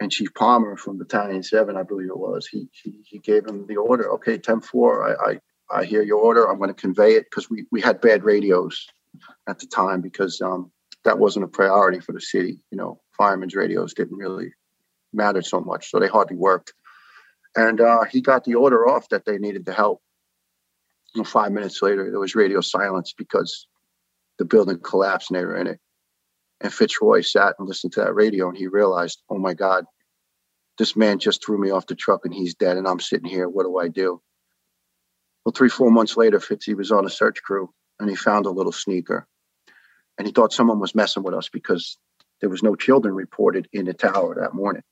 And 0.00 0.10
Chief 0.10 0.32
Palmer 0.34 0.76
from 0.76 0.98
Battalion 0.98 1.42
7, 1.42 1.76
I 1.76 1.82
believe 1.82 2.08
it 2.08 2.18
was, 2.18 2.46
he, 2.46 2.68
he, 2.72 3.00
he 3.04 3.18
gave 3.18 3.46
him 3.46 3.66
the 3.66 3.76
order. 3.76 4.10
Okay, 4.12 4.38
10 4.38 4.62
4, 4.62 5.04
I, 5.04 5.30
I, 5.30 5.80
I 5.80 5.84
hear 5.84 6.02
your 6.02 6.20
order. 6.20 6.50
I'm 6.50 6.58
going 6.58 6.74
to 6.74 6.74
convey 6.74 7.12
it 7.12 7.26
because 7.30 7.50
we, 7.50 7.66
we 7.70 7.82
had 7.82 8.00
bad 8.00 8.24
radios 8.24 8.86
at 9.46 9.58
the 9.58 9.66
time 9.66 10.00
because 10.00 10.40
um, 10.40 10.72
that 11.04 11.18
wasn't 11.18 11.44
a 11.44 11.48
priority 11.48 12.00
for 12.00 12.12
the 12.12 12.20
city. 12.20 12.60
You 12.70 12.78
know, 12.78 13.00
firemen's 13.16 13.54
radios 13.54 13.92
didn't 13.92 14.16
really 14.16 14.52
matter 15.12 15.42
so 15.42 15.60
much, 15.60 15.90
so 15.90 15.98
they 15.98 16.08
hardly 16.08 16.36
worked. 16.36 16.72
And 17.56 17.80
uh, 17.80 18.04
he 18.04 18.20
got 18.20 18.44
the 18.44 18.54
order 18.54 18.88
off 18.88 19.08
that 19.08 19.24
they 19.24 19.38
needed 19.38 19.64
the 19.64 19.72
help. 19.72 20.00
And 21.14 21.26
five 21.26 21.52
minutes 21.52 21.82
later, 21.82 22.10
there 22.10 22.20
was 22.20 22.34
radio 22.34 22.60
silence 22.60 23.12
because 23.16 23.66
the 24.38 24.44
building 24.44 24.78
collapsed 24.78 25.30
and 25.30 25.38
they 25.38 25.44
were 25.44 25.56
in 25.56 25.66
it. 25.66 25.80
And 26.60 26.72
Fitzroy 26.72 27.22
sat 27.22 27.56
and 27.58 27.66
listened 27.66 27.92
to 27.94 28.00
that 28.00 28.14
radio 28.14 28.48
and 28.48 28.56
he 28.56 28.68
realized, 28.68 29.22
oh 29.28 29.38
my 29.38 29.54
God, 29.54 29.86
this 30.78 30.94
man 30.94 31.18
just 31.18 31.44
threw 31.44 31.58
me 31.58 31.70
off 31.70 31.86
the 31.86 31.94
truck 31.94 32.24
and 32.24 32.32
he's 32.32 32.54
dead 32.54 32.76
and 32.76 32.86
I'm 32.86 33.00
sitting 33.00 33.28
here. 33.28 33.48
What 33.48 33.64
do 33.64 33.78
I 33.78 33.88
do? 33.88 34.22
Well, 35.44 35.52
three, 35.52 35.68
four 35.68 35.90
months 35.90 36.16
later, 36.16 36.38
Fitzy 36.38 36.76
was 36.76 36.92
on 36.92 37.06
a 37.06 37.10
search 37.10 37.42
crew 37.42 37.70
and 37.98 38.08
he 38.08 38.16
found 38.16 38.46
a 38.46 38.50
little 38.50 38.72
sneaker. 38.72 39.26
And 40.18 40.26
he 40.26 40.32
thought 40.32 40.52
someone 40.52 40.80
was 40.80 40.94
messing 40.94 41.22
with 41.22 41.34
us 41.34 41.48
because 41.48 41.98
there 42.40 42.50
was 42.50 42.62
no 42.62 42.76
children 42.76 43.14
reported 43.14 43.68
in 43.72 43.86
the 43.86 43.94
tower 43.94 44.36
that 44.40 44.54
morning. 44.54 44.82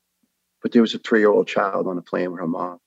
But 0.62 0.72
there 0.72 0.82
was 0.82 0.94
a 0.94 0.98
three 0.98 1.20
year 1.20 1.30
old 1.30 1.46
child 1.46 1.86
on 1.86 1.96
the 1.96 2.02
plane 2.02 2.30
with 2.30 2.40
her 2.40 2.46
mom. 2.46 2.78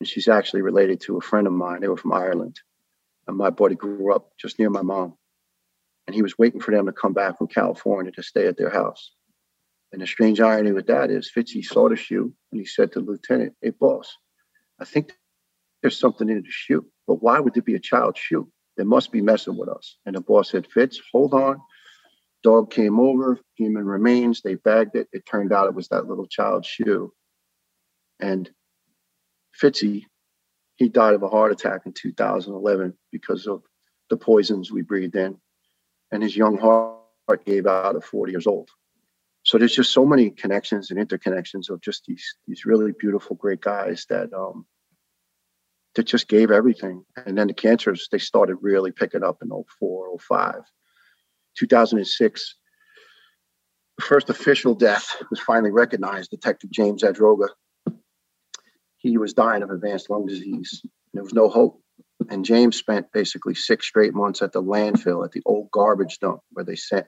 And 0.00 0.08
she's 0.08 0.28
actually 0.28 0.62
related 0.62 1.00
to 1.02 1.16
a 1.16 1.20
friend 1.20 1.46
of 1.46 1.52
mine. 1.52 1.80
They 1.80 1.88
were 1.88 1.96
from 1.96 2.12
Ireland. 2.12 2.60
And 3.26 3.36
my 3.36 3.50
buddy 3.50 3.76
grew 3.76 4.12
up 4.12 4.32
just 4.36 4.58
near 4.58 4.70
my 4.70 4.82
mom. 4.82 5.14
And 6.06 6.14
he 6.14 6.22
was 6.22 6.36
waiting 6.36 6.60
for 6.60 6.72
them 6.72 6.86
to 6.86 6.92
come 6.92 7.12
back 7.12 7.38
from 7.38 7.46
California 7.46 8.10
to 8.12 8.22
stay 8.22 8.48
at 8.48 8.56
their 8.56 8.70
house. 8.70 9.12
And 9.92 10.00
the 10.00 10.06
strange 10.06 10.40
irony 10.40 10.72
with 10.72 10.86
that 10.86 11.10
is 11.10 11.30
Fitzy 11.30 11.64
saw 11.64 11.88
the 11.88 11.96
shoe 11.96 12.32
and 12.50 12.60
he 12.60 12.66
said 12.66 12.92
to 12.92 13.00
the 13.00 13.04
lieutenant, 13.04 13.54
Hey, 13.60 13.70
boss, 13.70 14.16
I 14.80 14.84
think 14.84 15.12
there's 15.82 15.98
something 15.98 16.28
in 16.28 16.42
the 16.42 16.50
shoe, 16.50 16.86
but 17.06 17.22
why 17.22 17.38
would 17.38 17.54
there 17.54 17.62
be 17.62 17.74
a 17.74 17.80
child 17.80 18.16
shoe? 18.16 18.50
They 18.76 18.84
must 18.84 19.12
be 19.12 19.20
messing 19.20 19.58
with 19.58 19.68
us. 19.68 19.98
And 20.06 20.16
the 20.16 20.20
boss 20.20 20.50
said, 20.50 20.66
Fitz, 20.66 21.00
hold 21.12 21.34
on. 21.34 21.60
Dog 22.42 22.70
came 22.70 22.98
over, 22.98 23.38
human 23.54 23.84
remains. 23.84 24.40
They 24.40 24.56
bagged 24.56 24.96
it. 24.96 25.08
It 25.12 25.24
turned 25.26 25.52
out 25.52 25.68
it 25.68 25.74
was 25.74 25.88
that 25.88 26.06
little 26.06 26.26
child's 26.26 26.66
shoe. 26.66 27.12
And 28.18 28.50
Fitzy, 29.60 30.06
he 30.76 30.88
died 30.88 31.14
of 31.14 31.22
a 31.22 31.28
heart 31.28 31.52
attack 31.52 31.82
in 31.86 31.92
2011 31.92 32.94
because 33.12 33.46
of 33.46 33.62
the 34.10 34.16
poisons 34.16 34.72
we 34.72 34.82
breathed 34.82 35.16
in. 35.16 35.38
And 36.10 36.22
his 36.22 36.36
young 36.36 36.58
heart 36.58 37.44
gave 37.44 37.66
out 37.66 37.96
at 37.96 38.04
40 38.04 38.32
years 38.32 38.46
old. 38.46 38.68
So 39.44 39.58
there's 39.58 39.74
just 39.74 39.92
so 39.92 40.04
many 40.04 40.30
connections 40.30 40.90
and 40.90 41.00
interconnections 41.00 41.68
of 41.68 41.80
just 41.80 42.04
these 42.06 42.36
these 42.46 42.64
really 42.64 42.92
beautiful, 42.92 43.34
great 43.34 43.60
guys 43.60 44.06
that 44.08 44.32
um, 44.32 44.66
that 45.94 46.04
just 46.04 46.28
gave 46.28 46.50
everything. 46.50 47.04
And 47.16 47.36
then 47.36 47.48
the 47.48 47.54
cancers, 47.54 48.08
they 48.10 48.18
started 48.18 48.56
really 48.60 48.92
picking 48.92 49.24
up 49.24 49.38
in 49.42 49.50
04, 49.50 50.18
05. 50.18 50.62
2006, 51.56 52.56
the 53.98 54.04
first 54.04 54.30
official 54.30 54.74
death 54.74 55.06
was 55.30 55.40
finally 55.40 55.70
recognized, 55.70 56.30
Detective 56.30 56.70
James 56.70 57.02
Zadroga. 57.02 57.48
He 58.96 59.18
was 59.18 59.34
dying 59.34 59.62
of 59.62 59.70
advanced 59.70 60.10
lung 60.10 60.26
disease. 60.26 60.82
There 61.12 61.22
was 61.22 61.34
no 61.34 61.48
hope. 61.48 61.80
And 62.30 62.44
James 62.44 62.76
spent 62.76 63.12
basically 63.12 63.54
six 63.54 63.86
straight 63.86 64.14
months 64.14 64.42
at 64.42 64.52
the 64.52 64.62
landfill, 64.62 65.24
at 65.24 65.32
the 65.32 65.42
old 65.44 65.70
garbage 65.72 66.18
dump, 66.20 66.40
where 66.50 66.64
they 66.64 66.76
sent 66.76 67.06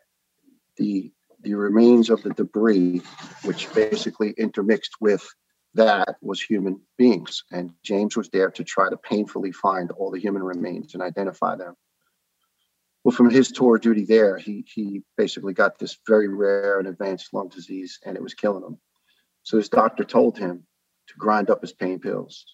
the 0.76 1.12
the 1.40 1.54
remains 1.54 2.08
of 2.08 2.22
the 2.22 2.30
debris, 2.30 3.02
which 3.44 3.72
basically 3.74 4.30
intermixed 4.38 4.94
with 5.00 5.28
that 5.74 6.16
was 6.22 6.40
human 6.40 6.80
beings. 6.96 7.44
And 7.52 7.72
James 7.82 8.16
was 8.16 8.30
there 8.30 8.50
to 8.50 8.64
try 8.64 8.88
to 8.88 8.96
painfully 8.96 9.52
find 9.52 9.90
all 9.90 10.10
the 10.10 10.20
human 10.20 10.42
remains 10.42 10.94
and 10.94 11.02
identify 11.02 11.56
them. 11.56 11.74
Well, 13.04 13.14
from 13.14 13.28
his 13.28 13.52
tour 13.52 13.78
duty 13.78 14.06
there, 14.06 14.38
he 14.38 14.64
he 14.66 15.02
basically 15.18 15.52
got 15.52 15.78
this 15.78 15.98
very 16.08 16.26
rare 16.26 16.78
and 16.78 16.88
advanced 16.88 17.34
lung 17.34 17.48
disease, 17.48 18.00
and 18.04 18.16
it 18.16 18.22
was 18.22 18.32
killing 18.32 18.64
him. 18.64 18.78
So 19.42 19.58
his 19.58 19.68
doctor 19.68 20.04
told 20.04 20.38
him 20.38 20.66
to 21.08 21.14
grind 21.18 21.50
up 21.50 21.60
his 21.60 21.74
pain 21.74 22.00
pills 22.00 22.46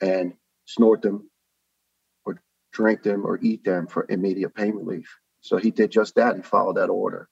and 0.00 0.34
snort 0.66 1.02
them, 1.02 1.28
or 2.24 2.40
drink 2.72 3.02
them, 3.02 3.26
or 3.26 3.40
eat 3.42 3.64
them 3.64 3.88
for 3.88 4.06
immediate 4.08 4.54
pain 4.54 4.76
relief. 4.76 5.18
So 5.40 5.56
he 5.56 5.72
did 5.72 5.90
just 5.90 6.14
that. 6.14 6.36
He 6.36 6.42
followed 6.42 6.76
that 6.76 6.90
order. 6.90 7.28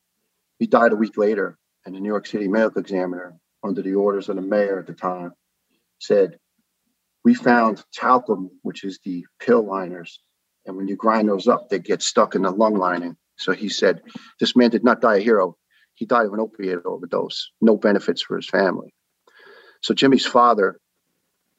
He 0.58 0.66
died 0.66 0.92
a 0.92 0.96
week 0.96 1.16
later, 1.16 1.56
and 1.84 1.94
the 1.94 2.00
New 2.00 2.08
York 2.08 2.26
City 2.26 2.48
Medical 2.48 2.80
Examiner, 2.80 3.36
under 3.62 3.82
the 3.82 3.94
orders 3.94 4.28
of 4.28 4.36
the 4.36 4.42
mayor 4.42 4.80
at 4.80 4.88
the 4.88 4.92
time, 4.94 5.32
said, 6.00 6.40
"We 7.22 7.34
found 7.34 7.84
talcum, 7.92 8.50
which 8.62 8.82
is 8.82 8.98
the 9.04 9.24
pill 9.38 9.64
liners 9.64 10.20
and 10.66 10.76
when 10.76 10.88
you 10.88 10.96
grind 10.96 11.28
those 11.28 11.46
up, 11.46 11.68
they 11.68 11.78
get 11.78 12.02
stuck 12.02 12.34
in 12.34 12.42
the 12.42 12.50
lung 12.50 12.74
lining. 12.74 13.16
So 13.36 13.52
he 13.52 13.68
said, 13.68 14.02
This 14.40 14.56
man 14.56 14.70
did 14.70 14.84
not 14.84 15.00
die 15.00 15.16
a 15.16 15.20
hero. 15.20 15.56
He 15.94 16.04
died 16.04 16.26
of 16.26 16.32
an 16.32 16.40
opiate 16.40 16.84
overdose. 16.84 17.50
No 17.60 17.76
benefits 17.76 18.22
for 18.22 18.36
his 18.36 18.48
family. 18.48 18.92
So 19.82 19.94
Jimmy's 19.94 20.26
father, 20.26 20.78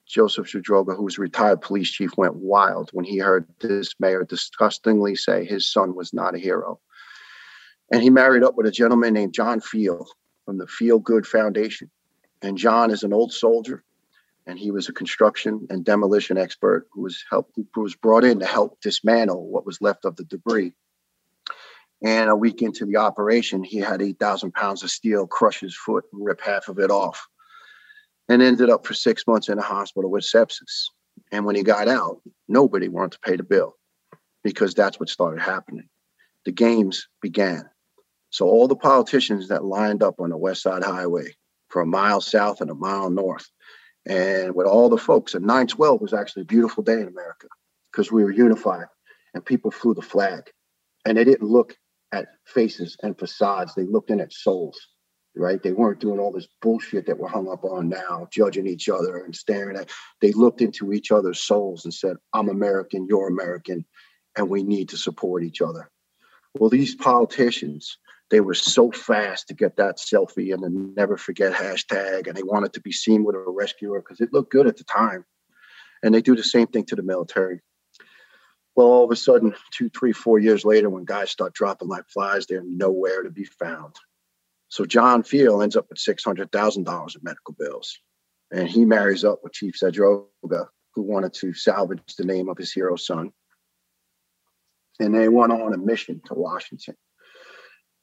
Joseph 0.06 0.48
Zadroga, 0.48 0.96
who 0.96 1.04
was 1.04 1.18
a 1.18 1.22
retired 1.22 1.62
police 1.62 1.90
chief, 1.90 2.12
went 2.18 2.36
wild 2.36 2.90
when 2.94 3.06
he 3.06 3.18
heard 3.18 3.48
this 3.60 3.94
mayor 4.00 4.24
disgustingly 4.24 5.16
say 5.16 5.46
his 5.46 5.72
son 5.72 5.96
was 5.96 6.14
not 6.14 6.36
a 6.36 6.40
hero. 6.40 6.80
And 7.92 8.04
he 8.04 8.10
married 8.10 8.44
up 8.44 8.56
with 8.56 8.68
a 8.68 8.72
gentleman 8.72 9.14
named 9.14 9.34
John 9.34 9.62
Feal 9.62 10.06
from 10.46 10.58
the 10.58 10.66
FealGood 10.66 11.26
Foundation. 11.26 11.90
And 12.42 12.58
John 12.58 12.92
is 12.92 13.04
an 13.04 13.14
old 13.14 13.34
soldier 13.34 13.84
and 14.48 14.58
he 14.58 14.72
was 14.72 14.88
a 14.88 14.94
construction 14.94 15.68
and 15.70 15.84
demolition 15.84 16.38
expert 16.38 16.88
who 16.94 17.02
was 17.02 17.24
helped 17.30 17.60
who 17.74 17.82
was 17.82 17.96
brought 17.96 18.24
in 18.24 18.40
to 18.40 18.46
help 18.46 18.80
dismantle 18.82 19.50
what 19.50 19.66
was 19.66 19.82
left 19.82 20.06
of 20.06 20.16
the 20.16 20.24
debris. 20.24 20.74
And 22.04 22.30
a 22.30 22.36
week 22.36 22.62
into 22.62 22.86
the 22.86 22.98
operation, 22.98 23.64
he 23.64 23.78
had 23.78 24.02
8,000 24.02 24.54
pounds 24.54 24.84
of 24.84 24.90
steel 24.90 25.28
crush 25.28 25.60
his 25.60 25.76
foot 25.76 26.06
and 26.14 26.24
rip 26.24 26.42
half 26.42 26.70
of 26.70 26.80
it 26.80 26.92
off, 26.92 27.28
and 28.30 28.42
ended 28.42 28.70
up 28.70 28.86
for 28.86 28.94
six 28.94 29.28
months 29.28 29.50
in 29.50 29.60
a 29.60 29.64
hospital 29.64 30.10
with 30.10 30.24
sepsis. 30.24 30.86
And 31.32 31.44
when 31.44 31.56
he 31.56 31.64
got 31.64 31.88
out, 31.88 32.22
nobody 32.48 32.88
wanted 32.88 33.14
to 33.14 33.20
pay 33.20 33.36
the 33.36 33.44
bill 33.44 33.76
because 34.44 34.74
that's 34.74 35.00
what 35.00 35.10
started 35.10 35.42
happening. 35.42 35.90
The 36.46 36.52
games 36.52 37.08
began. 37.22 37.70
So 38.30 38.46
all 38.46 38.68
the 38.68 38.76
politicians 38.76 39.50
that 39.50 39.66
lined 39.66 40.04
up 40.04 40.20
on 40.20 40.30
the 40.30 40.38
West 40.38 40.62
Side 40.62 40.84
Highway 40.84 41.36
for 41.70 41.82
a 41.82 41.86
mile 41.86 42.22
south 42.22 42.62
and 42.62 42.70
a 42.70 42.76
mile 42.76 43.10
north 43.10 43.50
and 44.08 44.56
with 44.56 44.68
all 44.68 44.90
the 44.90 44.98
folks. 44.98 45.34
And 45.34 45.46
912 45.46 46.02
was 46.02 46.14
actually 46.14 46.44
a 46.44 46.46
beautiful 46.46 46.84
day 46.84 46.94
in 46.94 47.08
America 47.08 47.48
because 47.92 48.12
we 48.12 48.24
were 48.24 48.32
unified 48.32 48.88
and 49.34 49.46
people 49.46 49.70
flew 49.70 49.94
the 49.94 50.02
flag. 50.02 50.50
And 51.06 51.18
they 51.18 51.24
didn't 51.24 51.48
look 51.48 51.76
at 52.12 52.28
faces 52.46 52.96
and 53.04 53.18
facades, 53.18 53.76
they 53.76 53.84
looked 53.84 54.10
in 54.10 54.22
at 54.22 54.32
souls, 54.32 54.80
right? 55.36 55.62
They 55.62 55.74
weren't 55.74 56.00
doing 56.00 56.20
all 56.20 56.32
this 56.32 56.48
bullshit 56.62 57.06
that 57.08 57.18
we're 57.18 57.28
hung 57.28 57.50
up 57.50 57.66
on 57.66 57.90
now, 57.90 58.28
judging 58.32 58.66
each 58.66 58.88
other 58.88 59.18
and 59.18 59.36
staring 59.36 59.78
at. 59.78 59.90
They 60.22 60.32
looked 60.32 60.62
into 60.62 60.94
each 60.94 61.12
other's 61.12 61.42
souls 61.42 61.84
and 61.84 61.94
said, 61.94 62.16
I'm 62.34 62.48
American, 62.48 63.08
you're 63.10 63.28
American, 63.28 63.86
and 64.38 64.50
we 64.50 64.64
need 64.64 64.90
to 64.90 64.98
support 64.98 65.44
each 65.44 65.62
other. 65.62 65.90
Well, 66.54 66.70
these 66.70 66.96
politicians, 66.96 67.98
they 68.30 68.42
were 68.42 68.54
so 68.54 68.92
fast 68.92 69.48
to 69.48 69.54
get 69.54 69.78
that 69.78 69.98
selfie 69.98 70.54
and 70.54 70.62
the 70.62 70.70
never 70.70 71.18
forget 71.18 71.54
hashtag, 71.54 72.28
and 72.28 72.36
they 72.36 72.44
wanted 72.44 72.74
to 72.74 72.82
be 72.82 72.92
seen 72.92 73.24
with 73.24 73.36
a 73.36 73.44
rescuer 73.48 74.02
because 74.02 74.20
it 74.20 74.34
looked 74.34 74.52
good 74.52 74.68
at 74.68 74.78
the 74.78 74.84
time. 74.84 75.26
And 76.04 76.14
they 76.14 76.22
do 76.22 76.36
the 76.36 76.44
same 76.44 76.68
thing 76.68 76.86
to 76.86 76.96
the 76.96 77.04
military. 77.04 77.62
Well, 78.76 78.88
all 78.88 79.06
of 79.06 79.12
a 79.12 79.16
sudden, 79.16 79.56
two, 79.72 79.90
three, 79.90 80.12
four 80.12 80.40
years 80.40 80.64
later, 80.64 80.90
when 80.90 81.06
guys 81.06 81.32
start 81.32 81.54
dropping 81.54 81.88
like 81.88 82.08
flies, 82.10 82.46
they're 82.46 82.64
nowhere 82.64 83.24
to 83.24 83.32
be 83.32 83.46
found. 83.46 83.96
So 84.70 84.86
John 84.86 85.24
Feal 85.24 85.62
ends 85.62 85.76
up 85.76 85.88
with 85.90 85.98
six 85.98 86.24
hundred 86.24 86.52
thousand 86.52 86.84
dollars 86.84 87.16
in 87.16 87.22
medical 87.24 87.56
bills, 87.58 87.98
and 88.52 88.68
he 88.68 88.86
marries 88.86 89.24
up 89.24 89.40
with 89.42 89.54
Chief 89.54 89.76
Zadroga, 89.82 90.68
who 90.94 91.02
wanted 91.02 91.34
to 91.36 91.54
salvage 91.54 92.16
the 92.18 92.26
name 92.26 92.50
of 92.50 92.58
his 92.58 92.74
hero 92.74 92.98
son. 92.98 93.32
And 95.00 95.16
they 95.16 95.30
went 95.30 95.54
on 95.54 95.74
a 95.74 95.78
mission 95.78 96.22
to 96.26 96.34
Washington 96.34 96.96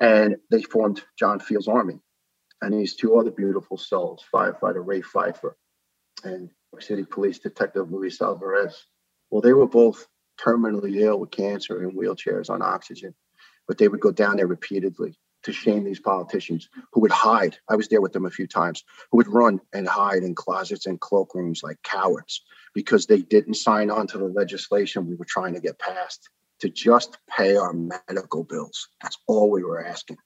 and 0.05 0.37
they 0.51 0.63
formed 0.63 1.03
John 1.19 1.41
Feal's 1.41 1.67
Army. 1.67 1.99
And 2.61 2.75
these 2.75 2.95
two 2.95 3.17
other 3.17 3.31
beautiful 3.31 3.79
souls, 3.79 4.23
firefighter 4.33 4.87
Ray 4.87 5.01
Pfeiffer 5.01 5.57
and 6.25 6.51
York 6.73 6.83
City 6.83 7.05
Police 7.05 7.39
Detective 7.39 7.91
Luis 7.91 8.21
Alvarez. 8.21 8.85
Well, 9.31 9.41
they 9.41 9.55
were 9.55 9.67
both 9.67 10.07
terminally 10.39 11.01
ill 11.01 11.21
with 11.21 11.31
cancer 11.31 11.83
in 11.83 11.97
wheelchairs 11.97 12.51
on 12.51 12.61
oxygen, 12.61 13.15
but 13.67 13.79
they 13.79 13.89
would 13.89 14.01
go 14.01 14.13
down 14.13 14.37
there 14.37 14.47
repeatedly 14.47 15.19
to 15.45 15.53
shame 15.53 15.85
these 15.85 16.01
politicians 16.01 16.69
who 16.93 17.01
would 17.01 17.11
hide. 17.11 17.57
I 17.69 17.77
was 17.77 17.89
there 17.89 18.01
with 18.01 18.13
them 18.13 18.27
a 18.27 18.31
few 18.31 18.47
times, 18.47 18.85
who 19.11 19.19
would 19.19 19.29
run 19.29 19.61
and 19.73 19.89
hide 19.89 20.23
in 20.23 20.35
closets 20.35 20.87
and 20.87 21.01
cloakrooms 21.01 21.63
like 21.63 21.83
cowards 21.83 22.43
because 22.75 23.07
they 23.07 23.21
didn't 23.21 23.55
sign 23.55 23.91
on 23.91 24.07
to 24.09 24.19
the 24.19 24.25
legislation 24.25 25.07
we 25.07 25.17
were 25.17 25.27
trying 25.27 25.55
to 25.55 25.61
get 25.61 25.79
passed 25.79 26.29
to 26.61 26.69
just 26.69 27.19
pay 27.29 27.57
our 27.57 27.73
medical 27.73 28.45
bills. 28.45 28.89
That's 29.03 29.19
all 29.27 29.51
we 29.51 29.63
were 29.63 29.85
asking. 29.85 30.19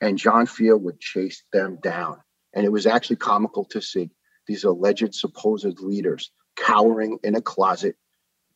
And 0.00 0.18
John 0.18 0.46
Feal 0.46 0.78
would 0.78 1.00
chase 1.00 1.42
them 1.52 1.78
down. 1.82 2.18
And 2.54 2.64
it 2.64 2.72
was 2.72 2.86
actually 2.86 3.16
comical 3.16 3.64
to 3.66 3.80
see 3.80 4.10
these 4.46 4.64
alleged 4.64 5.14
supposed 5.14 5.80
leaders 5.80 6.30
cowering 6.56 7.18
in 7.22 7.36
a 7.36 7.40
closet, 7.40 7.96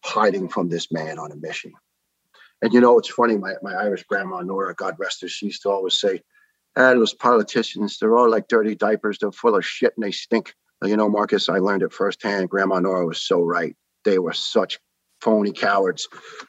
hiding 0.03 0.49
from 0.49 0.69
this 0.69 0.91
man 0.91 1.19
on 1.19 1.33
a 1.33 1.37
mission. 1.37 1.73
And 2.62 2.73
you 2.73 2.81
know, 2.81 2.99
it's 2.99 3.11
funny, 3.11 3.37
my, 3.37 3.55
my 3.62 3.75
Irish 3.75 4.05
grandma, 4.05 4.41
Nora, 4.41 4.75
God 4.75 4.95
rest 4.99 5.21
her, 5.23 5.29
she 5.29 5.47
used 5.47 5.62
to 5.62 5.71
always 5.71 5.95
say, 5.95 6.21
ah, 6.77 6.95
those 6.95 7.15
politicians, 7.15 7.99
they're 7.99 8.17
all 8.17 8.31
like 8.31 8.49
dirty 8.49 8.75
diapers. 8.75 9.19
They're 9.19 9.33
full 9.33 9.55
of 9.55 9.65
shit 9.65 9.93
and 9.97 10.05
they 10.05 10.11
stink. 10.11 10.55
You 10.83 10.97
know, 10.97 11.09
Marcus, 11.09 11.49
I 11.49 11.59
learned 11.59 11.83
it 11.83 11.93
firsthand. 11.93 12.51
Grandma 12.51 12.81
Nora 12.81 13.07
was 13.07 13.23
so 13.23 13.41
right. 13.41 13.77
They 14.05 14.19
were 14.19 14.33
such 14.33 14.79
phony 15.25 15.53
cowards. 15.53 16.07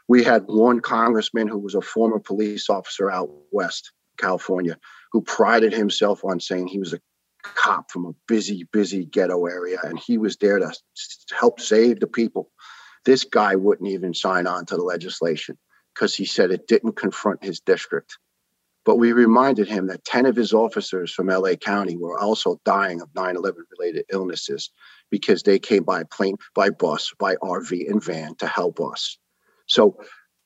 We 0.07 0.23
had 0.23 0.43
one 0.47 0.81
congressman 0.81 1.47
who 1.47 1.57
was 1.57 1.75
a 1.75 1.81
former 1.81 2.19
police 2.19 2.69
officer 2.69 3.09
out 3.09 3.29
west, 3.51 3.93
California, 4.19 4.77
who 5.11 5.21
prided 5.21 5.73
himself 5.73 6.23
on 6.25 6.39
saying 6.39 6.67
he 6.67 6.79
was 6.79 6.93
a 6.93 6.99
cop 7.41 7.89
from 7.89 8.05
a 8.05 8.13
busy, 8.27 8.67
busy 8.71 9.05
ghetto 9.05 9.45
area, 9.45 9.77
and 9.83 9.97
he 9.97 10.17
was 10.17 10.35
there 10.37 10.59
to 10.59 10.71
help 11.31 11.59
save 11.59 11.99
the 11.99 12.07
people. 12.07 12.51
This 13.05 13.23
guy 13.23 13.55
wouldn't 13.55 13.89
even 13.89 14.13
sign 14.13 14.45
on 14.45 14.65
to 14.65 14.75
the 14.75 14.83
legislation 14.83 15.57
because 15.93 16.13
he 16.13 16.25
said 16.25 16.51
it 16.51 16.67
didn't 16.67 16.97
confront 16.97 17.43
his 17.43 17.61
district. 17.61 18.17
But 18.83 18.97
we 18.97 19.13
reminded 19.13 19.67
him 19.67 19.87
that 19.87 20.03
10 20.03 20.25
of 20.25 20.35
his 20.35 20.53
officers 20.53 21.11
from 21.11 21.27
LA 21.27 21.55
County 21.55 21.97
were 21.97 22.19
also 22.19 22.59
dying 22.65 23.01
of 23.01 23.09
9 23.15 23.35
11 23.35 23.63
related 23.79 24.05
illnesses 24.11 24.69
because 25.11 25.43
they 25.43 25.59
came 25.59 25.83
by 25.83 26.03
plane, 26.03 26.37
by 26.53 26.69
bus, 26.69 27.13
by 27.19 27.35
RV, 27.37 27.89
and 27.89 28.03
van 28.03 28.35
to 28.35 28.47
help 28.47 28.79
us. 28.79 29.17
So 29.67 29.97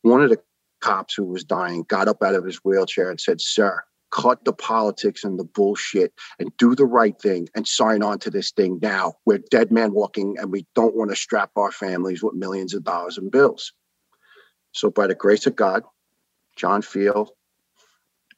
one 0.01 0.21
of 0.21 0.29
the 0.29 0.39
cops 0.81 1.13
who 1.13 1.25
was 1.25 1.43
dying 1.43 1.83
got 1.87 2.07
up 2.07 2.23
out 2.23 2.35
of 2.35 2.45
his 2.45 2.57
wheelchair 2.57 3.09
and 3.09 3.19
said, 3.19 3.41
Sir, 3.41 3.81
cut 4.11 4.43
the 4.45 4.53
politics 4.53 5.23
and 5.23 5.39
the 5.39 5.43
bullshit 5.43 6.13
and 6.39 6.55
do 6.57 6.75
the 6.75 6.85
right 6.85 7.19
thing 7.21 7.47
and 7.55 7.67
sign 7.67 8.01
on 8.01 8.19
to 8.19 8.29
this 8.29 8.51
thing 8.51 8.79
now. 8.81 9.13
We're 9.25 9.39
dead 9.51 9.71
man 9.71 9.93
walking 9.93 10.37
and 10.39 10.51
we 10.51 10.65
don't 10.75 10.95
want 10.95 11.11
to 11.11 11.15
strap 11.15 11.51
our 11.55 11.71
families 11.71 12.23
with 12.23 12.33
millions 12.33 12.73
of 12.73 12.83
dollars 12.83 13.17
in 13.17 13.29
bills. 13.29 13.73
So, 14.71 14.89
by 14.89 15.07
the 15.07 15.15
grace 15.15 15.47
of 15.47 15.55
God, 15.55 15.83
John 16.55 16.81
Feal 16.81 17.33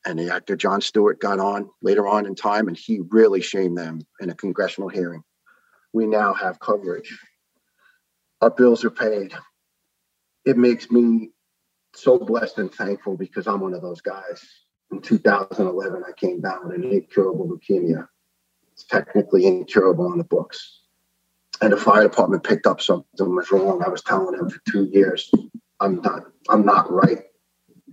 and 0.05 0.17
the 0.17 0.33
actor 0.33 0.55
Jon 0.55 0.81
Stewart 0.81 1.19
got 1.19 1.39
on 1.39 1.69
later 1.81 2.07
on 2.07 2.25
in 2.25 2.35
time 2.35 2.67
and 2.67 2.77
he 2.77 3.01
really 3.09 3.41
shamed 3.41 3.77
them 3.77 3.99
in 4.19 4.29
a 4.29 4.35
congressional 4.35 4.89
hearing. 4.89 5.23
We 5.93 6.05
now 6.05 6.33
have 6.33 6.59
coverage. 6.59 7.19
Our 8.41 8.49
bills 8.49 8.83
are 8.83 8.91
paid. 8.91 9.33
It 10.45 10.57
makes 10.57 10.89
me 10.89 11.31
so 11.93 12.17
blessed 12.17 12.57
and 12.57 12.73
thankful 12.73 13.17
because 13.17 13.47
I'm 13.47 13.59
one 13.59 13.73
of 13.73 13.81
those 13.81 14.01
guys 14.01 14.43
in 14.91 15.01
2011, 15.01 16.03
I 16.05 16.11
came 16.13 16.41
down 16.41 16.67
with 16.67 16.75
an 16.75 16.83
incurable 16.83 17.47
leukemia. 17.47 18.07
It's 18.73 18.83
technically 18.83 19.45
incurable 19.45 20.07
on 20.07 20.17
the 20.17 20.23
books. 20.23 20.79
And 21.61 21.71
the 21.71 21.77
fire 21.77 22.03
department 22.03 22.43
picked 22.43 22.67
up 22.67 22.81
something 22.81 23.05
was 23.35 23.51
wrong. 23.51 23.83
I 23.85 23.89
was 23.89 24.01
telling 24.01 24.35
them 24.35 24.49
for 24.49 24.59
two 24.69 24.89
years, 24.91 25.31
I'm 25.79 26.01
not, 26.01 26.23
I'm 26.49 26.65
not 26.65 26.91
right. 26.91 27.23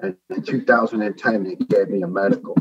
And 0.01 0.17
in 0.31 0.43
2010, 0.43 1.45
they 1.45 1.55
gave 1.57 1.89
me 1.89 2.03
a 2.03 2.09
medical, 2.09 2.57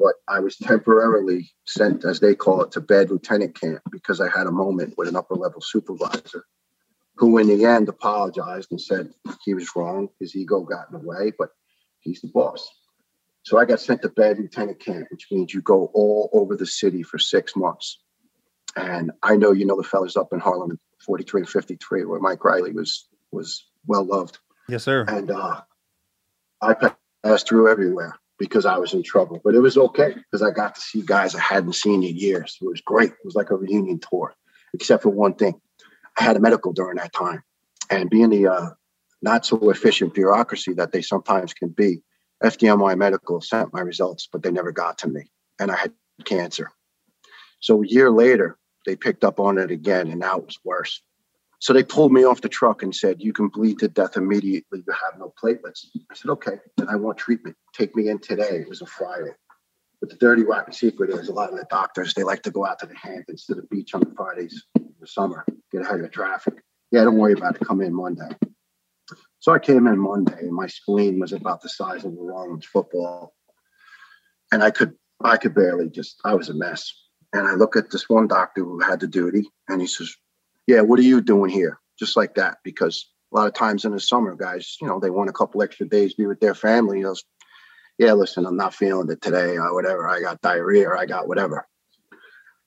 but 0.00 0.14
I 0.26 0.40
was 0.40 0.56
temporarily 0.56 1.50
sent, 1.66 2.06
as 2.06 2.20
they 2.20 2.34
call 2.34 2.62
it, 2.62 2.72
to 2.72 2.80
bed 2.80 3.10
lieutenant 3.10 3.60
camp 3.60 3.82
because 3.92 4.18
I 4.18 4.30
had 4.30 4.46
a 4.46 4.52
moment 4.52 4.94
with 4.96 5.08
an 5.08 5.16
upper 5.16 5.34
level 5.34 5.60
supervisor 5.60 6.46
who, 7.16 7.36
in 7.36 7.48
the 7.48 7.66
end, 7.66 7.86
apologized 7.90 8.68
and 8.70 8.80
said 8.80 9.10
he 9.44 9.52
was 9.52 9.70
wrong. 9.76 10.08
His 10.18 10.34
ego 10.34 10.62
got 10.62 10.86
in 10.90 10.98
the 10.98 11.06
way, 11.06 11.32
but 11.38 11.50
he's 12.00 12.22
the 12.22 12.28
boss. 12.28 12.66
So 13.42 13.58
I 13.58 13.66
got 13.66 13.80
sent 13.80 14.00
to 14.02 14.08
bed 14.08 14.38
lieutenant 14.38 14.80
camp, 14.80 15.08
which 15.10 15.26
means 15.30 15.52
you 15.52 15.60
go 15.60 15.90
all 15.92 16.30
over 16.32 16.56
the 16.56 16.66
city 16.66 17.02
for 17.02 17.18
six 17.18 17.54
months. 17.54 18.00
And 18.76 19.12
I 19.22 19.36
know 19.36 19.52
you 19.52 19.66
know 19.66 19.76
the 19.76 19.82
fellas 19.82 20.16
up 20.16 20.32
in 20.32 20.40
Harlem, 20.40 20.78
43 21.04 21.42
and 21.42 21.48
53, 21.48 22.06
where 22.06 22.20
Mike 22.20 22.42
Riley 22.42 22.72
was 22.72 23.06
was 23.32 23.66
well 23.86 24.04
loved. 24.04 24.38
Yes, 24.66 24.84
sir. 24.84 25.04
And 25.08 25.30
uh, 25.30 25.60
I 26.62 26.74
passed 27.22 27.48
through 27.48 27.70
everywhere 27.70 28.19
because 28.40 28.64
I 28.64 28.78
was 28.78 28.94
in 28.94 29.04
trouble, 29.04 29.40
but 29.44 29.54
it 29.54 29.60
was 29.60 29.76
okay 29.76 30.14
because 30.14 30.42
I 30.42 30.50
got 30.50 30.74
to 30.74 30.80
see 30.80 31.02
guys 31.02 31.34
I 31.34 31.40
hadn't 31.40 31.74
seen 31.74 32.02
in 32.02 32.16
years. 32.16 32.56
It 32.60 32.66
was 32.66 32.80
great. 32.80 33.10
It 33.10 33.24
was 33.24 33.36
like 33.36 33.50
a 33.50 33.54
reunion 33.54 34.00
tour, 34.00 34.34
except 34.74 35.04
for 35.04 35.10
one 35.10 35.34
thing. 35.34 35.60
I 36.18 36.24
had 36.24 36.36
a 36.36 36.40
medical 36.40 36.72
during 36.72 36.96
that 36.96 37.12
time, 37.12 37.42
and 37.90 38.10
being 38.10 38.30
the 38.30 38.48
uh, 38.48 38.70
not 39.22 39.44
so 39.44 39.70
efficient 39.70 40.14
bureaucracy 40.14 40.72
that 40.72 40.90
they 40.90 41.02
sometimes 41.02 41.52
can 41.52 41.68
be, 41.68 42.02
FDNY 42.42 42.96
Medical 42.96 43.42
sent 43.42 43.74
my 43.74 43.82
results, 43.82 44.26
but 44.32 44.42
they 44.42 44.50
never 44.50 44.72
got 44.72 44.98
to 44.98 45.08
me. 45.08 45.30
And 45.58 45.70
I 45.70 45.76
had 45.76 45.92
cancer. 46.24 46.70
So 47.60 47.82
a 47.82 47.86
year 47.86 48.10
later, 48.10 48.58
they 48.86 48.96
picked 48.96 49.22
up 49.22 49.38
on 49.38 49.58
it 49.58 49.70
again, 49.70 50.08
and 50.08 50.18
now 50.18 50.38
it 50.38 50.46
was 50.46 50.58
worse. 50.64 51.02
So 51.60 51.74
they 51.74 51.84
pulled 51.84 52.10
me 52.10 52.24
off 52.24 52.40
the 52.40 52.48
truck 52.48 52.82
and 52.82 52.94
said, 52.94 53.20
You 53.20 53.32
can 53.32 53.48
bleed 53.48 53.78
to 53.80 53.88
death 53.88 54.16
immediately. 54.16 54.82
You 54.86 54.92
have 54.92 55.18
no 55.18 55.32
platelets. 55.42 55.86
I 56.10 56.14
said, 56.14 56.30
Okay, 56.30 56.58
then 56.76 56.88
I 56.88 56.96
want 56.96 57.18
treatment. 57.18 57.56
Take 57.74 57.94
me 57.94 58.08
in 58.08 58.18
today. 58.18 58.62
It 58.62 58.68
was 58.68 58.80
a 58.80 58.86
Friday. 58.86 59.32
But 60.00 60.08
the 60.08 60.16
dirty, 60.16 60.42
rotten 60.42 60.72
secret 60.72 61.10
is 61.10 61.28
a 61.28 61.32
lot 61.32 61.50
of 61.50 61.58
the 61.58 61.66
doctors, 61.68 62.14
they 62.14 62.22
like 62.22 62.42
to 62.44 62.50
go 62.50 62.66
out 62.66 62.78
to 62.78 62.86
the 62.86 62.96
Hamptons 62.96 63.44
to 63.44 63.54
the 63.54 63.64
beach 63.64 63.94
on 63.94 64.00
the 64.00 64.14
Fridays 64.16 64.64
in 64.76 64.94
the 64.98 65.06
summer, 65.06 65.44
get 65.70 65.82
ahead 65.82 65.96
of 65.96 66.02
the 66.02 66.08
traffic. 66.08 66.54
Yeah, 66.90 67.04
don't 67.04 67.18
worry 67.18 67.34
about 67.34 67.56
it. 67.56 67.66
Come 67.66 67.82
in 67.82 67.94
Monday. 67.94 68.30
So 69.40 69.52
I 69.52 69.58
came 69.58 69.86
in 69.86 69.98
Monday 69.98 70.38
and 70.40 70.52
my 70.52 70.66
spleen 70.66 71.20
was 71.20 71.34
about 71.34 71.60
the 71.60 71.68
size 71.68 72.04
of 72.06 72.12
a 72.12 72.16
Rollins 72.16 72.64
football. 72.64 73.34
And 74.52 74.62
I 74.62 74.70
could 74.70 74.94
I 75.22 75.36
could 75.36 75.54
barely 75.54 75.90
just 75.90 76.20
I 76.24 76.34
was 76.34 76.48
a 76.48 76.54
mess. 76.54 76.90
And 77.34 77.46
I 77.46 77.54
look 77.54 77.76
at 77.76 77.90
this 77.90 78.08
one 78.08 78.26
doctor 78.26 78.64
who 78.64 78.80
had 78.80 79.00
the 79.00 79.06
duty 79.06 79.48
and 79.68 79.80
he 79.80 79.86
says, 79.86 80.14
Yeah, 80.70 80.82
what 80.82 81.00
are 81.00 81.02
you 81.02 81.20
doing 81.20 81.50
here? 81.50 81.80
Just 81.98 82.16
like 82.16 82.36
that. 82.36 82.58
Because 82.62 83.08
a 83.32 83.36
lot 83.36 83.48
of 83.48 83.54
times 83.54 83.84
in 83.84 83.90
the 83.90 83.98
summer, 83.98 84.36
guys, 84.36 84.76
you 84.80 84.86
know, 84.86 85.00
they 85.00 85.10
want 85.10 85.28
a 85.28 85.32
couple 85.32 85.60
extra 85.64 85.88
days 85.88 86.14
be 86.14 86.26
with 86.26 86.38
their 86.38 86.54
family. 86.54 86.98
He 86.98 87.02
goes, 87.02 87.24
Yeah, 87.98 88.12
listen, 88.12 88.46
I'm 88.46 88.56
not 88.56 88.72
feeling 88.72 89.10
it 89.10 89.20
today 89.20 89.56
or 89.56 89.74
whatever. 89.74 90.08
I 90.08 90.20
got 90.20 90.40
diarrhea 90.42 90.86
or 90.86 90.96
I 90.96 91.06
got 91.06 91.26
whatever. 91.26 91.66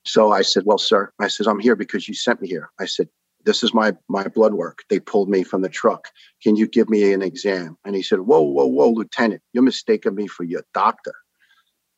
So 0.04 0.34
I 0.34 0.42
said, 0.42 0.64
Well, 0.66 0.78
sir, 0.78 1.14
I 1.22 1.30
said, 1.30 1.48
I'm 1.48 1.62
here 1.62 1.78
because 1.78 2.06
you 2.10 2.14
sent 2.14 2.42
me 2.42 2.50
here. 2.50 2.70
I 2.78 2.88
said, 2.88 3.08
this 3.46 3.64
is 3.64 3.74
my 3.74 3.96
my 4.10 4.28
blood 4.28 4.54
work. 4.54 4.80
They 4.90 5.00
pulled 5.00 5.30
me 5.30 5.44
from 5.44 5.62
the 5.62 5.70
truck. 5.70 6.10
Can 6.42 6.58
you 6.58 6.68
give 6.68 6.90
me 6.90 7.14
an 7.14 7.22
exam? 7.22 7.78
And 7.86 7.96
he 7.96 8.04
said, 8.04 8.20
Whoa, 8.20 8.42
whoa, 8.42 8.66
whoa, 8.66 8.90
Lieutenant, 8.90 9.42
you're 9.54 9.64
mistaking 9.64 10.16
me 10.16 10.28
for 10.28 10.44
your 10.44 10.64
doctor. 10.74 11.14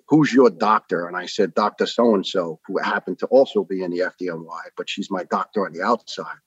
Who's 0.08 0.32
your 0.34 0.50
doctor? 0.50 1.08
And 1.08 1.18
I 1.18 1.26
said, 1.26 1.56
Dr. 1.56 1.86
So 1.88 2.14
and 2.14 2.26
so, 2.26 2.60
who 2.68 2.78
happened 2.78 3.20
to 3.20 3.26
also 3.28 3.64
be 3.64 3.82
in 3.82 3.92
the 3.92 4.00
FDNY, 4.00 4.62
but 4.78 4.90
she's 4.90 5.10
my 5.10 5.24
doctor 5.24 5.66
on 5.66 5.74
the 5.74 5.82
outside. 5.82 6.38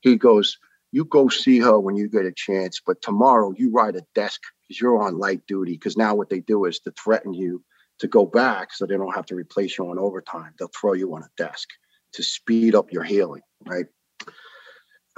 He 0.00 0.16
goes, 0.16 0.58
You 0.92 1.04
go 1.04 1.28
see 1.28 1.58
her 1.60 1.80
when 1.80 1.96
you 1.96 2.08
get 2.08 2.26
a 2.26 2.32
chance, 2.32 2.80
but 2.84 3.00
tomorrow 3.00 3.54
you 3.56 3.70
ride 3.70 3.96
a 3.96 4.02
desk 4.14 4.42
because 4.62 4.80
you're 4.80 5.02
on 5.02 5.18
light 5.18 5.46
duty. 5.46 5.72
Because 5.72 5.96
now 5.96 6.14
what 6.14 6.28
they 6.28 6.40
do 6.40 6.66
is 6.66 6.78
to 6.80 6.92
threaten 6.92 7.32
you 7.32 7.64
to 8.00 8.06
go 8.06 8.26
back 8.26 8.74
so 8.74 8.84
they 8.84 8.96
don't 8.96 9.14
have 9.14 9.26
to 9.26 9.34
replace 9.34 9.78
you 9.78 9.88
on 9.88 9.98
overtime. 9.98 10.52
They'll 10.58 10.70
throw 10.78 10.92
you 10.92 11.14
on 11.14 11.22
a 11.22 11.30
desk 11.36 11.68
to 12.12 12.22
speed 12.22 12.74
up 12.74 12.92
your 12.92 13.02
healing, 13.02 13.42
right? 13.66 13.86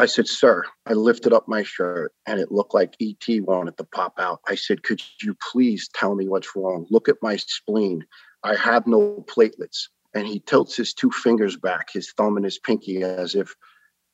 I 0.00 0.06
said, 0.06 0.28
Sir, 0.28 0.62
I 0.86 0.92
lifted 0.92 1.32
up 1.32 1.48
my 1.48 1.64
shirt 1.64 2.12
and 2.24 2.38
it 2.38 2.52
looked 2.52 2.72
like 2.72 2.94
ET 3.00 3.42
wanted 3.42 3.76
to 3.78 3.84
pop 3.84 4.14
out. 4.18 4.40
I 4.46 4.54
said, 4.54 4.84
Could 4.84 5.02
you 5.20 5.36
please 5.50 5.88
tell 5.92 6.14
me 6.14 6.28
what's 6.28 6.54
wrong? 6.54 6.86
Look 6.88 7.08
at 7.08 7.16
my 7.20 7.36
spleen. 7.36 8.06
I 8.44 8.54
have 8.54 8.86
no 8.86 9.24
platelets. 9.26 9.88
And 10.14 10.26
he 10.26 10.38
tilts 10.40 10.76
his 10.76 10.94
two 10.94 11.10
fingers 11.10 11.56
back, 11.56 11.92
his 11.92 12.12
thumb 12.12 12.36
and 12.36 12.44
his 12.44 12.60
pinky, 12.60 13.02
as 13.02 13.34
if 13.34 13.54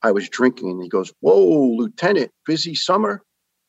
I 0.03 0.11
was 0.11 0.29
drinking. 0.31 0.71
And 0.71 0.83
he 0.83 0.89
goes, 0.89 1.13
Whoa, 1.21 1.77
Lieutenant, 1.77 2.31
busy 2.47 2.75
summer? 2.75 3.23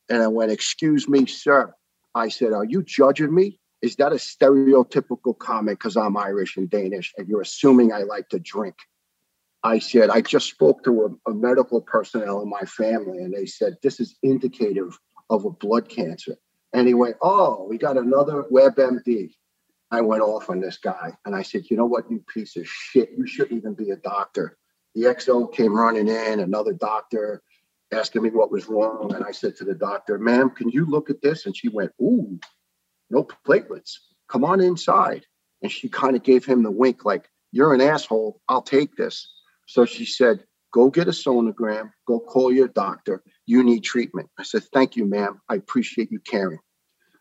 And 0.09 0.23
I 0.23 0.27
went, 0.27 0.53
Excuse 0.53 1.09
me, 1.09 1.25
sir. 1.25 1.73
I 2.15 2.29
said, 2.29 2.53
Are 2.53 2.65
you 2.65 2.81
judging 2.81 3.35
me? 3.35 3.59
Is 3.81 3.97
that 3.97 4.13
a 4.13 4.15
stereotypical 4.15 5.37
comment 5.37 5.79
because 5.79 5.97
I'm 5.97 6.15
Irish 6.15 6.55
and 6.55 6.69
Danish 6.69 7.13
and 7.17 7.27
you're 7.27 7.41
assuming 7.41 7.91
I 7.91 8.03
like 8.03 8.29
to 8.29 8.39
drink? 8.39 8.75
I 9.65 9.79
said, 9.79 10.11
I 10.11 10.21
just 10.21 10.47
spoke 10.47 10.83
to 10.83 11.17
a, 11.25 11.31
a, 11.31 11.33
medical 11.33 11.81
personnel 11.81 12.39
in 12.43 12.49
my 12.49 12.61
family, 12.61 13.17
and 13.17 13.33
they 13.33 13.47
said 13.47 13.77
this 13.81 13.99
is 13.99 14.15
indicative 14.21 14.99
of 15.31 15.43
a 15.43 15.49
blood 15.49 15.89
cancer. 15.89 16.37
Went, 16.71 17.15
Oh, 17.19 17.65
we 17.67 17.79
got 17.79 17.97
another 17.97 18.43
WebMD. 18.43 19.31
I 19.89 20.01
went 20.01 20.21
off 20.21 20.51
on 20.51 20.59
this 20.59 20.77
guy, 20.77 21.13
and 21.25 21.35
I 21.35 21.41
said, 21.41 21.63
You 21.71 21.77
know 21.77 21.87
what, 21.87 22.11
you 22.11 22.23
piece 22.31 22.55
of 22.57 22.67
shit, 22.67 23.09
you 23.17 23.25
shouldn't 23.25 23.57
even 23.57 23.73
be 23.73 23.89
a 23.89 23.95
doctor. 23.95 24.55
The 24.93 25.05
XO 25.05 25.51
came 25.51 25.73
running 25.73 26.09
in, 26.09 26.41
another 26.41 26.73
doctor 26.73 27.41
asking 27.91 28.21
me 28.21 28.29
what 28.29 28.51
was 28.51 28.67
wrong. 28.67 29.15
And 29.15 29.23
I 29.23 29.31
said 29.31 29.55
to 29.55 29.63
the 29.63 29.73
doctor, 29.73 30.19
Ma'am, 30.19 30.51
can 30.51 30.69
you 30.69 30.85
look 30.85 31.09
at 31.09 31.23
this? 31.23 31.47
And 31.47 31.57
she 31.57 31.69
went, 31.69 31.91
Ooh, 31.99 32.39
no 33.09 33.27
platelets. 33.47 33.97
come 34.29 34.43
on 34.43 34.61
inside. 34.61 35.25
And 35.63 35.71
she 35.71 35.89
kind 35.89 36.15
of 36.15 36.21
gave 36.21 36.45
him 36.45 36.61
the 36.61 36.69
wink, 36.69 37.03
like, 37.03 37.27
you're 37.51 37.73
an 37.73 37.81
asshole. 37.81 38.41
I'll 38.47 38.61
take 38.61 38.95
this. 38.95 39.31
So 39.65 39.85
she 39.85 40.05
said, 40.05 40.43
go 40.73 40.89
get 40.89 41.07
a 41.07 41.11
sonogram, 41.11 41.91
go 42.07 42.19
call 42.19 42.51
your 42.51 42.67
doctor. 42.67 43.23
You 43.45 43.63
need 43.63 43.83
treatment. 43.83 44.29
I 44.37 44.43
said, 44.43 44.63
thank 44.73 44.95
you, 44.95 45.05
ma'am. 45.05 45.39
I 45.49 45.55
appreciate 45.55 46.11
you 46.11 46.19
caring. 46.19 46.59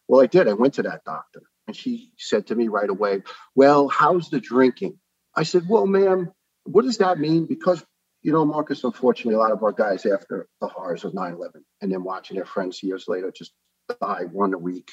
Well, 0.08 0.22
I 0.22 0.26
did. 0.26 0.48
I 0.48 0.52
went 0.54 0.74
to 0.74 0.82
that 0.82 1.04
doctor 1.04 1.42
and 1.66 1.76
she 1.76 2.12
said 2.18 2.48
to 2.48 2.54
me 2.54 2.68
right 2.68 2.90
away, 2.90 3.22
well, 3.54 3.88
how's 3.88 4.28
the 4.28 4.40
drinking? 4.40 4.98
I 5.34 5.44
said, 5.44 5.68
well, 5.68 5.86
ma'am, 5.86 6.32
what 6.64 6.84
does 6.84 6.98
that 6.98 7.18
mean? 7.18 7.46
Because, 7.46 7.84
you 8.22 8.32
know, 8.32 8.44
Marcus, 8.44 8.84
unfortunately, 8.84 9.34
a 9.34 9.38
lot 9.38 9.52
of 9.52 9.62
our 9.62 9.72
guys 9.72 10.06
after 10.06 10.46
the 10.60 10.68
horrors 10.68 11.04
of 11.04 11.14
9 11.14 11.32
11 11.34 11.64
and 11.80 11.92
then 11.92 12.04
watching 12.04 12.36
their 12.36 12.46
friends 12.46 12.82
years 12.82 13.06
later 13.08 13.32
just 13.34 13.52
die 14.00 14.24
one 14.30 14.54
a 14.54 14.58
week. 14.58 14.90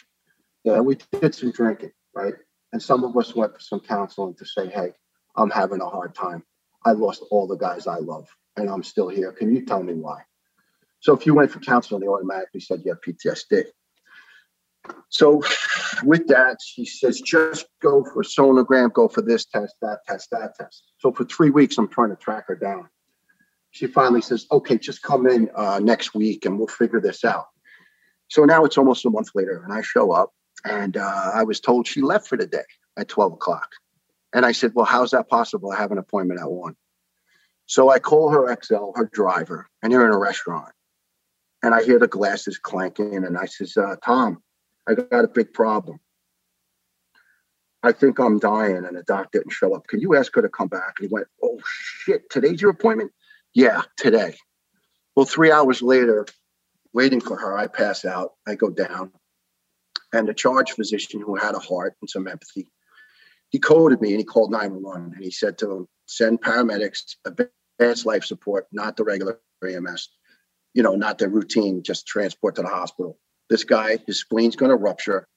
Yeah, 0.63 0.79
we 0.79 0.97
did 1.11 1.33
some 1.33 1.51
drinking, 1.51 1.91
right? 2.15 2.35
And 2.71 2.81
some 2.81 3.03
of 3.03 3.15
us 3.17 3.35
went 3.35 3.53
for 3.53 3.59
some 3.59 3.79
counseling 3.79 4.35
to 4.35 4.45
say, 4.45 4.67
hey, 4.67 4.93
I'm 5.35 5.49
having 5.49 5.81
a 5.81 5.89
hard 5.89 6.13
time. 6.15 6.43
I 6.85 6.91
lost 6.91 7.23
all 7.31 7.47
the 7.47 7.57
guys 7.57 7.87
I 7.87 7.97
love 7.97 8.27
and 8.57 8.69
I'm 8.69 8.83
still 8.83 9.09
here. 9.09 9.31
Can 9.31 9.53
you 9.53 9.65
tell 9.65 9.83
me 9.83 9.93
why? 9.93 10.21
So 10.99 11.15
if 11.15 11.25
you 11.25 11.33
went 11.33 11.51
for 11.51 11.59
counseling, 11.59 12.01
they 12.01 12.07
automatically 12.07 12.59
said 12.59 12.81
you 12.85 12.91
have 12.91 13.01
PTSD. 13.01 13.65
So 15.09 15.41
with 16.03 16.27
that, 16.27 16.57
she 16.63 16.85
says, 16.85 17.21
just 17.21 17.67
go 17.81 18.03
for 18.03 18.23
sonogram, 18.23 18.93
go 18.93 19.07
for 19.07 19.21
this 19.21 19.45
test, 19.45 19.75
that 19.81 19.99
test, 20.07 20.29
that 20.31 20.55
test. 20.55 20.83
So 20.99 21.11
for 21.11 21.23
three 21.25 21.49
weeks, 21.49 21.77
I'm 21.77 21.87
trying 21.87 22.09
to 22.09 22.15
track 22.15 22.45
her 22.47 22.55
down. 22.55 22.89
She 23.71 23.87
finally 23.87 24.21
says, 24.21 24.47
okay, 24.51 24.77
just 24.77 25.01
come 25.01 25.27
in 25.27 25.49
uh, 25.55 25.79
next 25.81 26.13
week 26.13 26.45
and 26.45 26.57
we'll 26.57 26.67
figure 26.67 26.99
this 26.99 27.23
out. 27.23 27.45
So 28.29 28.45
now 28.45 28.63
it's 28.63 28.77
almost 28.77 29.05
a 29.05 29.09
month 29.09 29.29
later, 29.35 29.61
and 29.63 29.73
I 29.73 29.81
show 29.81 30.11
up, 30.11 30.31
and 30.63 30.95
uh, 30.95 31.31
I 31.33 31.43
was 31.43 31.59
told 31.59 31.85
she 31.85 32.01
left 32.01 32.27
for 32.27 32.37
the 32.37 32.47
day 32.47 32.63
at 32.95 33.09
12 33.09 33.33
o'clock. 33.33 33.69
And 34.33 34.45
I 34.45 34.51
said, 34.53 34.71
well, 34.73 34.85
how's 34.85 35.11
that 35.11 35.29
possible? 35.29 35.71
I 35.71 35.77
have 35.77 35.91
an 35.91 35.97
appointment 35.97 36.39
at 36.39 36.49
one. 36.49 36.75
So 37.65 37.89
I 37.89 37.99
call 37.99 38.29
her 38.29 38.57
XL, 38.61 38.91
her 38.95 39.09
driver, 39.11 39.67
and 39.81 39.91
they're 39.91 40.05
in 40.05 40.13
a 40.13 40.19
restaurant. 40.19 40.73
And 41.63 41.73
I 41.73 41.83
hear 41.83 41.99
the 41.99 42.07
glasses 42.07 42.57
clanking, 42.57 43.23
and 43.23 43.37
I 43.37 43.45
says, 43.45 43.77
uh, 43.77 43.95
Tom, 44.03 44.41
I 44.87 44.95
got 44.95 45.25
a 45.25 45.27
big 45.27 45.53
problem. 45.53 45.99
I 47.83 47.91
think 47.91 48.19
I'm 48.19 48.39
dying, 48.39 48.85
and 48.85 48.95
the 48.95 49.03
doc 49.03 49.31
didn't 49.31 49.51
show 49.51 49.75
up. 49.75 49.87
Can 49.87 49.99
you 49.99 50.15
ask 50.15 50.33
her 50.35 50.41
to 50.41 50.49
come 50.49 50.67
back? 50.67 50.95
And 50.99 51.07
he 51.07 51.13
went, 51.13 51.27
Oh 51.43 51.59
shit, 51.65 52.29
today's 52.29 52.61
your 52.61 52.71
appointment? 52.71 53.11
Yeah, 53.53 53.81
today. 53.97 54.35
Well, 55.15 55.25
three 55.25 55.51
hours 55.51 55.81
later, 55.81 56.25
waiting 56.93 57.21
for 57.21 57.37
her, 57.37 57.57
I 57.57 57.67
pass 57.67 58.05
out. 58.05 58.33
I 58.47 58.55
go 58.55 58.69
down. 58.69 59.11
And 60.13 60.27
the 60.27 60.33
charge 60.33 60.71
physician 60.71 61.21
who 61.21 61.35
had 61.35 61.55
a 61.55 61.59
heart 61.59 61.95
and 62.01 62.09
some 62.09 62.27
empathy, 62.27 62.67
he 63.51 63.59
coded 63.59 64.01
me 64.01 64.11
and 64.11 64.19
he 64.19 64.25
called 64.25 64.51
911 64.51 65.13
and 65.13 65.23
he 65.23 65.29
said 65.29 65.57
to 65.59 65.71
him, 65.71 65.87
send 66.05 66.41
paramedics, 66.41 67.15
advanced 67.25 68.05
life 68.05 68.23
support, 68.23 68.67
not 68.71 68.95
the 68.95 69.03
regular 69.03 69.39
EMS, 69.63 70.09
you 70.73 70.81
know, 70.81 70.95
not 70.95 71.17
the 71.17 71.29
routine, 71.29 71.83
just 71.83 72.07
transport 72.07 72.55
to 72.55 72.61
the 72.61 72.69
hospital. 72.69 73.19
This 73.49 73.65
guy, 73.65 73.97
his 74.07 74.23
spleen's 74.23 74.55
going 74.55 74.71
to 74.71 74.77
rupture. 74.77 75.27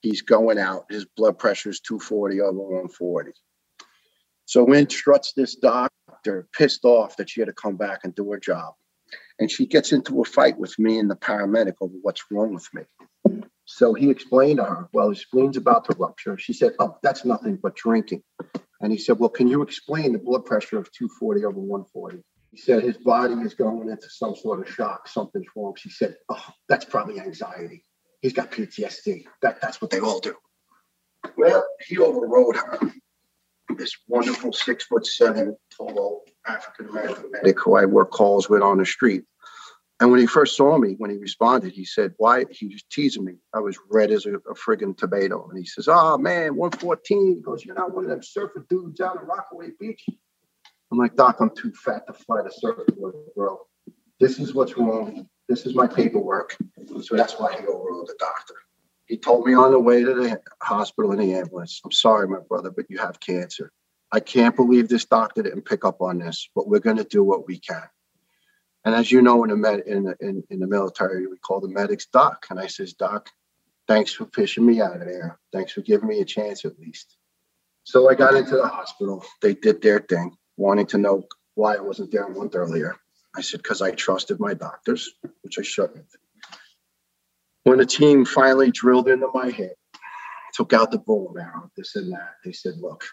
He's 0.00 0.20
going 0.20 0.58
out. 0.58 0.84
His 0.90 1.06
blood 1.16 1.38
pressure 1.38 1.70
is 1.70 1.80
240 1.80 2.42
over 2.42 2.58
140. 2.58 3.32
So 4.44 4.70
in 4.72 4.90
struts 4.90 5.32
this 5.32 5.56
doctor, 5.56 6.46
pissed 6.52 6.84
off 6.84 7.16
that 7.16 7.30
she 7.30 7.40
had 7.40 7.46
to 7.46 7.54
come 7.54 7.76
back 7.76 8.00
and 8.04 8.14
do 8.14 8.30
her 8.32 8.38
job. 8.38 8.74
And 9.38 9.50
she 9.50 9.66
gets 9.66 9.92
into 9.92 10.20
a 10.20 10.24
fight 10.24 10.58
with 10.58 10.78
me 10.78 10.98
and 10.98 11.10
the 11.10 11.16
paramedic 11.16 11.74
over 11.80 11.94
what's 12.02 12.24
wrong 12.30 12.52
with 12.52 12.68
me. 12.74 12.82
So 13.64 13.94
he 13.94 14.10
explained 14.10 14.58
to 14.58 14.64
her, 14.64 14.88
well, 14.92 15.10
his 15.10 15.24
spleen's 15.24 15.56
about 15.56 15.84
to 15.86 15.96
rupture. 15.96 16.36
She 16.36 16.52
said, 16.52 16.72
oh, 16.78 16.96
that's 17.02 17.24
nothing 17.24 17.56
but 17.62 17.76
drinking. 17.76 18.22
And 18.80 18.90
he 18.90 18.98
said, 18.98 19.18
well, 19.18 19.28
can 19.28 19.48
you 19.48 19.62
explain 19.62 20.12
the 20.12 20.18
blood 20.18 20.44
pressure 20.44 20.78
of 20.78 20.90
240 20.92 21.44
over 21.44 21.60
140? 21.60 22.18
He 22.50 22.58
said 22.58 22.82
his 22.82 22.98
body 22.98 23.34
is 23.34 23.54
going 23.54 23.88
into 23.88 24.10
some 24.10 24.34
sort 24.34 24.60
of 24.60 24.72
shock. 24.72 25.08
Something's 25.08 25.46
wrong. 25.56 25.74
She 25.76 25.88
said, 25.88 26.16
oh, 26.28 26.44
that's 26.68 26.84
probably 26.84 27.20
anxiety. 27.20 27.84
He's 28.20 28.32
got 28.34 28.50
PTSD. 28.50 29.24
That, 29.40 29.60
that's 29.60 29.80
what 29.80 29.90
they 29.90 30.00
all 30.00 30.20
do. 30.20 30.34
Well, 31.36 31.64
he 31.86 31.98
overrode 31.98 32.56
her. 32.56 32.78
This 33.76 33.96
wonderful 34.06 34.52
six 34.52 34.84
foot 34.84 35.06
seven, 35.06 35.56
tall 35.70 36.24
African 36.46 36.88
American 36.88 37.30
medic 37.30 37.58
who 37.58 37.74
I 37.74 37.86
work 37.86 38.10
calls 38.10 38.50
with 38.50 38.60
on 38.60 38.78
the 38.78 38.84
street. 38.84 39.24
And 40.00 40.10
when 40.10 40.20
he 40.20 40.26
first 40.26 40.56
saw 40.56 40.78
me, 40.78 40.94
when 40.98 41.10
he 41.10 41.18
responded, 41.18 41.72
he 41.72 41.84
said, 41.84 42.14
Why? 42.16 42.44
He 42.50 42.66
was 42.66 42.82
teasing 42.90 43.24
me. 43.24 43.34
I 43.54 43.60
was 43.60 43.78
red 43.90 44.10
as 44.10 44.26
a, 44.26 44.34
a 44.34 44.54
friggin' 44.54 44.96
tomato. 44.96 45.48
And 45.48 45.58
he 45.58 45.64
says, 45.64 45.88
Oh 45.88 46.18
man, 46.18 46.56
114. 46.56 47.36
He 47.36 47.42
goes, 47.42 47.64
You're 47.64 47.76
not 47.76 47.94
one 47.94 48.04
of 48.04 48.10
them 48.10 48.22
surfer 48.22 48.66
dudes 48.68 49.00
out 49.00 49.20
in 49.20 49.26
Rockaway 49.26 49.70
Beach. 49.78 50.04
I'm 50.90 50.98
like, 50.98 51.16
Doc, 51.16 51.36
I'm 51.40 51.54
too 51.56 51.72
fat 51.72 52.06
to 52.06 52.12
fly 52.12 52.42
the 52.42 52.50
surfboard, 52.50 53.14
bro. 53.34 53.60
This 54.20 54.38
is 54.38 54.54
what's 54.54 54.76
wrong. 54.76 55.26
This 55.48 55.66
is 55.66 55.74
my 55.74 55.86
paperwork. 55.86 56.56
So 57.02 57.16
that's 57.16 57.38
why 57.38 57.52
he 57.52 57.66
overruled 57.66 58.08
the 58.08 58.16
doctor. 58.18 58.54
He 59.06 59.16
told 59.16 59.46
me 59.46 59.54
on 59.54 59.72
the 59.72 59.78
way 59.78 60.02
to 60.02 60.14
the 60.14 60.40
hospital 60.62 61.12
in 61.12 61.18
the 61.18 61.34
ambulance, 61.34 61.80
I'm 61.84 61.92
sorry, 61.92 62.28
my 62.28 62.38
brother, 62.48 62.70
but 62.70 62.86
you 62.88 62.98
have 62.98 63.20
cancer. 63.20 63.72
I 64.12 64.20
can't 64.20 64.54
believe 64.54 64.88
this 64.88 65.04
doctor 65.06 65.42
didn't 65.42 65.64
pick 65.64 65.84
up 65.84 66.00
on 66.00 66.18
this, 66.18 66.48
but 66.54 66.68
we're 66.68 66.78
going 66.78 66.98
to 66.98 67.04
do 67.04 67.24
what 67.24 67.46
we 67.46 67.58
can. 67.58 67.82
And 68.84 68.94
as 68.94 69.12
you 69.12 69.22
know, 69.22 69.44
in 69.44 69.50
the 69.50 69.56
med, 69.56 69.80
in, 69.86 70.14
in, 70.20 70.42
in 70.50 70.58
the 70.58 70.66
military, 70.66 71.26
we 71.26 71.36
call 71.38 71.60
the 71.60 71.68
medics 71.68 72.06
doc. 72.06 72.46
And 72.50 72.58
I 72.58 72.66
says, 72.66 72.94
Doc, 72.94 73.30
thanks 73.86 74.12
for 74.12 74.26
fishing 74.34 74.66
me 74.66 74.80
out 74.80 74.96
of 74.96 75.06
there. 75.06 75.38
Thanks 75.52 75.72
for 75.72 75.82
giving 75.82 76.08
me 76.08 76.20
a 76.20 76.24
chance 76.24 76.64
at 76.64 76.78
least. 76.78 77.16
So 77.84 78.10
I 78.10 78.14
got 78.14 78.34
into 78.34 78.56
the 78.56 78.66
hospital. 78.66 79.24
They 79.40 79.54
did 79.54 79.82
their 79.82 80.00
thing, 80.00 80.36
wanting 80.56 80.86
to 80.86 80.98
know 80.98 81.24
why 81.54 81.76
I 81.76 81.80
wasn't 81.80 82.10
there 82.10 82.24
a 82.24 82.30
month 82.30 82.54
earlier. 82.54 82.96
I 83.36 83.40
said, 83.40 83.62
because 83.62 83.82
I 83.82 83.92
trusted 83.92 84.40
my 84.40 84.54
doctors, 84.54 85.10
which 85.42 85.58
I 85.58 85.62
shouldn't. 85.62 86.06
When 87.64 87.78
the 87.78 87.86
team 87.86 88.24
finally 88.24 88.70
drilled 88.70 89.08
into 89.08 89.28
my 89.32 89.50
head, 89.50 89.74
took 90.52 90.72
out 90.72 90.90
the 90.90 90.98
bone 90.98 91.32
marrow, 91.34 91.70
this 91.76 91.96
and 91.96 92.12
that, 92.12 92.34
they 92.44 92.52
said, 92.52 92.74
look, 92.78 93.04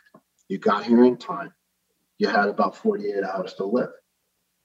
you 0.48 0.58
got 0.58 0.84
here 0.84 1.04
in 1.04 1.18
time. 1.18 1.54
You 2.18 2.28
had 2.28 2.50
about 2.50 2.76
48 2.76 3.24
hours 3.24 3.54
to 3.56 3.66
live. 3.66 3.92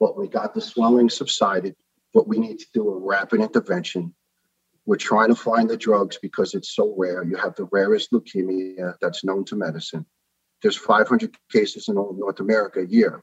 But 0.01 0.17
we 0.17 0.29
got 0.29 0.55
the 0.55 0.61
swelling 0.61 1.09
subsided. 1.09 1.77
What 2.13 2.29
we 2.29 2.39
need 2.39 2.59
to 2.59 2.67
do 2.73 2.89
a 2.89 2.99
rapid 2.99 3.41
intervention. 3.41 4.15
We're 4.87 4.97
trying 4.97 5.29
to 5.29 5.35
find 5.35 5.69
the 5.69 5.77
drugs 5.77 6.19
because 6.21 6.55
it's 6.55 6.75
so 6.75 6.95
rare. 6.97 7.25
You 7.25 7.37
have 7.37 7.55
the 7.55 7.69
rarest 7.73 8.13
leukemia 8.13 8.95
that's 9.01 9.25
known 9.25 9.45
to 9.47 9.57
medicine. 9.57 10.05
There's 10.63 10.77
500 10.77 11.35
cases 11.51 11.89
in 11.89 11.97
all 11.97 12.15
North 12.15 12.41
America 12.41 12.81
a 12.81 12.87
year, 12.87 13.23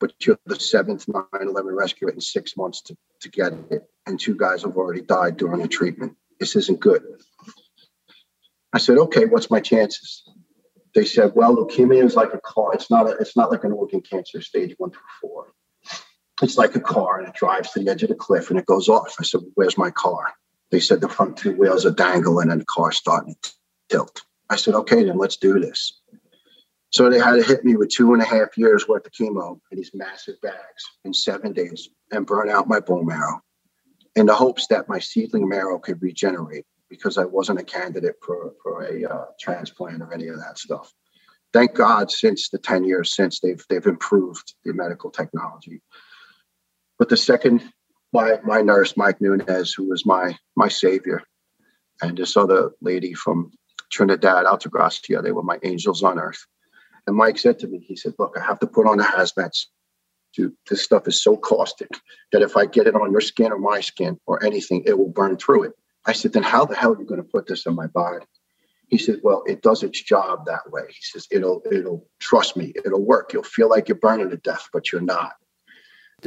but 0.00 0.12
you're 0.24 0.38
the 0.46 0.58
seventh 0.58 1.06
9 1.08 1.24
11 1.32 1.74
rescue 1.74 2.08
in 2.08 2.20
six 2.20 2.56
months 2.56 2.80
to, 2.82 2.96
to 3.20 3.30
get 3.30 3.52
it. 3.70 3.82
And 4.06 4.18
two 4.18 4.36
guys 4.36 4.62
have 4.62 4.76
already 4.76 5.02
died 5.02 5.36
during 5.36 5.62
the 5.62 5.68
treatment. 5.68 6.16
This 6.40 6.56
isn't 6.56 6.80
good. 6.80 7.02
I 8.72 8.78
said, 8.78 8.98
okay, 8.98 9.24
what's 9.24 9.50
my 9.50 9.60
chances? 9.60 10.22
They 10.94 11.04
said, 11.04 11.32
well, 11.34 11.56
leukemia 11.56 12.04
is 12.04 12.14
like 12.16 12.34
a 12.34 12.40
car. 12.40 12.74
It's 12.74 12.90
not 12.90 13.06
a, 13.06 13.16
it's 13.18 13.36
not 13.36 13.50
like 13.50 13.64
an 13.64 13.72
organ 13.72 14.00
cancer 14.00 14.40
stage 14.40 14.74
one 14.78 14.90
through 14.90 15.00
four 15.20 15.52
it's 16.42 16.58
like 16.58 16.74
a 16.76 16.80
car 16.80 17.18
and 17.18 17.28
it 17.28 17.34
drives 17.34 17.70
to 17.70 17.80
the 17.80 17.90
edge 17.90 18.02
of 18.02 18.08
the 18.08 18.14
cliff 18.14 18.50
and 18.50 18.58
it 18.58 18.66
goes 18.66 18.88
off. 18.88 19.16
I 19.18 19.22
said, 19.22 19.40
Where's 19.54 19.78
my 19.78 19.90
car? 19.90 20.32
They 20.70 20.80
said 20.80 21.00
the 21.00 21.08
front 21.08 21.36
two 21.36 21.52
wheels 21.52 21.86
are 21.86 21.90
dangling 21.90 22.50
and 22.50 22.60
the 22.60 22.66
car's 22.66 22.96
starting 22.96 23.36
to 23.42 23.52
tilt. 23.88 24.22
I 24.50 24.56
said, 24.56 24.74
Okay, 24.74 25.04
then 25.04 25.18
let's 25.18 25.36
do 25.36 25.58
this. 25.58 26.00
So 26.90 27.10
they 27.10 27.18
had 27.18 27.34
to 27.34 27.42
hit 27.42 27.64
me 27.64 27.76
with 27.76 27.90
two 27.90 28.12
and 28.12 28.22
a 28.22 28.26
half 28.26 28.56
years 28.56 28.88
worth 28.88 29.06
of 29.06 29.12
chemo 29.12 29.60
in 29.70 29.78
these 29.78 29.90
massive 29.92 30.40
bags 30.40 30.84
in 31.04 31.12
seven 31.12 31.52
days 31.52 31.88
and 32.12 32.26
burn 32.26 32.48
out 32.48 32.68
my 32.68 32.80
bone 32.80 33.06
marrow 33.06 33.40
in 34.14 34.26
the 34.26 34.34
hopes 34.34 34.66
that 34.68 34.88
my 34.88 34.98
seedling 34.98 35.48
marrow 35.48 35.78
could 35.78 36.00
regenerate 36.00 36.64
because 36.88 37.18
I 37.18 37.24
wasn't 37.24 37.60
a 37.60 37.64
candidate 37.64 38.16
for, 38.22 38.52
for 38.62 38.84
a 38.84 39.04
uh, 39.04 39.24
transplant 39.40 40.02
or 40.02 40.14
any 40.14 40.28
of 40.28 40.38
that 40.38 40.58
stuff. 40.58 40.92
Thank 41.52 41.74
God, 41.74 42.10
since 42.10 42.48
the 42.48 42.58
10 42.58 42.84
years 42.84 43.14
since, 43.14 43.40
they've, 43.40 43.62
they've 43.68 43.86
improved 43.86 44.54
the 44.64 44.72
medical 44.72 45.10
technology. 45.10 45.82
But 46.98 47.08
the 47.08 47.16
second, 47.16 47.62
my 48.12 48.40
my 48.44 48.62
nurse, 48.62 48.96
Mike 48.96 49.20
Nunez, 49.20 49.74
who 49.74 49.88
was 49.88 50.06
my 50.06 50.36
my 50.56 50.68
savior, 50.68 51.22
and 52.02 52.16
this 52.16 52.36
other 52.36 52.70
lady 52.80 53.14
from 53.14 53.52
Trinidad, 53.90 54.46
Altagracia, 54.46 55.22
they 55.22 55.32
were 55.32 55.42
my 55.42 55.58
angels 55.62 56.02
on 56.02 56.18
earth. 56.18 56.46
And 57.06 57.16
Mike 57.16 57.38
said 57.38 57.58
to 57.60 57.68
me, 57.68 57.78
he 57.80 57.96
said, 57.96 58.14
"Look, 58.18 58.36
I 58.36 58.44
have 58.44 58.58
to 58.60 58.66
put 58.66 58.86
on 58.86 59.00
a 59.00 59.04
hazmat 59.04 59.52
suit. 60.34 60.56
This 60.68 60.82
stuff 60.82 61.06
is 61.06 61.22
so 61.22 61.36
caustic 61.36 61.90
that 62.32 62.42
if 62.42 62.56
I 62.56 62.66
get 62.66 62.86
it 62.86 62.96
on 62.96 63.12
your 63.12 63.20
skin 63.20 63.52
or 63.52 63.58
my 63.58 63.80
skin 63.80 64.18
or 64.26 64.42
anything, 64.42 64.82
it 64.86 64.98
will 64.98 65.10
burn 65.10 65.36
through 65.36 65.64
it." 65.64 65.72
I 66.06 66.12
said, 66.12 66.32
"Then 66.32 66.42
how 66.42 66.64
the 66.64 66.74
hell 66.76 66.94
are 66.94 66.98
you 66.98 67.06
going 67.06 67.22
to 67.22 67.28
put 67.28 67.46
this 67.46 67.66
on 67.66 67.74
my 67.74 67.86
body?" 67.88 68.24
He 68.88 68.98
said, 68.98 69.20
"Well, 69.22 69.42
it 69.46 69.62
does 69.62 69.82
its 69.82 70.00
job 70.02 70.46
that 70.46 70.70
way." 70.70 70.86
He 70.88 71.02
says, 71.02 71.26
"It'll 71.30 71.62
it'll 71.70 72.08
trust 72.20 72.56
me. 72.56 72.72
It'll 72.84 73.04
work. 73.04 73.32
You'll 73.32 73.42
feel 73.42 73.68
like 73.68 73.88
you're 73.88 73.98
burning 73.98 74.30
to 74.30 74.36
death, 74.38 74.68
but 74.72 74.90
you're 74.92 75.00
not." 75.02 75.34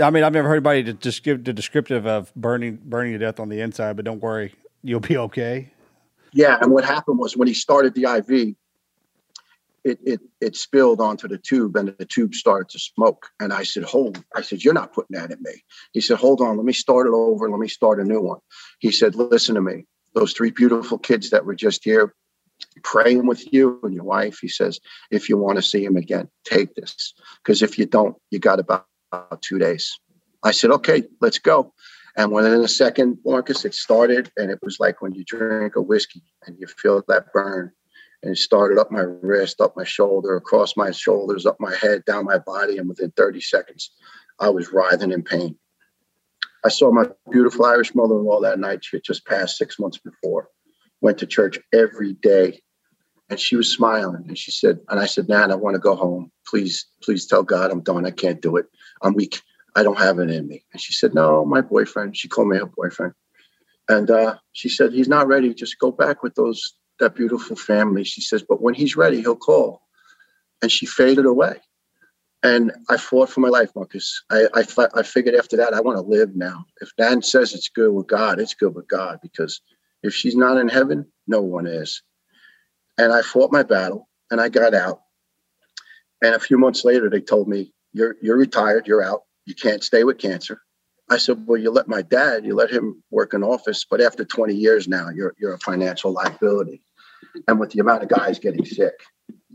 I 0.01 0.09
mean, 0.09 0.23
I've 0.23 0.33
never 0.33 0.47
heard 0.47 0.55
anybody 0.55 0.83
to 0.83 0.93
just 0.93 1.23
give 1.23 1.43
the 1.43 1.53
descriptive 1.53 2.05
of 2.05 2.33
burning 2.35 2.79
burning 2.83 3.13
to 3.13 3.19
death 3.19 3.39
on 3.39 3.49
the 3.49 3.61
inside, 3.61 3.95
but 3.95 4.05
don't 4.05 4.21
worry, 4.21 4.53
you'll 4.83 4.99
be 4.99 5.17
okay. 5.17 5.71
Yeah, 6.31 6.57
and 6.61 6.71
what 6.71 6.85
happened 6.85 7.19
was 7.19 7.35
when 7.35 7.47
he 7.47 7.53
started 7.53 7.95
the 7.95 8.03
IV, 8.03 8.55
it 9.83 9.99
it 10.03 10.21
it 10.39 10.55
spilled 10.55 11.01
onto 11.01 11.27
the 11.27 11.37
tube, 11.37 11.75
and 11.75 11.95
the 11.97 12.05
tube 12.05 12.35
started 12.35 12.69
to 12.69 12.79
smoke. 12.79 13.27
And 13.39 13.51
I 13.51 13.63
said, 13.63 13.83
"Hold!" 13.83 14.23
I 14.35 14.41
said, 14.41 14.63
"You're 14.63 14.73
not 14.73 14.93
putting 14.93 15.17
that 15.17 15.31
in 15.31 15.41
me." 15.41 15.63
He 15.93 16.01
said, 16.01 16.17
"Hold 16.17 16.41
on, 16.41 16.57
let 16.57 16.65
me 16.65 16.73
start 16.73 17.07
it 17.07 17.13
over. 17.13 17.49
Let 17.49 17.59
me 17.59 17.67
start 17.67 17.99
a 17.99 18.03
new 18.03 18.21
one." 18.21 18.39
He 18.79 18.91
said, 18.91 19.15
"Listen 19.15 19.55
to 19.55 19.61
me. 19.61 19.85
Those 20.13 20.33
three 20.33 20.51
beautiful 20.51 20.97
kids 20.97 21.29
that 21.31 21.45
were 21.45 21.55
just 21.55 21.83
here." 21.83 22.13
Praying 22.83 23.25
with 23.25 23.53
you 23.53 23.79
and 23.83 23.93
your 23.93 24.03
wife, 24.03 24.39
he 24.41 24.49
says, 24.49 24.81
if 25.11 25.29
you 25.29 25.37
want 25.37 25.55
to 25.55 25.61
see 25.61 25.83
him 25.83 25.95
again, 25.95 26.27
take 26.43 26.75
this. 26.75 27.13
Because 27.41 27.61
if 27.61 27.79
you 27.79 27.85
don't, 27.85 28.17
you 28.31 28.39
got 28.39 28.59
about, 28.59 28.85
about 29.11 29.41
two 29.41 29.59
days. 29.59 29.99
I 30.43 30.51
said, 30.51 30.71
okay, 30.71 31.03
let's 31.21 31.39
go. 31.39 31.73
And 32.15 32.31
within 32.31 32.61
a 32.61 32.67
second, 32.67 33.17
Marcus, 33.25 33.65
it 33.65 33.73
started, 33.73 34.31
and 34.35 34.51
it 34.51 34.59
was 34.61 34.79
like 34.79 35.01
when 35.01 35.13
you 35.13 35.23
drink 35.23 35.75
a 35.75 35.81
whiskey 35.81 36.23
and 36.45 36.57
you 36.59 36.67
feel 36.67 37.03
that 37.07 37.31
burn. 37.33 37.71
And 38.21 38.33
it 38.33 38.37
started 38.37 38.77
up 38.77 38.91
my 38.91 39.01
wrist, 39.01 39.61
up 39.61 39.77
my 39.77 39.85
shoulder, 39.85 40.35
across 40.35 40.75
my 40.75 40.91
shoulders, 40.91 41.45
up 41.45 41.55
my 41.59 41.73
head, 41.75 42.03
down 42.05 42.25
my 42.25 42.37
body. 42.37 42.77
And 42.77 42.89
within 42.89 43.11
30 43.11 43.39
seconds, 43.39 43.91
I 44.39 44.49
was 44.49 44.73
writhing 44.73 45.11
in 45.11 45.23
pain. 45.23 45.57
I 46.65 46.69
saw 46.69 46.91
my 46.91 47.07
beautiful 47.31 47.65
Irish 47.65 47.95
mother 47.95 48.15
in 48.15 48.25
law 48.25 48.41
that 48.41 48.59
night. 48.59 48.83
She 48.83 48.97
had 48.97 49.05
just 49.05 49.25
passed 49.25 49.57
six 49.57 49.79
months 49.79 49.97
before. 49.97 50.49
Went 50.99 51.19
to 51.19 51.25
church 51.25 51.59
every 51.71 52.13
day. 52.13 52.61
And 53.29 53.39
she 53.39 53.55
was 53.55 53.71
smiling. 53.71 54.25
And 54.27 54.37
she 54.37 54.51
said, 54.51 54.79
and 54.89 54.99
I 54.99 55.05
said, 55.05 55.29
Nan, 55.29 55.51
I 55.51 55.55
want 55.55 55.75
to 55.75 55.79
go 55.79 55.95
home. 55.95 56.31
Please, 56.45 56.87
please 57.01 57.27
tell 57.27 57.43
God 57.43 57.71
I'm 57.71 57.81
done. 57.81 58.05
I 58.05 58.11
can't 58.11 58.41
do 58.41 58.57
it. 58.57 58.65
I'm 59.01 59.13
weak. 59.13 59.41
I 59.75 59.83
don't 59.83 59.99
have 59.99 60.19
it 60.19 60.29
in 60.29 60.47
me. 60.47 60.63
And 60.73 60.81
she 60.81 60.93
said, 60.93 61.13
No, 61.13 61.45
my 61.45 61.61
boyfriend. 61.61 62.17
She 62.17 62.27
called 62.27 62.49
me 62.49 62.57
her 62.57 62.65
boyfriend. 62.65 63.13
And 63.87 64.09
uh, 64.09 64.37
she 64.51 64.69
said, 64.69 64.93
He's 64.93 65.07
not 65.07 65.27
ready. 65.27 65.53
Just 65.53 65.79
go 65.79 65.91
back 65.91 66.23
with 66.23 66.35
those 66.35 66.73
that 66.99 67.15
beautiful 67.15 67.55
family. 67.55 68.03
She 68.03 68.21
says, 68.21 68.43
But 68.47 68.61
when 68.61 68.73
he's 68.73 68.95
ready, 68.95 69.21
he'll 69.21 69.35
call. 69.35 69.81
And 70.61 70.71
she 70.71 70.85
faded 70.85 71.25
away. 71.25 71.57
And 72.41 72.71
I 72.89 72.97
fought 72.97 73.29
for 73.29 73.41
my 73.41 73.49
life, 73.49 73.71
Marcus. 73.75 74.23
I, 74.29 74.47
I, 74.53 74.63
I 74.95 75.03
figured 75.03 75.35
after 75.35 75.57
that, 75.57 75.73
I 75.73 75.81
want 75.81 75.97
to 75.97 76.01
live 76.01 76.35
now. 76.35 76.65
If 76.79 76.89
Dan 76.97 77.21
says 77.21 77.53
it's 77.53 77.67
good 77.67 77.91
with 77.91 78.07
God, 78.07 78.39
it's 78.39 78.53
good 78.53 78.75
with 78.75 78.87
God 78.87 79.19
because 79.21 79.61
if 80.03 80.13
she's 80.13 80.35
not 80.35 80.57
in 80.57 80.69
heaven, 80.69 81.05
no 81.27 81.41
one 81.41 81.67
is. 81.67 82.01
And 82.97 83.11
I 83.11 83.21
fought 83.21 83.51
my 83.51 83.63
battle 83.63 84.07
and 84.31 84.39
I 84.39 84.47
got 84.47 84.73
out. 84.73 85.01
And 86.21 86.33
a 86.33 86.39
few 86.39 86.57
months 86.57 86.85
later, 86.85 87.09
they 87.09 87.21
told 87.21 87.47
me, 87.49 87.73
You're, 87.93 88.15
you're 88.21 88.37
retired, 88.37 88.87
you're 88.87 89.03
out 89.03 89.23
you 89.49 89.55
can't 89.55 89.83
stay 89.83 90.03
with 90.03 90.19
cancer. 90.19 90.61
I 91.09 91.17
said, 91.17 91.43
well, 91.47 91.59
you 91.59 91.71
let 91.71 91.87
my 91.87 92.03
dad, 92.03 92.45
you 92.45 92.53
let 92.53 92.69
him 92.69 93.03
work 93.09 93.33
in 93.33 93.43
office, 93.43 93.83
but 93.89 93.99
after 93.99 94.23
20 94.23 94.53
years 94.53 94.87
now, 94.87 95.09
you're 95.09 95.33
you're 95.39 95.55
a 95.55 95.59
financial 95.59 96.13
liability. 96.13 96.83
And 97.47 97.59
with 97.59 97.71
the 97.71 97.79
amount 97.79 98.03
of 98.03 98.09
guys 98.09 98.37
getting 98.37 98.63
sick, 98.63 98.93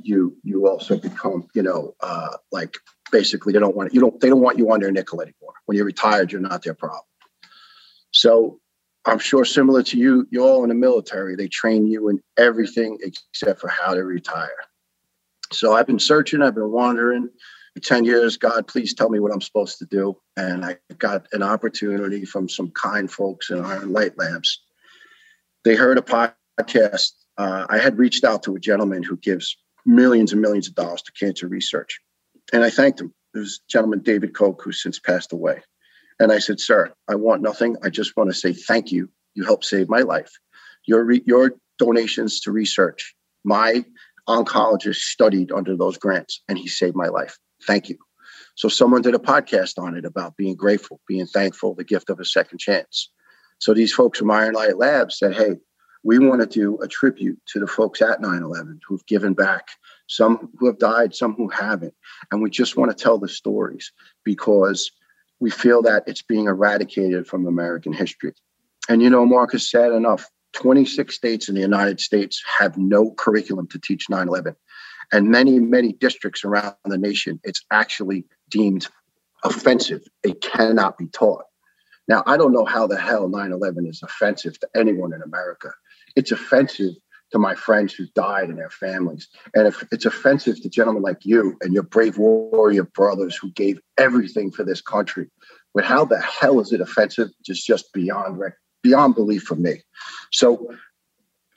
you 0.03 0.37
you 0.43 0.67
also 0.67 0.99
become, 0.99 1.47
you 1.55 1.63
know, 1.63 1.95
uh, 2.01 2.37
like 2.51 2.77
basically 3.13 3.53
they 3.53 3.61
don't 3.61 3.77
want 3.77 3.95
you 3.95 4.01
don't 4.01 4.21
they 4.21 4.29
don't 4.29 4.41
want 4.41 4.59
you 4.59 4.73
on 4.73 4.81
their 4.81 4.91
nickel 4.91 5.23
anymore. 5.23 5.55
When 5.67 5.77
you're 5.77 5.87
retired, 5.87 6.33
you're 6.33 6.41
not 6.41 6.65
their 6.65 6.75
problem. 6.75 7.03
So 8.11 8.59
I'm 9.07 9.21
sure 9.21 9.45
similar 9.45 9.85
to 9.85 9.97
you, 9.97 10.27
you're 10.33 10.43
all 10.43 10.65
in 10.65 10.71
the 10.71 10.75
military. 10.75 11.37
They 11.37 11.47
train 11.47 11.87
you 11.87 12.09
in 12.09 12.21
everything 12.37 12.99
except 13.01 13.61
for 13.61 13.69
how 13.69 13.95
to 13.95 14.03
retire. 14.03 14.57
So 15.53 15.73
I've 15.75 15.87
been 15.87 16.01
searching, 16.01 16.43
I've 16.43 16.55
been 16.57 16.73
wandering 16.73 17.29
10 17.83 18.05
years, 18.05 18.37
God, 18.37 18.67
please 18.69 18.95
tell 18.95 19.11
me 19.11 19.19
what 19.19 19.33
I'm 19.33 19.41
supposed 19.41 19.79
to 19.79 19.87
do. 19.87 20.17
And 20.37 20.65
I 20.65 20.77
got 20.99 21.27
an 21.33 21.43
opportunity 21.43 22.25
from 22.25 22.49
some 22.49 22.71
kind 22.71 23.11
folks 23.11 23.51
in 23.51 23.65
Iron 23.65 23.93
Light 23.93 24.17
Labs. 24.17 24.63
They 25.65 25.75
heard 25.75 25.99
a 25.99 26.03
podcast. 26.03 27.13
Uh, 27.37 27.67
I 27.69 27.79
had 27.79 27.99
reached 27.99 28.25
out 28.25 28.45
to 28.45 28.55
a 28.55 28.61
gentleman 28.61 29.03
who 29.03 29.17
gives 29.17 29.57
millions 29.85 30.33
and 30.33 30.41
millions 30.41 30.69
of 30.69 30.75
dollars 30.75 31.03
to 31.03 31.13
cancer 31.13 31.49
research. 31.49 32.01
And 32.53 32.63
I 32.63 32.71
thanked 32.71 33.01
him. 33.01 33.13
It 33.35 33.39
was 33.39 33.61
gentleman, 33.69 34.01
David 34.01 34.35
Koch, 34.35 34.63
who's 34.63 34.83
since 34.83 35.01
passed 35.01 35.33
away. 35.33 35.63
And 36.21 36.31
I 36.31 36.39
said, 36.39 36.61
Sir, 36.61 36.93
I 37.09 37.17
want 37.17 37.43
nothing. 37.43 37.77
I 37.83 37.91
just 37.91 38.17
want 38.17 38.31
to 38.31 38.35
say 38.35 38.53
thank 38.53 38.93
you. 38.93 39.11
You 39.35 39.45
helped 39.45 39.65
save 39.65 39.89
my 39.89 40.01
life. 40.01 40.31
Your, 40.87 41.05
re- 41.05 41.25
your 41.27 41.55
donations 41.79 42.41
to 42.43 42.53
research, 42.53 43.15
my 43.43 43.85
oncologist 44.29 44.97
studied 44.97 45.51
under 45.51 45.77
those 45.77 45.99
grants, 45.99 46.43
and 46.49 46.57
he 46.57 46.69
saved 46.69 46.95
my 46.95 47.09
life. 47.09 47.37
Thank 47.67 47.89
you. 47.89 47.99
So 48.57 48.69
someone 48.69 49.03
did 49.03 49.15
a 49.15 49.19
podcast 49.19 49.79
on 49.79 49.97
it 49.97 50.05
about 50.05 50.37
being 50.37 50.55
grateful, 50.55 51.01
being 51.09 51.27
thankful, 51.27 51.75
the 51.75 51.85
gift 51.85 52.11
of 52.11 52.21
a 52.21 52.25
second 52.25 52.59
chance. 52.59 53.11
So 53.59 53.75
these 53.75 53.93
folks 53.93 54.19
from 54.19 54.31
Iron 54.31 54.55
Light 54.55 54.77
Labs 54.77 55.19
said, 55.19 55.35
hey, 55.35 55.57
we 56.05 56.19
want 56.19 56.43
to 56.43 56.47
do 56.47 56.79
a 56.83 56.89
tribute 56.89 57.41
to 57.47 57.59
the 57.59 57.67
folks 57.67 58.03
at 58.03 58.21
9-11 58.21 58.79
who've 58.87 59.07
given 59.07 59.33
back, 59.33 59.69
some 60.07 60.51
who 60.59 60.67
have 60.67 60.79
died, 60.79 61.15
some 61.15 61.35
who 61.35 61.49
haven't. 61.49 61.95
And 62.31 62.43
we 62.43 62.51
just 62.51 62.77
want 62.77 62.97
to 62.97 63.03
tell 63.03 63.19
the 63.19 63.29
stories 63.29 63.91
because 64.23 64.93
we 65.41 65.51
feel 65.51 65.83
that 65.83 66.05
it's 66.07 66.23
being 66.23 66.47
eradicated 66.47 67.27
from 67.27 67.47
American 67.47 67.93
history. 67.93 68.35
And 68.89 69.03
you 69.03 69.11
know, 69.11 69.25
Marcus 69.25 69.71
said 69.71 69.93
enough. 69.93 70.29
26 70.53 71.13
states 71.13 71.49
in 71.49 71.57
the 71.57 71.61
United 71.61 71.99
States 71.99 72.41
have 72.59 72.79
no 72.79 73.11
curriculum 73.11 73.67
to 73.67 73.79
teach 73.79 74.09
9 74.09 74.29
11 74.29 74.55
and 75.13 75.29
many, 75.29 75.59
many 75.59 75.93
districts 75.93 76.45
around 76.45 76.75
the 76.85 76.99
nation, 76.99 77.41
it's 77.45 77.65
actually 77.71 78.25
deemed 78.51 78.89
offensive. 79.45 80.03
It 80.23 80.41
cannot 80.41 80.99
be 80.99 81.07
taught. 81.09 81.45
Now, 82.09 82.23
I 82.27 82.37
don't 82.37 82.53
know 82.53 82.65
how 82.65 82.87
the 82.87 82.99
hell 82.99 83.29
9 83.29 83.53
11 83.53 83.87
is 83.87 84.03
offensive 84.03 84.59
to 84.61 84.69
anyone 84.75 85.13
in 85.13 85.23
America. 85.23 85.71
It's 86.17 86.33
offensive 86.33 86.95
to 87.33 87.39
my 87.39 87.55
friends 87.55 87.93
who 87.93 88.07
died 88.15 88.49
and 88.49 88.59
their 88.59 88.71
families. 88.71 89.29
And 89.55 89.67
if 89.67 89.83
it's 89.91 90.05
offensive 90.05 90.61
to 90.63 90.69
gentlemen 90.69 91.03
like 91.03 91.25
you 91.25 91.57
and 91.63 91.73
your 91.73 91.83
brave 91.83 92.19
warrior 92.19 92.85
brothers 92.85 93.37
who 93.37 93.51
gave 93.53 93.81
everything 93.99 94.51
for 94.51 94.65
this 94.65 94.81
country, 94.81 95.31
but 95.75 95.85
how 95.85 96.05
the 96.05 96.21
hell 96.21 96.61
is 96.61 96.73
it 96.73 96.81
offensive? 96.81 97.31
Just 97.45 97.67
just 97.67 97.93
beyond 97.93 98.41
beyond 98.83 99.15
belief 99.15 99.43
for 99.43 99.57
me. 99.57 99.83
So 100.31 100.75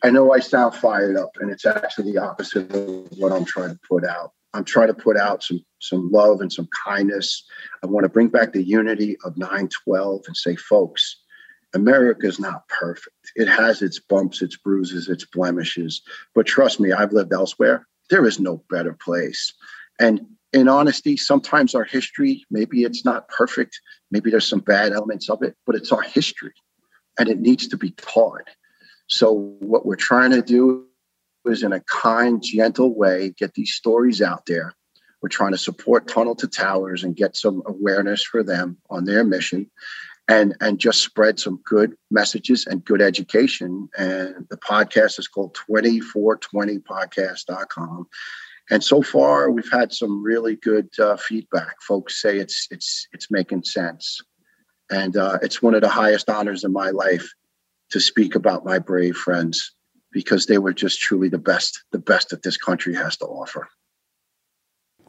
I 0.03 0.09
know 0.09 0.31
I 0.31 0.39
sound 0.39 0.75
fired 0.75 1.17
up, 1.17 1.31
and 1.39 1.49
it's 1.49 1.65
actually 1.65 2.11
the 2.11 2.19
opposite 2.19 2.71
of 2.73 3.07
what 3.17 3.31
I'm 3.31 3.45
trying 3.45 3.69
to 3.69 3.79
put 3.87 4.05
out. 4.05 4.31
I'm 4.53 4.63
trying 4.63 4.87
to 4.87 4.93
put 4.93 5.17
out 5.17 5.43
some 5.43 5.63
some 5.79 6.11
love 6.11 6.41
and 6.41 6.51
some 6.51 6.67
kindness. 6.85 7.43
I 7.83 7.87
want 7.87 8.03
to 8.03 8.09
bring 8.09 8.29
back 8.29 8.53
the 8.53 8.63
unity 8.63 9.17
of 9.23 9.37
912 9.37 10.23
and 10.27 10.35
say, 10.35 10.55
folks, 10.55 11.17
America 11.73 12.25
is 12.27 12.39
not 12.39 12.67
perfect. 12.67 13.15
It 13.35 13.47
has 13.47 13.81
its 13.81 13.99
bumps, 13.99 14.41
its 14.41 14.57
bruises, 14.57 15.09
its 15.09 15.25
blemishes. 15.25 16.01
But 16.33 16.47
trust 16.47 16.79
me, 16.79 16.91
I've 16.91 17.13
lived 17.13 17.33
elsewhere. 17.33 17.87
There 18.09 18.25
is 18.25 18.39
no 18.39 18.63
better 18.69 18.93
place. 18.93 19.53
And 19.99 20.21
in 20.53 20.67
honesty, 20.67 21.17
sometimes 21.17 21.75
our 21.75 21.83
history, 21.83 22.45
maybe 22.49 22.83
it's 22.83 23.03
not 23.03 23.27
perfect. 23.27 23.79
Maybe 24.11 24.31
there's 24.31 24.47
some 24.47 24.61
bad 24.61 24.93
elements 24.93 25.29
of 25.29 25.43
it, 25.43 25.55
but 25.65 25.75
it's 25.75 25.91
our 25.91 26.01
history 26.01 26.53
and 27.19 27.27
it 27.27 27.39
needs 27.39 27.67
to 27.67 27.77
be 27.77 27.91
taught. 27.91 28.47
So, 29.07 29.55
what 29.59 29.85
we're 29.85 29.95
trying 29.95 30.31
to 30.31 30.41
do 30.41 30.85
is, 31.45 31.63
in 31.63 31.73
a 31.73 31.79
kind, 31.81 32.43
gentle 32.43 32.93
way, 32.93 33.33
get 33.37 33.53
these 33.53 33.73
stories 33.73 34.21
out 34.21 34.45
there. 34.45 34.73
We're 35.21 35.29
trying 35.29 35.53
to 35.53 35.57
support 35.57 36.07
Tunnel 36.07 36.35
to 36.35 36.47
Towers 36.47 37.03
and 37.03 37.15
get 37.15 37.35
some 37.35 37.63
awareness 37.65 38.23
for 38.23 38.43
them 38.43 38.77
on 38.89 39.05
their 39.05 39.23
mission 39.23 39.71
and 40.27 40.55
and 40.61 40.79
just 40.79 41.01
spread 41.01 41.39
some 41.39 41.59
good 41.63 41.95
messages 42.11 42.67
and 42.67 42.83
good 42.83 43.01
education. 43.01 43.87
And 43.97 44.45
the 44.49 44.57
podcast 44.57 45.17
is 45.19 45.27
called 45.27 45.57
20for20podcast.com. 45.69 48.07
And 48.69 48.83
so 48.83 49.01
far, 49.01 49.49
we've 49.49 49.71
had 49.71 49.93
some 49.93 50.21
really 50.21 50.57
good 50.57 50.89
uh, 50.99 51.15
feedback. 51.15 51.81
Folks 51.81 52.21
say 52.21 52.37
it's 52.37 52.67
it's 52.69 53.07
it's 53.13 53.31
making 53.31 53.63
sense, 53.63 54.21
and 54.91 55.15
uh, 55.15 55.37
it's 55.41 55.61
one 55.61 55.73
of 55.73 55.79
the 55.81 55.89
highest 55.89 56.29
honors 56.29 56.65
in 56.65 56.73
my 56.73 56.89
life 56.89 57.33
to 57.91 57.99
speak 57.99 58.35
about 58.35 58.65
my 58.65 58.79
brave 58.79 59.15
friends 59.15 59.73
because 60.11 60.45
they 60.45 60.57
were 60.57 60.73
just 60.73 60.99
truly 60.99 61.29
the 61.29 61.37
best, 61.37 61.83
the 61.91 61.99
best 61.99 62.29
that 62.29 62.43
this 62.43 62.57
country 62.57 62.95
has 62.95 63.17
to 63.17 63.25
offer. 63.25 63.67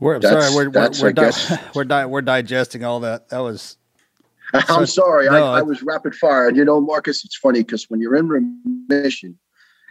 We're 0.00 0.20
that's, 0.20 0.46
sorry, 0.46 0.54
we're 0.54 0.70
we're, 0.70 0.90
we're, 1.00 1.12
di- 1.12 1.58
we're, 1.74 1.84
di- 1.84 2.06
we're, 2.06 2.22
digesting 2.22 2.84
all 2.84 3.00
that. 3.00 3.28
That 3.30 3.40
was. 3.40 3.76
I'm 4.54 4.86
sorry, 4.86 5.26
no, 5.26 5.44
I, 5.44 5.58
I, 5.58 5.62
was 5.62 5.82
rapid 5.82 6.14
fire. 6.14 6.48
And 6.48 6.56
you 6.56 6.64
know, 6.64 6.80
Marcus, 6.80 7.24
it's 7.24 7.36
funny 7.36 7.60
because 7.60 7.86
when 7.88 8.00
you're 8.00 8.16
in 8.16 8.28
remission, 8.28 9.38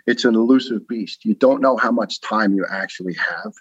it's 0.08 0.26
an 0.26 0.36
elusive 0.36 0.88
beast. 0.88 1.26
You 1.26 1.36
don't 1.36 1.62
know 1.62 1.78
how 1.78 1.92
much 1.92 2.22
time 2.22 2.54
you 2.54 2.66
actually 2.70 3.14
have. 3.16 3.54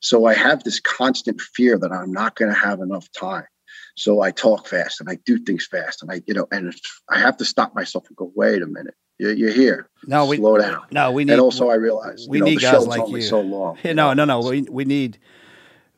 So 0.00 0.26
I 0.26 0.34
have 0.34 0.64
this 0.64 0.80
constant 0.80 1.40
fear 1.40 1.78
that 1.78 1.92
I'm 1.92 2.12
not 2.12 2.34
going 2.34 2.52
to 2.52 2.58
have 2.58 2.80
enough 2.80 3.10
time. 3.12 3.46
So 3.94 4.20
I 4.20 4.30
talk 4.30 4.66
fast 4.66 5.00
and 5.00 5.08
I 5.08 5.18
do 5.24 5.38
things 5.38 5.66
fast 5.66 6.02
and 6.02 6.10
I, 6.10 6.20
you 6.26 6.34
know, 6.34 6.46
and 6.50 6.74
I 7.08 7.18
have 7.18 7.36
to 7.38 7.44
stop 7.44 7.74
myself 7.74 8.06
and 8.08 8.16
go, 8.16 8.32
wait 8.34 8.60
a 8.60 8.66
minute, 8.66 8.94
you're, 9.18 9.32
you're 9.32 9.52
here. 9.52 9.88
No, 10.06 10.26
we 10.26 10.36
slow 10.36 10.58
down. 10.58 10.82
No, 10.90 11.12
we 11.12 11.24
need. 11.24 11.32
And 11.32 11.40
also, 11.40 11.70
I 11.70 11.74
realize 11.74 12.26
we 12.28 12.38
you 12.38 12.44
know, 12.44 12.50
need 12.50 12.60
guys 12.60 12.86
like 12.86 13.08
you. 13.08 13.22
So 13.22 13.40
long. 13.40 13.78
No, 13.84 14.12
no, 14.12 14.24
no. 14.24 14.40
We 14.40 14.62
we 14.62 14.84
need 14.84 15.18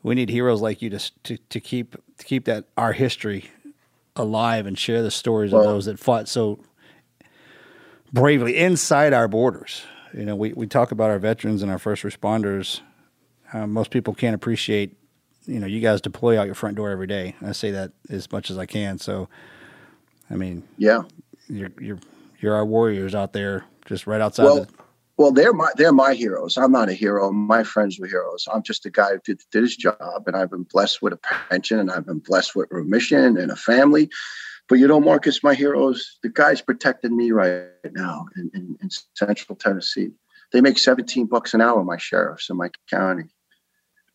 we 0.03 0.15
need 0.15 0.29
heroes 0.29 0.61
like 0.61 0.83
you 0.83 0.91
to 0.91 1.13
to 1.25 1.39
to 1.39 1.61
keep 1.61 1.97
to 2.19 2.25
keep 2.25 2.45
that 2.45 2.67
our 2.77 2.93
history 2.93 3.51
alive 4.15 4.67
and 4.67 4.79
share 4.79 5.03
the 5.03 5.11
stories 5.11 5.53
well, 5.53 5.63
of 5.63 5.69
those 5.69 5.85
that 5.87 5.99
fought 5.99 6.29
so 6.29 6.59
bravely 8.13 8.57
inside 8.57 9.13
our 9.13 9.29
borders. 9.29 9.83
You 10.15 10.25
know, 10.25 10.37
we, 10.37 10.53
we 10.53 10.67
talk 10.67 10.91
about 10.93 11.11
our 11.11 11.19
veterans 11.19 11.63
and 11.63 11.71
our 11.71 11.79
first 11.79 12.03
responders. 12.03 12.81
Uh, 13.53 13.67
most 13.67 13.91
people 13.91 14.15
can't 14.15 14.35
appreciate, 14.35 14.97
you 15.47 15.59
know, 15.61 15.67
you 15.67 15.81
guys 15.81 16.01
deploy 16.01 16.39
out 16.39 16.47
your 16.47 16.55
front 16.55 16.77
door 16.77 16.91
every 16.91 17.07
day. 17.07 17.35
I 17.45 17.53
say 17.53 17.71
that 17.71 17.93
as 18.11 18.31
much 18.31 18.51
as 18.51 18.59
I 18.59 18.67
can. 18.67 18.99
So, 18.99 19.29
I 20.31 20.35
mean, 20.35 20.63
Yeah. 20.77 21.03
you're 21.49 21.71
you're 21.81 21.99
you're 22.41 22.55
our 22.55 22.67
warriors 22.67 23.15
out 23.15 23.33
there, 23.33 23.65
just 23.87 24.07
right 24.07 24.21
outside. 24.21 24.45
Well, 24.45 24.65
the, 24.65 24.69
well, 25.17 25.33
they're 25.33 25.53
my 25.53 25.71
they're 25.77 25.93
my 25.93 26.15
heroes. 26.15 26.57
I'm 26.57 26.73
not 26.73 26.89
a 26.89 26.93
hero. 26.93 27.31
My 27.33 27.63
friends 27.63 27.99
were 27.99 28.07
heroes. 28.07 28.47
I'm 28.53 28.63
just 28.63 28.85
a 28.87 28.91
guy 28.91 29.13
who 29.13 29.19
did, 29.25 29.41
did 29.51 29.63
his 29.63 29.77
job, 29.77 30.25
and 30.27 30.37
I've 30.37 30.51
been 30.51 30.65
blessed 30.65 31.01
with 31.01 31.13
a 31.15 31.19
pension, 31.49 31.79
and 31.79 31.91
I've 31.91 32.07
been 32.07 32.19
blessed 32.19 32.55
with 32.55 32.69
remission 32.71 33.39
and 33.39 33.51
a 33.51 33.57
family. 33.57 34.11
But 34.69 34.79
you 34.79 34.89
know, 34.89 35.01
Marcus, 35.01 35.43
my 35.43 35.55
heroes, 35.55 36.19
the 36.23 36.29
guys 36.29 36.61
protecting 36.61 37.17
me 37.17 37.31
right 37.31 37.69
now 37.93 38.27
in, 38.37 38.51
in, 38.53 38.77
in 38.83 38.91
Central 39.15 39.55
Tennessee. 39.57 40.11
They 40.53 40.61
make 40.61 40.79
17 40.79 41.27
bucks 41.27 41.55
an 41.55 41.61
hour, 41.61 41.83
my 41.85 41.97
sheriffs 41.99 42.51
in 42.51 42.57
my 42.57 42.71
county. 42.91 43.25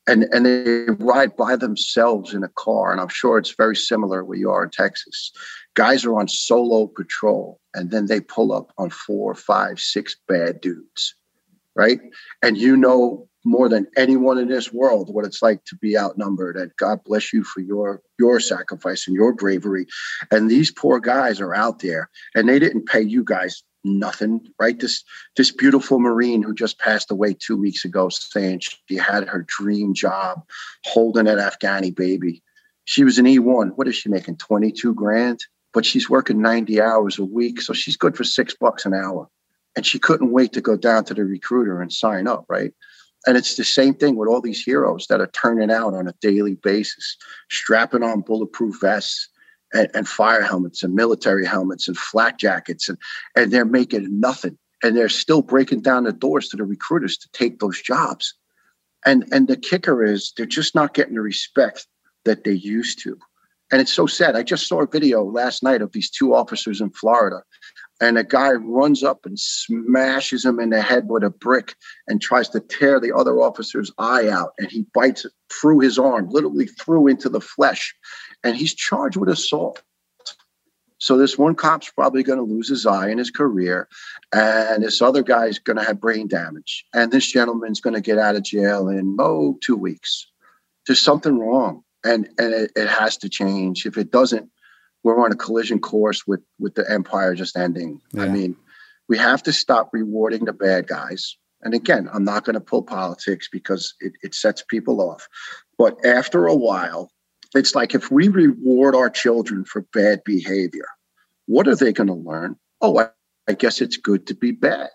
And 0.08 0.24
and 0.32 0.46
they 0.46 0.86
ride 1.00 1.36
by 1.36 1.56
themselves 1.56 2.34
in 2.34 2.44
a 2.44 2.50
car. 2.50 2.92
And 2.92 3.00
I'm 3.00 3.10
sure 3.10 3.38
it's 3.38 3.56
very 3.56 3.76
similar 3.76 4.24
where 4.24 4.38
you 4.38 4.50
are 4.50 4.64
in 4.64 4.70
Texas. 4.70 5.32
Guys 5.76 6.04
are 6.06 6.20
on 6.20 6.28
solo 6.28 6.88
patrol 6.88 7.60
and 7.74 7.92
then 7.92 8.08
they 8.08 8.20
pull 8.20 8.52
up 8.52 8.72
on 8.78 8.90
four, 8.90 9.36
five, 9.36 9.80
six 9.80 10.16
bad 10.28 10.60
dudes. 10.62 11.16
Right. 11.76 12.00
And 12.42 12.58
you 12.58 12.76
know 12.76 13.30
more 13.44 13.70
than 13.70 13.88
anyone 13.98 14.38
in 14.38 14.48
this 14.48 14.72
world 14.72 15.14
what 15.14 15.26
it's 15.26 15.42
like 15.42 15.64
to 15.66 15.76
be 15.78 15.98
outnumbered. 15.98 16.58
And 16.58 16.72
God 16.78 17.00
bless 17.06 17.34
you 17.34 17.44
for 17.44 17.62
your 17.62 18.02
your 18.20 18.40
sacrifice 18.40 19.08
and 19.08 19.16
your 19.16 19.34
bravery. 19.34 19.86
And 20.32 20.50
these 20.50 20.72
poor 20.72 21.00
guys 21.00 21.40
are 21.40 21.56
out 21.56 21.80
there 21.80 22.10
and 22.36 22.48
they 22.48 22.60
didn't 22.60 22.88
pay 22.88 23.02
you 23.02 23.24
guys 23.24 23.64
nothing, 23.84 24.42
right? 24.60 24.80
This 24.80 25.04
this 25.36 25.52
beautiful 25.52 26.00
Marine 26.00 26.44
who 26.44 26.54
just 26.54 26.80
passed 26.80 27.12
away 27.12 27.34
two 27.34 27.58
weeks 27.58 27.86
ago 27.86 28.10
saying 28.10 28.62
she 28.62 28.96
had 28.96 29.28
her 29.28 29.46
dream 29.48 29.94
job 29.94 30.44
holding 30.86 31.28
an 31.28 31.38
Afghani 31.38 31.96
baby. 31.96 32.44
She 32.86 33.04
was 33.04 33.20
an 33.20 33.26
E1. 33.26 33.72
What 33.76 33.88
is 33.88 33.96
she 33.96 34.10
making? 34.10 34.38
22 34.38 34.94
grand? 34.94 35.40
But 35.74 35.86
she's 35.86 36.10
working 36.10 36.42
90 36.42 36.82
hours 36.82 37.20
a 37.20 37.26
week. 37.26 37.62
So 37.62 37.74
she's 37.74 37.96
good 37.96 38.18
for 38.18 38.24
six 38.24 38.56
bucks 38.60 38.86
an 38.86 38.94
hour. 38.94 39.30
And 39.76 39.86
she 39.86 40.00
couldn't 40.00 40.32
wait 40.32 40.52
to 40.54 40.62
go 40.62 40.76
down 40.76 41.06
to 41.06 41.14
the 41.14 41.24
recruiter 41.24 41.82
and 41.82 41.94
sign 41.94 42.28
up, 42.28 42.46
right? 42.50 42.74
And 43.26 43.38
it's 43.38 43.56
the 43.56 43.64
same 43.64 43.94
thing 43.94 44.16
with 44.16 44.28
all 44.28 44.42
these 44.42 44.64
heroes 44.64 45.08
that 45.08 45.22
are 45.22 45.28
turning 45.28 45.72
out 45.72 45.94
on 45.94 46.08
a 46.08 46.16
daily 46.22 46.56
basis, 46.56 47.18
strapping 47.50 48.04
on 48.04 48.22
bulletproof 48.22 48.82
vests 48.82 49.30
and, 49.74 49.90
and 49.94 50.08
fire 50.08 50.42
helmets 50.42 50.84
and 50.84 50.94
military 50.94 51.46
helmets 51.46 51.88
and 51.88 51.98
flak 51.98 52.38
jackets, 52.38 52.90
and, 52.90 52.98
and 53.36 53.52
they're 53.52 53.66
making 53.66 54.20
nothing. 54.20 54.58
And 54.84 54.98
they're 54.98 55.10
still 55.10 55.44
breaking 55.44 55.82
down 55.82 56.06
the 56.06 56.14
doors 56.14 56.50
to 56.50 56.58
the 56.58 56.64
recruiters 56.64 57.18
to 57.18 57.30
take 57.34 57.60
those 57.60 57.80
jobs. 57.82 58.34
And 59.06 59.26
and 59.32 59.48
the 59.48 59.58
kicker 59.58 60.04
is 60.04 60.34
they're 60.36 60.46
just 60.46 60.74
not 60.74 60.94
getting 60.94 61.16
the 61.16 61.22
respect 61.22 61.88
that 62.26 62.44
they 62.44 62.54
used 62.54 63.02
to. 63.04 63.18
And 63.72 63.80
it's 63.80 63.94
so 63.94 64.06
sad. 64.06 64.36
I 64.36 64.44
just 64.44 64.68
saw 64.68 64.82
a 64.82 64.88
video 64.88 65.24
last 65.24 65.64
night 65.64 65.82
of 65.82 65.92
these 65.92 66.10
two 66.10 66.36
officers 66.36 66.82
in 66.82 66.90
Florida 66.90 67.42
and 68.02 68.18
a 68.18 68.24
guy 68.24 68.52
runs 68.52 69.04
up 69.04 69.26
and 69.26 69.40
smashes 69.40 70.44
him 70.44 70.60
in 70.60 70.72
the 70.72 70.82
head 70.82 71.08
with 71.08 71.24
a 71.24 71.30
brick 71.30 71.76
and 72.08 72.20
tries 72.20 72.50
to 72.50 72.60
tear 72.60 73.00
the 73.00 73.16
other 73.16 73.40
officer's 73.40 73.92
eye 73.98 74.28
out 74.28 74.54
and 74.58 74.70
he 74.70 74.86
bites 74.94 75.24
it 75.24 75.32
through 75.50 75.80
his 75.80 75.98
arm 76.00 76.28
literally 76.30 76.66
through 76.66 77.08
into 77.08 77.30
the 77.30 77.40
flesh 77.40 77.96
and 78.44 78.56
he's 78.56 78.74
charged 78.74 79.18
with 79.18 79.30
assault 79.30 79.82
so 80.98 81.18
this 81.18 81.38
one 81.38 81.56
cop's 81.56 81.90
probably 81.90 82.22
going 82.22 82.38
to 82.38 82.46
lose 82.46 82.70
his 82.70 82.86
eye 82.86 83.10
in 83.10 83.18
his 83.18 83.32
career 83.32 83.88
and 84.34 84.84
this 84.84 85.02
other 85.02 85.24
guy's 85.24 85.60
going 85.60 85.78
to 85.78 85.84
have 85.84 86.00
brain 86.00 86.28
damage 86.28 86.86
and 86.94 87.12
this 87.12 87.32
gentleman's 87.32 87.82
going 87.82 87.96
to 87.96 88.02
get 88.02 88.18
out 88.18 88.36
of 88.36 88.44
jail 88.44 88.88
in 88.88 89.18
oh 89.20 89.58
two 89.64 89.76
weeks 89.76 90.28
there's 90.88 91.02
something 91.02 91.40
wrong 91.40 91.84
and 92.04 92.28
and 92.38 92.54
it, 92.54 92.72
it 92.76 92.88
has 92.88 93.18
to 93.18 93.30
change 93.30 93.86
if 93.86 93.98
it 93.98 94.12
doesn't 94.12 94.50
we're 95.04 95.24
on 95.24 95.32
a 95.32 95.36
collision 95.36 95.80
course 95.80 96.28
with 96.28 96.42
with 96.60 96.76
the 96.76 96.90
empire 96.90 97.36
just 97.36 97.58
ending. 97.58 98.02
I 98.18 98.28
mean, 98.28 98.56
we 99.08 99.18
have 99.18 99.44
to 99.44 99.54
stop 99.54 99.90
rewarding 99.94 100.46
the 100.46 100.54
bad 100.54 100.88
guys. 100.88 101.38
And 101.64 101.74
again, 101.74 102.10
I'm 102.12 102.24
not 102.24 102.44
going 102.44 102.56
to 102.56 102.60
pull 102.60 102.84
politics 102.84 103.48
because 103.52 103.94
it, 104.00 104.14
it 104.24 104.34
sets 104.34 104.64
people 104.68 105.00
off. 105.00 105.28
But 105.78 106.04
after 106.06 106.48
a 106.48 106.56
while, 106.56 107.12
it's 107.54 107.76
like 107.76 107.94
if 107.94 108.12
we 108.12 108.28
reward 108.28 108.96
our 108.96 109.10
children 109.10 109.66
for 109.66 109.82
bad 109.94 110.24
behavior, 110.24 110.88
what 111.48 111.68
are 111.68 111.76
they 111.76 111.92
going 111.92 112.08
to 112.08 112.14
learn? 112.14 112.56
Oh, 112.82 113.00
I, 113.00 113.10
I 113.48 113.54
guess 113.54 113.82
it's 113.82 113.98
good 113.98 114.28
to 114.28 114.36
be 114.36 114.52
bad. 114.52 114.90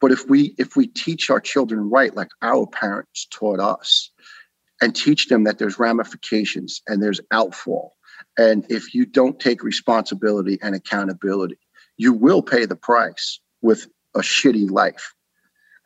But 0.00 0.12
if 0.12 0.28
we 0.28 0.54
if 0.58 0.76
we 0.76 0.88
teach 0.88 1.30
our 1.30 1.40
children 1.40 1.88
right, 1.90 2.14
like 2.14 2.30
our 2.42 2.66
parents 2.66 3.26
taught 3.30 3.60
us, 3.60 4.10
and 4.80 4.94
teach 4.94 5.28
them 5.28 5.44
that 5.44 5.58
there's 5.58 5.78
ramifications 5.78 6.82
and 6.88 7.02
there's 7.02 7.20
outfall, 7.30 7.94
and 8.36 8.66
if 8.68 8.94
you 8.94 9.06
don't 9.06 9.38
take 9.38 9.62
responsibility 9.62 10.58
and 10.62 10.74
accountability, 10.74 11.58
you 11.96 12.12
will 12.12 12.42
pay 12.42 12.66
the 12.66 12.76
price 12.76 13.40
with 13.60 13.86
a 14.16 14.20
shitty 14.20 14.70
life. 14.70 15.14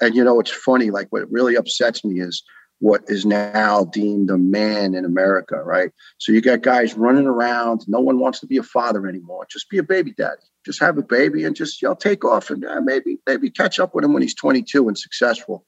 And 0.01 0.15
you 0.15 0.25
know, 0.25 0.41
it's 0.41 0.51
funny, 0.51 0.91
like 0.91 1.09
what 1.11 1.31
really 1.31 1.55
upsets 1.55 2.05
me 2.05 2.21
is 2.21 2.43
what 2.81 3.03
is 3.09 3.25
now 3.25 3.85
deemed 3.85 4.31
a 4.31 4.37
man 4.37 4.95
in 4.95 5.05
America, 5.05 5.63
right? 5.63 5.91
So 6.19 6.33
you 6.33 6.41
got 6.41 6.63
guys 6.63 6.95
running 6.95 7.27
around, 7.27 7.85
no 7.89 8.01
one 8.01 8.19
wants 8.19 8.41
to 8.41 8.47
be 8.47 8.59
a 8.59 8.63
father 8.63 9.07
anymore. 9.07 9.47
Just 9.51 9.71
be 9.71 9.79
a 9.79 9.83
baby 9.83 10.13
daddy. 10.13 10.43
Just 10.65 10.81
have 10.81 10.99
a 10.99 11.03
baby 11.03 11.45
and 11.45 11.57
just 11.57 11.81
you 11.81 11.89
know, 11.89 11.95
take 11.95 12.25
off 12.25 12.51
and 12.51 12.65
uh, 12.65 12.81
maybe 12.81 13.19
maybe 13.27 13.51
catch 13.51 13.79
up 13.79 13.95
with 13.95 14.05
him 14.05 14.13
when 14.13 14.23
he's 14.23 14.35
22 14.35 14.89
and 14.89 14.99
successful. 14.99 15.65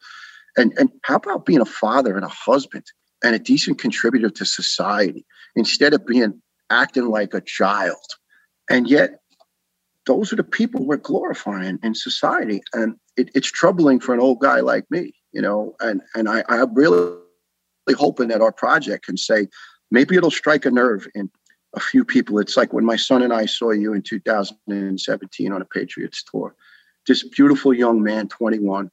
And 0.56 0.72
and 0.78 0.90
how 1.04 1.16
about 1.16 1.46
being 1.46 1.60
a 1.60 1.66
father 1.66 2.16
and 2.16 2.24
a 2.24 2.28
husband 2.28 2.84
and 3.22 3.34
a 3.34 3.38
decent 3.38 3.78
contributor 3.78 4.30
to 4.30 4.44
society 4.44 5.24
instead 5.56 5.94
of 5.94 6.06
being 6.06 6.40
acting 6.70 7.08
like 7.08 7.34
a 7.34 7.40
child. 7.40 7.96
And 8.70 8.88
yet, 8.88 9.20
those 10.06 10.32
are 10.32 10.36
the 10.36 10.44
people 10.44 10.86
we're 10.86 10.96
glorifying 10.96 11.78
in 11.82 11.94
society. 11.94 12.62
And 12.72 12.96
it, 13.16 13.30
it's 13.34 13.50
troubling 13.50 14.00
for 14.00 14.14
an 14.14 14.20
old 14.20 14.40
guy 14.40 14.60
like 14.60 14.90
me, 14.90 15.12
you 15.32 15.42
know. 15.42 15.74
And 15.80 16.02
and 16.14 16.28
I, 16.28 16.44
I'm 16.48 16.74
really 16.74 17.16
hoping 17.96 18.28
that 18.28 18.40
our 18.40 18.52
project 18.52 19.06
can 19.06 19.16
say 19.16 19.48
maybe 19.90 20.16
it'll 20.16 20.30
strike 20.30 20.64
a 20.64 20.70
nerve 20.70 21.06
in 21.14 21.30
a 21.74 21.80
few 21.80 22.04
people. 22.04 22.38
It's 22.38 22.56
like 22.56 22.72
when 22.72 22.84
my 22.84 22.96
son 22.96 23.22
and 23.22 23.32
I 23.32 23.46
saw 23.46 23.70
you 23.70 23.92
in 23.92 24.02
2017 24.02 25.52
on 25.52 25.62
a 25.62 25.64
Patriots 25.64 26.22
tour. 26.22 26.54
This 27.06 27.26
beautiful 27.26 27.72
young 27.72 28.02
man, 28.02 28.28
21, 28.28 28.90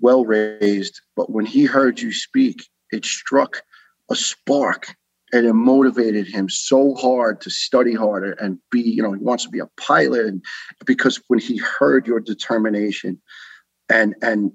well 0.00 0.24
raised, 0.24 1.00
but 1.16 1.30
when 1.30 1.44
he 1.44 1.64
heard 1.64 2.00
you 2.00 2.12
speak, 2.12 2.68
it 2.92 3.04
struck 3.04 3.62
a 4.10 4.14
spark 4.14 4.94
and 5.32 5.46
it 5.46 5.52
motivated 5.52 6.26
him 6.26 6.48
so 6.48 6.94
hard 6.94 7.40
to 7.42 7.50
study 7.50 7.94
harder 7.94 8.32
and 8.32 8.58
be 8.70 8.80
you 8.80 9.02
know 9.02 9.12
he 9.12 9.22
wants 9.22 9.44
to 9.44 9.50
be 9.50 9.58
a 9.58 9.68
pilot 9.76 10.26
and 10.26 10.42
because 10.86 11.20
when 11.28 11.38
he 11.38 11.58
heard 11.58 12.06
your 12.06 12.20
determination 12.20 13.20
and 13.90 14.14
and 14.22 14.52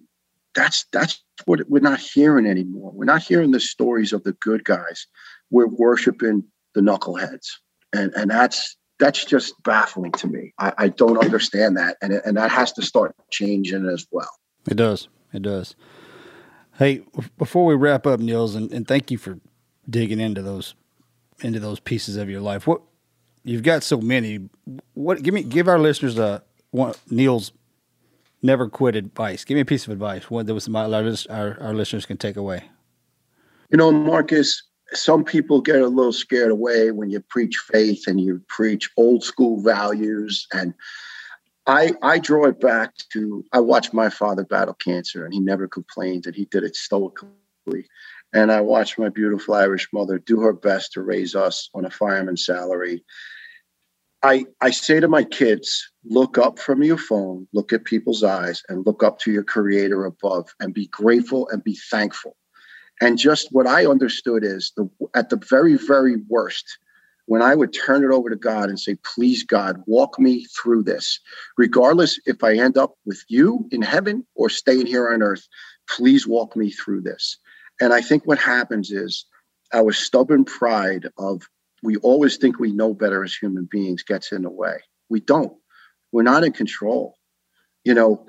that's 0.55 0.85
that's 0.91 1.23
what 1.45 1.61
we're 1.69 1.79
not 1.79 1.99
hearing 1.99 2.45
anymore 2.45 2.91
we're 2.93 3.05
not 3.05 3.23
hearing 3.23 3.51
the 3.51 3.59
stories 3.59 4.13
of 4.13 4.23
the 4.23 4.33
good 4.33 4.63
guys 4.63 5.07
we're 5.51 5.67
worshiping 5.67 6.43
the 6.75 6.81
knuckleheads 6.81 7.47
and 7.93 8.13
and 8.15 8.29
that's 8.29 8.75
that's 8.99 9.25
just 9.25 9.53
baffling 9.63 10.11
to 10.11 10.27
me 10.27 10.53
i, 10.59 10.73
I 10.77 10.87
don't 10.89 11.17
understand 11.23 11.77
that 11.77 11.97
and, 12.01 12.13
and 12.13 12.37
that 12.37 12.51
has 12.51 12.71
to 12.73 12.81
start 12.81 13.15
changing 13.31 13.87
as 13.87 14.05
well 14.11 14.29
It 14.69 14.75
does. 14.77 15.09
It 15.33 15.41
does. 15.41 15.75
Hey, 16.77 17.01
before 17.37 17.65
we 17.65 17.75
wrap 17.75 18.07
up, 18.07 18.19
Niels, 18.19 18.55
and, 18.55 18.71
and 18.71 18.87
thank 18.87 19.11
you 19.11 19.17
for 19.17 19.39
digging 19.89 20.19
into 20.19 20.41
those 20.41 20.75
into 21.41 21.59
those 21.59 21.79
pieces 21.79 22.15
of 22.15 22.29
your 22.29 22.41
life. 22.41 22.65
What 22.65 22.81
you've 23.43 23.63
got 23.63 23.83
so 23.83 23.97
many. 23.99 24.49
What 24.93 25.21
give 25.21 25.33
me 25.33 25.43
give 25.43 25.67
our 25.67 25.79
listeners 25.79 26.17
a 26.17 26.43
one 26.71 26.93
Niels 27.09 27.51
never 28.43 28.69
quit 28.69 28.95
advice. 28.95 29.43
Give 29.45 29.55
me 29.55 29.61
a 29.61 29.65
piece 29.65 29.85
of 29.87 29.93
advice. 29.93 30.29
What 30.29 30.45
that 30.45 30.53
was 30.53 30.69
my 30.69 30.83
our, 30.83 31.57
our 31.59 31.73
listeners 31.73 32.05
can 32.05 32.17
take 32.17 32.35
away. 32.35 32.69
You 33.71 33.77
know, 33.77 33.91
Marcus, 33.91 34.61
some 34.91 35.23
people 35.23 35.61
get 35.61 35.81
a 35.81 35.87
little 35.87 36.13
scared 36.13 36.51
away 36.51 36.91
when 36.91 37.09
you 37.09 37.21
preach 37.21 37.57
faith 37.57 38.07
and 38.07 38.19
you 38.19 38.41
preach 38.47 38.89
old 38.97 39.23
school 39.23 39.61
values. 39.61 40.47
And 40.53 40.73
I 41.65 41.93
I 42.01 42.19
draw 42.19 42.45
it 42.45 42.59
back 42.59 42.93
to 43.13 43.43
I 43.53 43.61
watched 43.61 43.93
my 43.93 44.09
father 44.09 44.43
battle 44.43 44.75
cancer 44.75 45.25
and 45.25 45.33
he 45.33 45.39
never 45.39 45.67
complained 45.67 46.27
and 46.27 46.35
he 46.35 46.45
did 46.45 46.63
it 46.63 46.75
stoically. 46.75 47.29
And 48.33 48.51
I 48.51 48.61
watched 48.61 48.99
my 48.99 49.09
beautiful 49.09 49.53
Irish 49.53 49.87
mother 49.93 50.17
do 50.19 50.41
her 50.41 50.53
best 50.53 50.93
to 50.93 51.01
raise 51.01 51.35
us 51.35 51.69
on 51.73 51.85
a 51.85 51.89
fireman's 51.89 52.45
salary. 52.45 53.05
I 54.23 54.45
I 54.61 54.71
say 54.71 54.99
to 55.01 55.07
my 55.07 55.23
kids, 55.23 55.91
look 56.05 56.37
up 56.37 56.57
from 56.57 56.81
your 56.81 56.97
phone, 56.97 57.47
look 57.53 57.73
at 57.73 57.83
people's 57.83 58.23
eyes, 58.23 58.63
and 58.69 58.85
look 58.85 59.03
up 59.03 59.19
to 59.19 59.31
your 59.31 59.43
creator 59.43 60.05
above 60.05 60.55
and 60.59 60.73
be 60.73 60.87
grateful 60.87 61.49
and 61.49 61.63
be 61.63 61.75
thankful. 61.91 62.37
And 63.01 63.17
just 63.17 63.49
what 63.51 63.67
I 63.67 63.85
understood 63.85 64.43
is 64.45 64.71
the 64.77 64.89
at 65.13 65.29
the 65.29 65.41
very, 65.49 65.75
very 65.75 66.15
worst, 66.29 66.77
when 67.25 67.41
I 67.41 67.53
would 67.53 67.73
turn 67.73 68.03
it 68.03 68.11
over 68.11 68.29
to 68.29 68.35
God 68.37 68.69
and 68.69 68.79
say, 68.79 68.95
please, 69.03 69.43
God, 69.43 69.81
walk 69.87 70.17
me 70.19 70.45
through 70.45 70.83
this, 70.83 71.19
regardless 71.57 72.19
if 72.25 72.43
I 72.43 72.55
end 72.55 72.77
up 72.77 72.95
with 73.05 73.23
you 73.27 73.67
in 73.71 73.81
heaven 73.81 74.25
or 74.35 74.49
staying 74.49 74.85
here 74.85 75.13
on 75.13 75.21
earth, 75.21 75.47
please 75.89 76.25
walk 76.27 76.55
me 76.55 76.71
through 76.71 77.01
this. 77.01 77.37
And 77.81 77.93
I 77.93 78.01
think 78.01 78.25
what 78.25 78.39
happens 78.39 78.91
is 78.91 79.25
our 79.73 79.91
stubborn 79.91 80.45
pride 80.45 81.07
of 81.17 81.41
we 81.83 81.97
always 81.97 82.37
think 82.37 82.59
we 82.59 82.71
know 82.71 82.93
better 82.93 83.23
as 83.23 83.35
human 83.35 83.67
beings 83.69 84.03
gets 84.03 84.31
in 84.31 84.43
the 84.43 84.49
way. 84.49 84.77
We 85.09 85.19
don't. 85.19 85.53
We're 86.11 86.23
not 86.23 86.43
in 86.43 86.53
control. 86.53 87.15
You 87.83 87.93
know, 87.93 88.25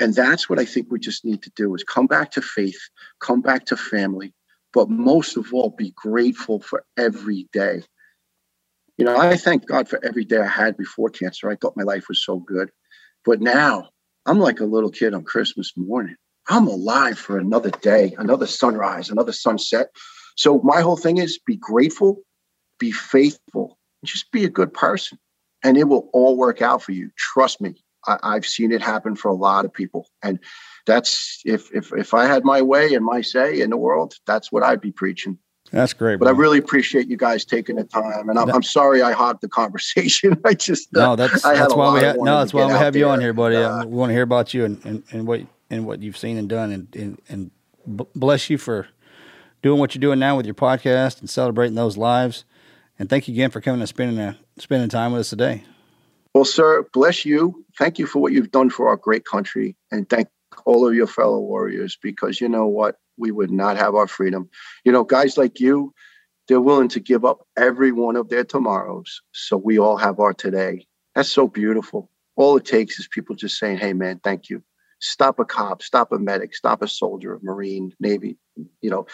and 0.00 0.14
that's 0.14 0.48
what 0.48 0.60
I 0.60 0.64
think 0.64 0.86
we 0.90 1.00
just 1.00 1.24
need 1.24 1.42
to 1.42 1.52
do 1.56 1.74
is 1.74 1.82
come 1.82 2.06
back 2.06 2.30
to 2.32 2.42
faith, 2.42 2.78
come 3.20 3.42
back 3.42 3.66
to 3.66 3.76
family, 3.76 4.32
but 4.72 4.88
most 4.88 5.36
of 5.36 5.52
all, 5.52 5.70
be 5.70 5.92
grateful 5.96 6.60
for 6.60 6.84
every 6.96 7.48
day. 7.52 7.82
You 8.96 9.04
know, 9.04 9.16
I 9.16 9.36
thank 9.36 9.66
God 9.66 9.88
for 9.88 10.02
every 10.04 10.24
day 10.24 10.38
I 10.38 10.46
had 10.46 10.76
before 10.76 11.10
cancer. 11.10 11.50
I 11.50 11.56
thought 11.56 11.76
my 11.76 11.82
life 11.82 12.08
was 12.08 12.24
so 12.24 12.38
good. 12.38 12.70
But 13.24 13.40
now 13.40 13.88
I'm 14.26 14.38
like 14.38 14.60
a 14.60 14.64
little 14.64 14.90
kid 14.90 15.14
on 15.14 15.24
Christmas 15.24 15.72
morning. 15.76 16.16
I'm 16.48 16.68
alive 16.68 17.18
for 17.18 17.38
another 17.38 17.70
day, 17.70 18.14
another 18.18 18.46
sunrise, 18.46 19.10
another 19.10 19.32
sunset. 19.32 19.88
So 20.36 20.60
my 20.62 20.80
whole 20.80 20.96
thing 20.96 21.18
is 21.18 21.38
be 21.44 21.56
grateful, 21.56 22.22
be 22.82 22.90
faithful, 22.90 23.78
just 24.04 24.32
be 24.32 24.44
a 24.44 24.48
good 24.48 24.74
person, 24.74 25.16
and 25.62 25.76
it 25.76 25.84
will 25.84 26.10
all 26.12 26.36
work 26.36 26.60
out 26.60 26.82
for 26.82 26.90
you. 26.90 27.10
Trust 27.16 27.60
me. 27.60 27.76
I, 28.08 28.34
have 28.34 28.44
seen 28.44 28.72
it 28.72 28.82
happen 28.82 29.14
for 29.14 29.28
a 29.28 29.34
lot 29.34 29.64
of 29.64 29.72
people, 29.72 30.08
and 30.24 30.40
that's 30.84 31.40
if 31.44 31.72
if 31.72 31.92
if 31.92 32.12
I 32.12 32.26
had 32.26 32.44
my 32.44 32.60
way 32.60 32.94
and 32.94 33.04
my 33.04 33.20
say 33.20 33.60
in 33.60 33.70
the 33.70 33.76
world, 33.76 34.14
that's 34.26 34.50
what 34.50 34.64
I'd 34.64 34.80
be 34.80 34.90
preaching. 34.90 35.38
That's 35.70 35.92
great. 35.92 36.18
But. 36.18 36.26
I 36.26 36.32
really 36.32 36.58
appreciate 36.58 37.06
you 37.06 37.16
guys 37.16 37.44
taking 37.44 37.76
the 37.76 37.84
time, 37.84 38.28
and 38.28 38.36
I'm, 38.40 38.50
I'm 38.50 38.64
sorry 38.64 39.02
I 39.02 39.12
hogged 39.12 39.42
the 39.42 39.48
conversation. 39.48 40.36
I 40.44 40.54
just 40.54 40.88
uh, 40.96 41.00
no, 41.00 41.14
that's 41.14 41.42
that's 41.42 41.76
why 41.76 41.94
we 41.94 42.00
have 42.00 42.16
no, 42.16 42.38
that's 42.40 42.52
why 42.52 42.66
we 42.66 42.72
have 42.72 42.96
you 42.96 43.04
there. 43.04 43.12
on 43.12 43.20
here, 43.20 43.32
buddy. 43.32 43.54
Uh, 43.54 43.84
we 43.84 43.94
want 43.94 44.10
to 44.10 44.14
hear 44.14 44.24
about 44.24 44.52
you 44.52 44.64
and, 44.64 44.84
and, 44.84 45.04
and 45.12 45.28
what 45.28 45.42
and 45.70 45.86
what 45.86 46.02
you've 46.02 46.18
seen 46.18 46.36
and 46.36 46.48
done, 46.48 46.72
and 46.72 46.96
and, 46.96 47.22
and 47.28 47.50
bless 47.86 48.50
you 48.50 48.58
for 48.58 48.88
doing 49.62 49.78
what 49.78 49.94
you're 49.94 50.00
doing 50.00 50.18
now 50.18 50.36
with 50.36 50.44
your 50.44 50.56
podcast 50.56 51.20
and 51.20 51.30
celebrating 51.30 51.76
those 51.76 51.96
lives. 51.96 52.44
And 53.02 53.10
thank 53.10 53.26
you 53.26 53.34
again 53.34 53.50
for 53.50 53.60
coming 53.60 53.80
and 53.80 53.88
spending 53.88 54.16
a, 54.20 54.38
spending 54.58 54.88
time 54.88 55.10
with 55.10 55.22
us 55.22 55.30
today. 55.30 55.64
Well, 56.34 56.44
sir, 56.44 56.86
bless 56.92 57.24
you. 57.24 57.64
Thank 57.76 57.98
you 57.98 58.06
for 58.06 58.20
what 58.20 58.30
you've 58.30 58.52
done 58.52 58.70
for 58.70 58.86
our 58.86 58.96
great 58.96 59.24
country, 59.24 59.74
and 59.90 60.08
thank 60.08 60.28
all 60.66 60.86
of 60.86 60.94
your 60.94 61.08
fellow 61.08 61.40
warriors 61.40 61.98
because 62.00 62.40
you 62.40 62.48
know 62.48 62.68
what? 62.68 62.98
We 63.16 63.32
would 63.32 63.50
not 63.50 63.76
have 63.76 63.96
our 63.96 64.06
freedom. 64.06 64.48
You 64.84 64.92
know 64.92 65.02
guys 65.02 65.36
like 65.36 65.58
you 65.58 65.92
they're 66.46 66.60
willing 66.60 66.90
to 66.90 67.00
give 67.00 67.24
up 67.24 67.44
every 67.56 67.90
one 67.90 68.14
of 68.14 68.28
their 68.28 68.44
tomorrows 68.44 69.20
so 69.32 69.56
we 69.56 69.80
all 69.80 69.96
have 69.96 70.20
our 70.20 70.32
today. 70.32 70.86
That's 71.16 71.28
so 71.28 71.48
beautiful. 71.48 72.08
All 72.36 72.56
it 72.56 72.64
takes 72.64 73.00
is 73.00 73.08
people 73.08 73.34
just 73.34 73.58
saying 73.58 73.78
hey 73.78 73.94
man 73.94 74.20
thank 74.22 74.48
you. 74.48 74.62
Stop 75.00 75.40
a 75.40 75.44
cop 75.44 75.82
stop 75.82 76.12
a 76.12 76.20
medic 76.20 76.54
stop 76.54 76.82
a 76.82 76.86
soldier 76.86 77.34
a 77.34 77.42
marine 77.42 77.92
navy 77.98 78.36
you 78.80 78.90
know 78.90 79.06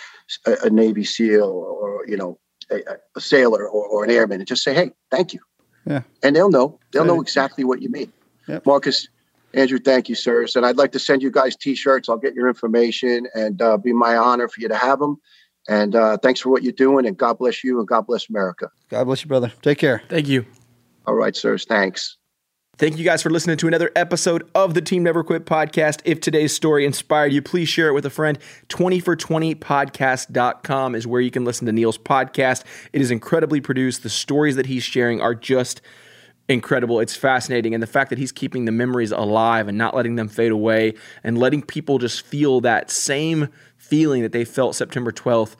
a, 0.45 0.57
a 0.65 0.71
navy 0.71 1.05
seal 1.05 1.47
or 1.47 2.07
you 2.07 2.19
know 2.19 2.39
a, 2.71 2.81
a 3.17 3.21
sailor 3.21 3.69
or, 3.69 3.87
or, 3.87 4.05
an 4.05 4.11
airman 4.11 4.41
and 4.41 4.47
just 4.47 4.63
say 4.63 4.75
hey 4.75 4.91
thank 5.11 5.33
you 5.33 5.41
yeah 5.87 6.03
and 6.23 6.35
they'll 6.37 6.51
know 6.51 6.79
they'll 6.93 7.05
know 7.05 7.21
exactly 7.21 7.65
what 7.65 7.83
you 7.83 7.89
mean 7.91 8.13
yep. 8.47 8.65
marcus 8.67 9.09
Andrew, 9.55 9.79
thank 9.79 10.11
you, 10.11 10.15
sir. 10.15 10.47
And 10.55 10.67
I'd 10.67 10.77
like 10.77 10.93
to 10.93 10.99
send 10.99 11.23
you 11.23 11.31
guys 11.31 11.57
T-shirts. 11.57 12.11
I'll 12.11 12.19
get 12.19 12.35
your 12.35 12.49
information, 12.49 13.27
and 13.35 13.63
uh, 13.63 13.79
be 13.79 13.95
my 13.95 14.15
honor 14.15 14.47
for 14.47 14.61
you 14.61 14.69
to 14.69 14.77
have 14.77 14.99
them. 14.99 15.17
And 15.69 15.95
uh, 15.95 16.19
thanks 16.19 16.41
for 16.41 16.51
what 16.51 16.63
you're 16.63 16.73
doing, 16.73 17.07
and 17.07 17.17
God 17.17 17.39
bless 17.39 17.65
you, 17.65 17.79
and 17.79 17.89
God 17.89 18.07
bless 18.07 18.29
America. 18.29 18.71
God 18.91 19.05
bless 19.05 19.23
you, 19.23 19.29
brother. 19.29 19.51
Take 19.63 19.79
care. 19.79 20.03
Thank 20.09 20.29
you. 20.29 20.45
All 21.07 21.15
right, 21.15 21.35
sirs. 21.35 21.65
Thanks. 21.65 22.18
Thank 22.79 22.97
you 22.97 23.05
guys 23.05 23.23
for 23.23 23.31
listening 23.31 23.57
to 23.57 23.67
another 23.67 23.91
episode 23.97 24.49
of 24.55 24.75
the 24.75 24.81
Team 24.81 25.03
Never 25.03 25.25
Quit 25.25 25.45
podcast. 25.45 26.01
If 26.05 26.21
today's 26.21 26.55
story 26.55 26.87
inspired 26.87 27.33
you, 27.33 27.43
please 27.43 27.69
share 27.69 27.89
it 27.89 27.93
with 27.93 28.07
a 28.07 28.11
friend. 28.11 28.39
20for20podcast.com 28.69 30.95
is 30.95 31.05
where 31.05 31.21
you 31.21 31.33
can 31.33 31.45
listen 31.45 31.67
to 31.67 31.73
Neil's 31.73 31.99
podcast. 31.99 32.63
It 32.93 33.01
is 33.01 33.11
incredibly 33.11 33.61
produced. 33.61 34.05
The 34.05 34.09
stories 34.09 34.55
that 34.55 34.67
he's 34.67 34.85
sharing 34.85 35.21
are 35.21 35.35
just 35.35 35.81
incredible. 36.49 37.01
It's 37.01 37.17
fascinating. 37.17 37.75
And 37.75 37.83
the 37.83 37.89
fact 37.89 38.11
that 38.11 38.19
he's 38.21 38.31
keeping 38.31 38.65
the 38.65 38.71
memories 38.71 39.11
alive 39.11 39.67
and 39.67 39.77
not 39.77 39.97
letting 39.97 40.15
them 40.15 40.29
fade 40.29 40.53
away 40.53 40.95
and 41.25 41.37
letting 41.37 41.63
people 41.63 41.99
just 41.99 42.25
feel 42.25 42.61
that 42.61 42.93
same 42.93 43.49
feeling 43.77 44.23
that 44.23 44.31
they 44.31 44.45
felt 44.45 44.77
September 44.77 45.11
12th. 45.11 45.57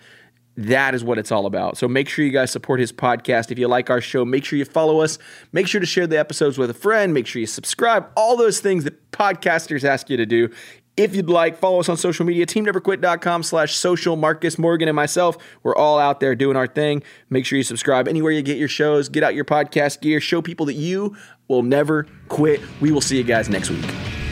That 0.59 0.93
is 0.93 1.05
what 1.05 1.19
it's 1.19 1.31
all 1.31 1.47
about. 1.47 1.77
So 1.79 1.87
make 1.87 2.09
sure 2.09 2.25
you 2.25 2.33
guys 2.33 2.51
support 2.51 2.81
his 2.81 2.91
podcast. 2.91 3.53
If 3.53 3.61
you 3.61 3.69
like 3.69 3.91
our 3.91 4.01
show, 4.01 4.25
make 4.25 4.45
sure 4.45 4.59
you 4.59 4.65
follow 4.65 5.01
us. 5.01 5.17
Make 5.53 5.69
sure 5.69 5.81
to 5.81 5.87
share 5.87 6.09
the 6.09 6.19
episodes 6.19 6.59
with 6.59 6.69
a 6.69 6.75
friend. 6.75 7.15
Make 7.15 7.29
sure 7.29 7.39
you 7.39 7.47
subscribe. 7.47 8.09
All 8.17 8.37
those 8.37 8.59
things 8.59 8.83
that 8.83 9.13
podcasters 9.13 9.85
ask 9.85 10.11
you 10.11 10.17
to 10.17 10.27
do. 10.27 10.51
If 10.97 11.15
you'd 11.15 11.31
like, 11.31 11.57
follow 11.57 11.79
us 11.79 11.89
on 11.89 11.97
social 11.97 12.27
media, 12.27 12.45
teamneverquit.com 12.45 13.45
slash 13.45 13.77
social. 13.77 14.17
Marcus 14.17 14.59
Morgan 14.59 14.89
and 14.89 14.97
myself, 14.97 15.39
we're 15.63 15.77
all 15.77 15.97
out 15.97 16.19
there 16.19 16.35
doing 16.35 16.57
our 16.57 16.67
thing. 16.67 17.05
Make 17.31 17.47
sure 17.47 17.57
you 17.57 17.63
subscribe 17.63 18.09
anywhere 18.09 18.33
you 18.33 18.43
get 18.43 18.59
your 18.59 18.67
shows. 18.67 19.09
Get 19.09 19.23
out 19.23 19.37
your 19.37 19.45
podcast 19.45 20.01
gear. 20.01 20.21
Show 20.21 20.43
people 20.43 20.67
that 20.67 20.75
you 20.75 21.17
will 21.47 21.63
never 21.63 22.09
quit. 22.29 22.61
We 22.81 22.91
will 22.91 23.01
see 23.01 23.17
you 23.17 23.23
guys 23.23 23.49
next 23.49 23.71
week. 23.71 24.28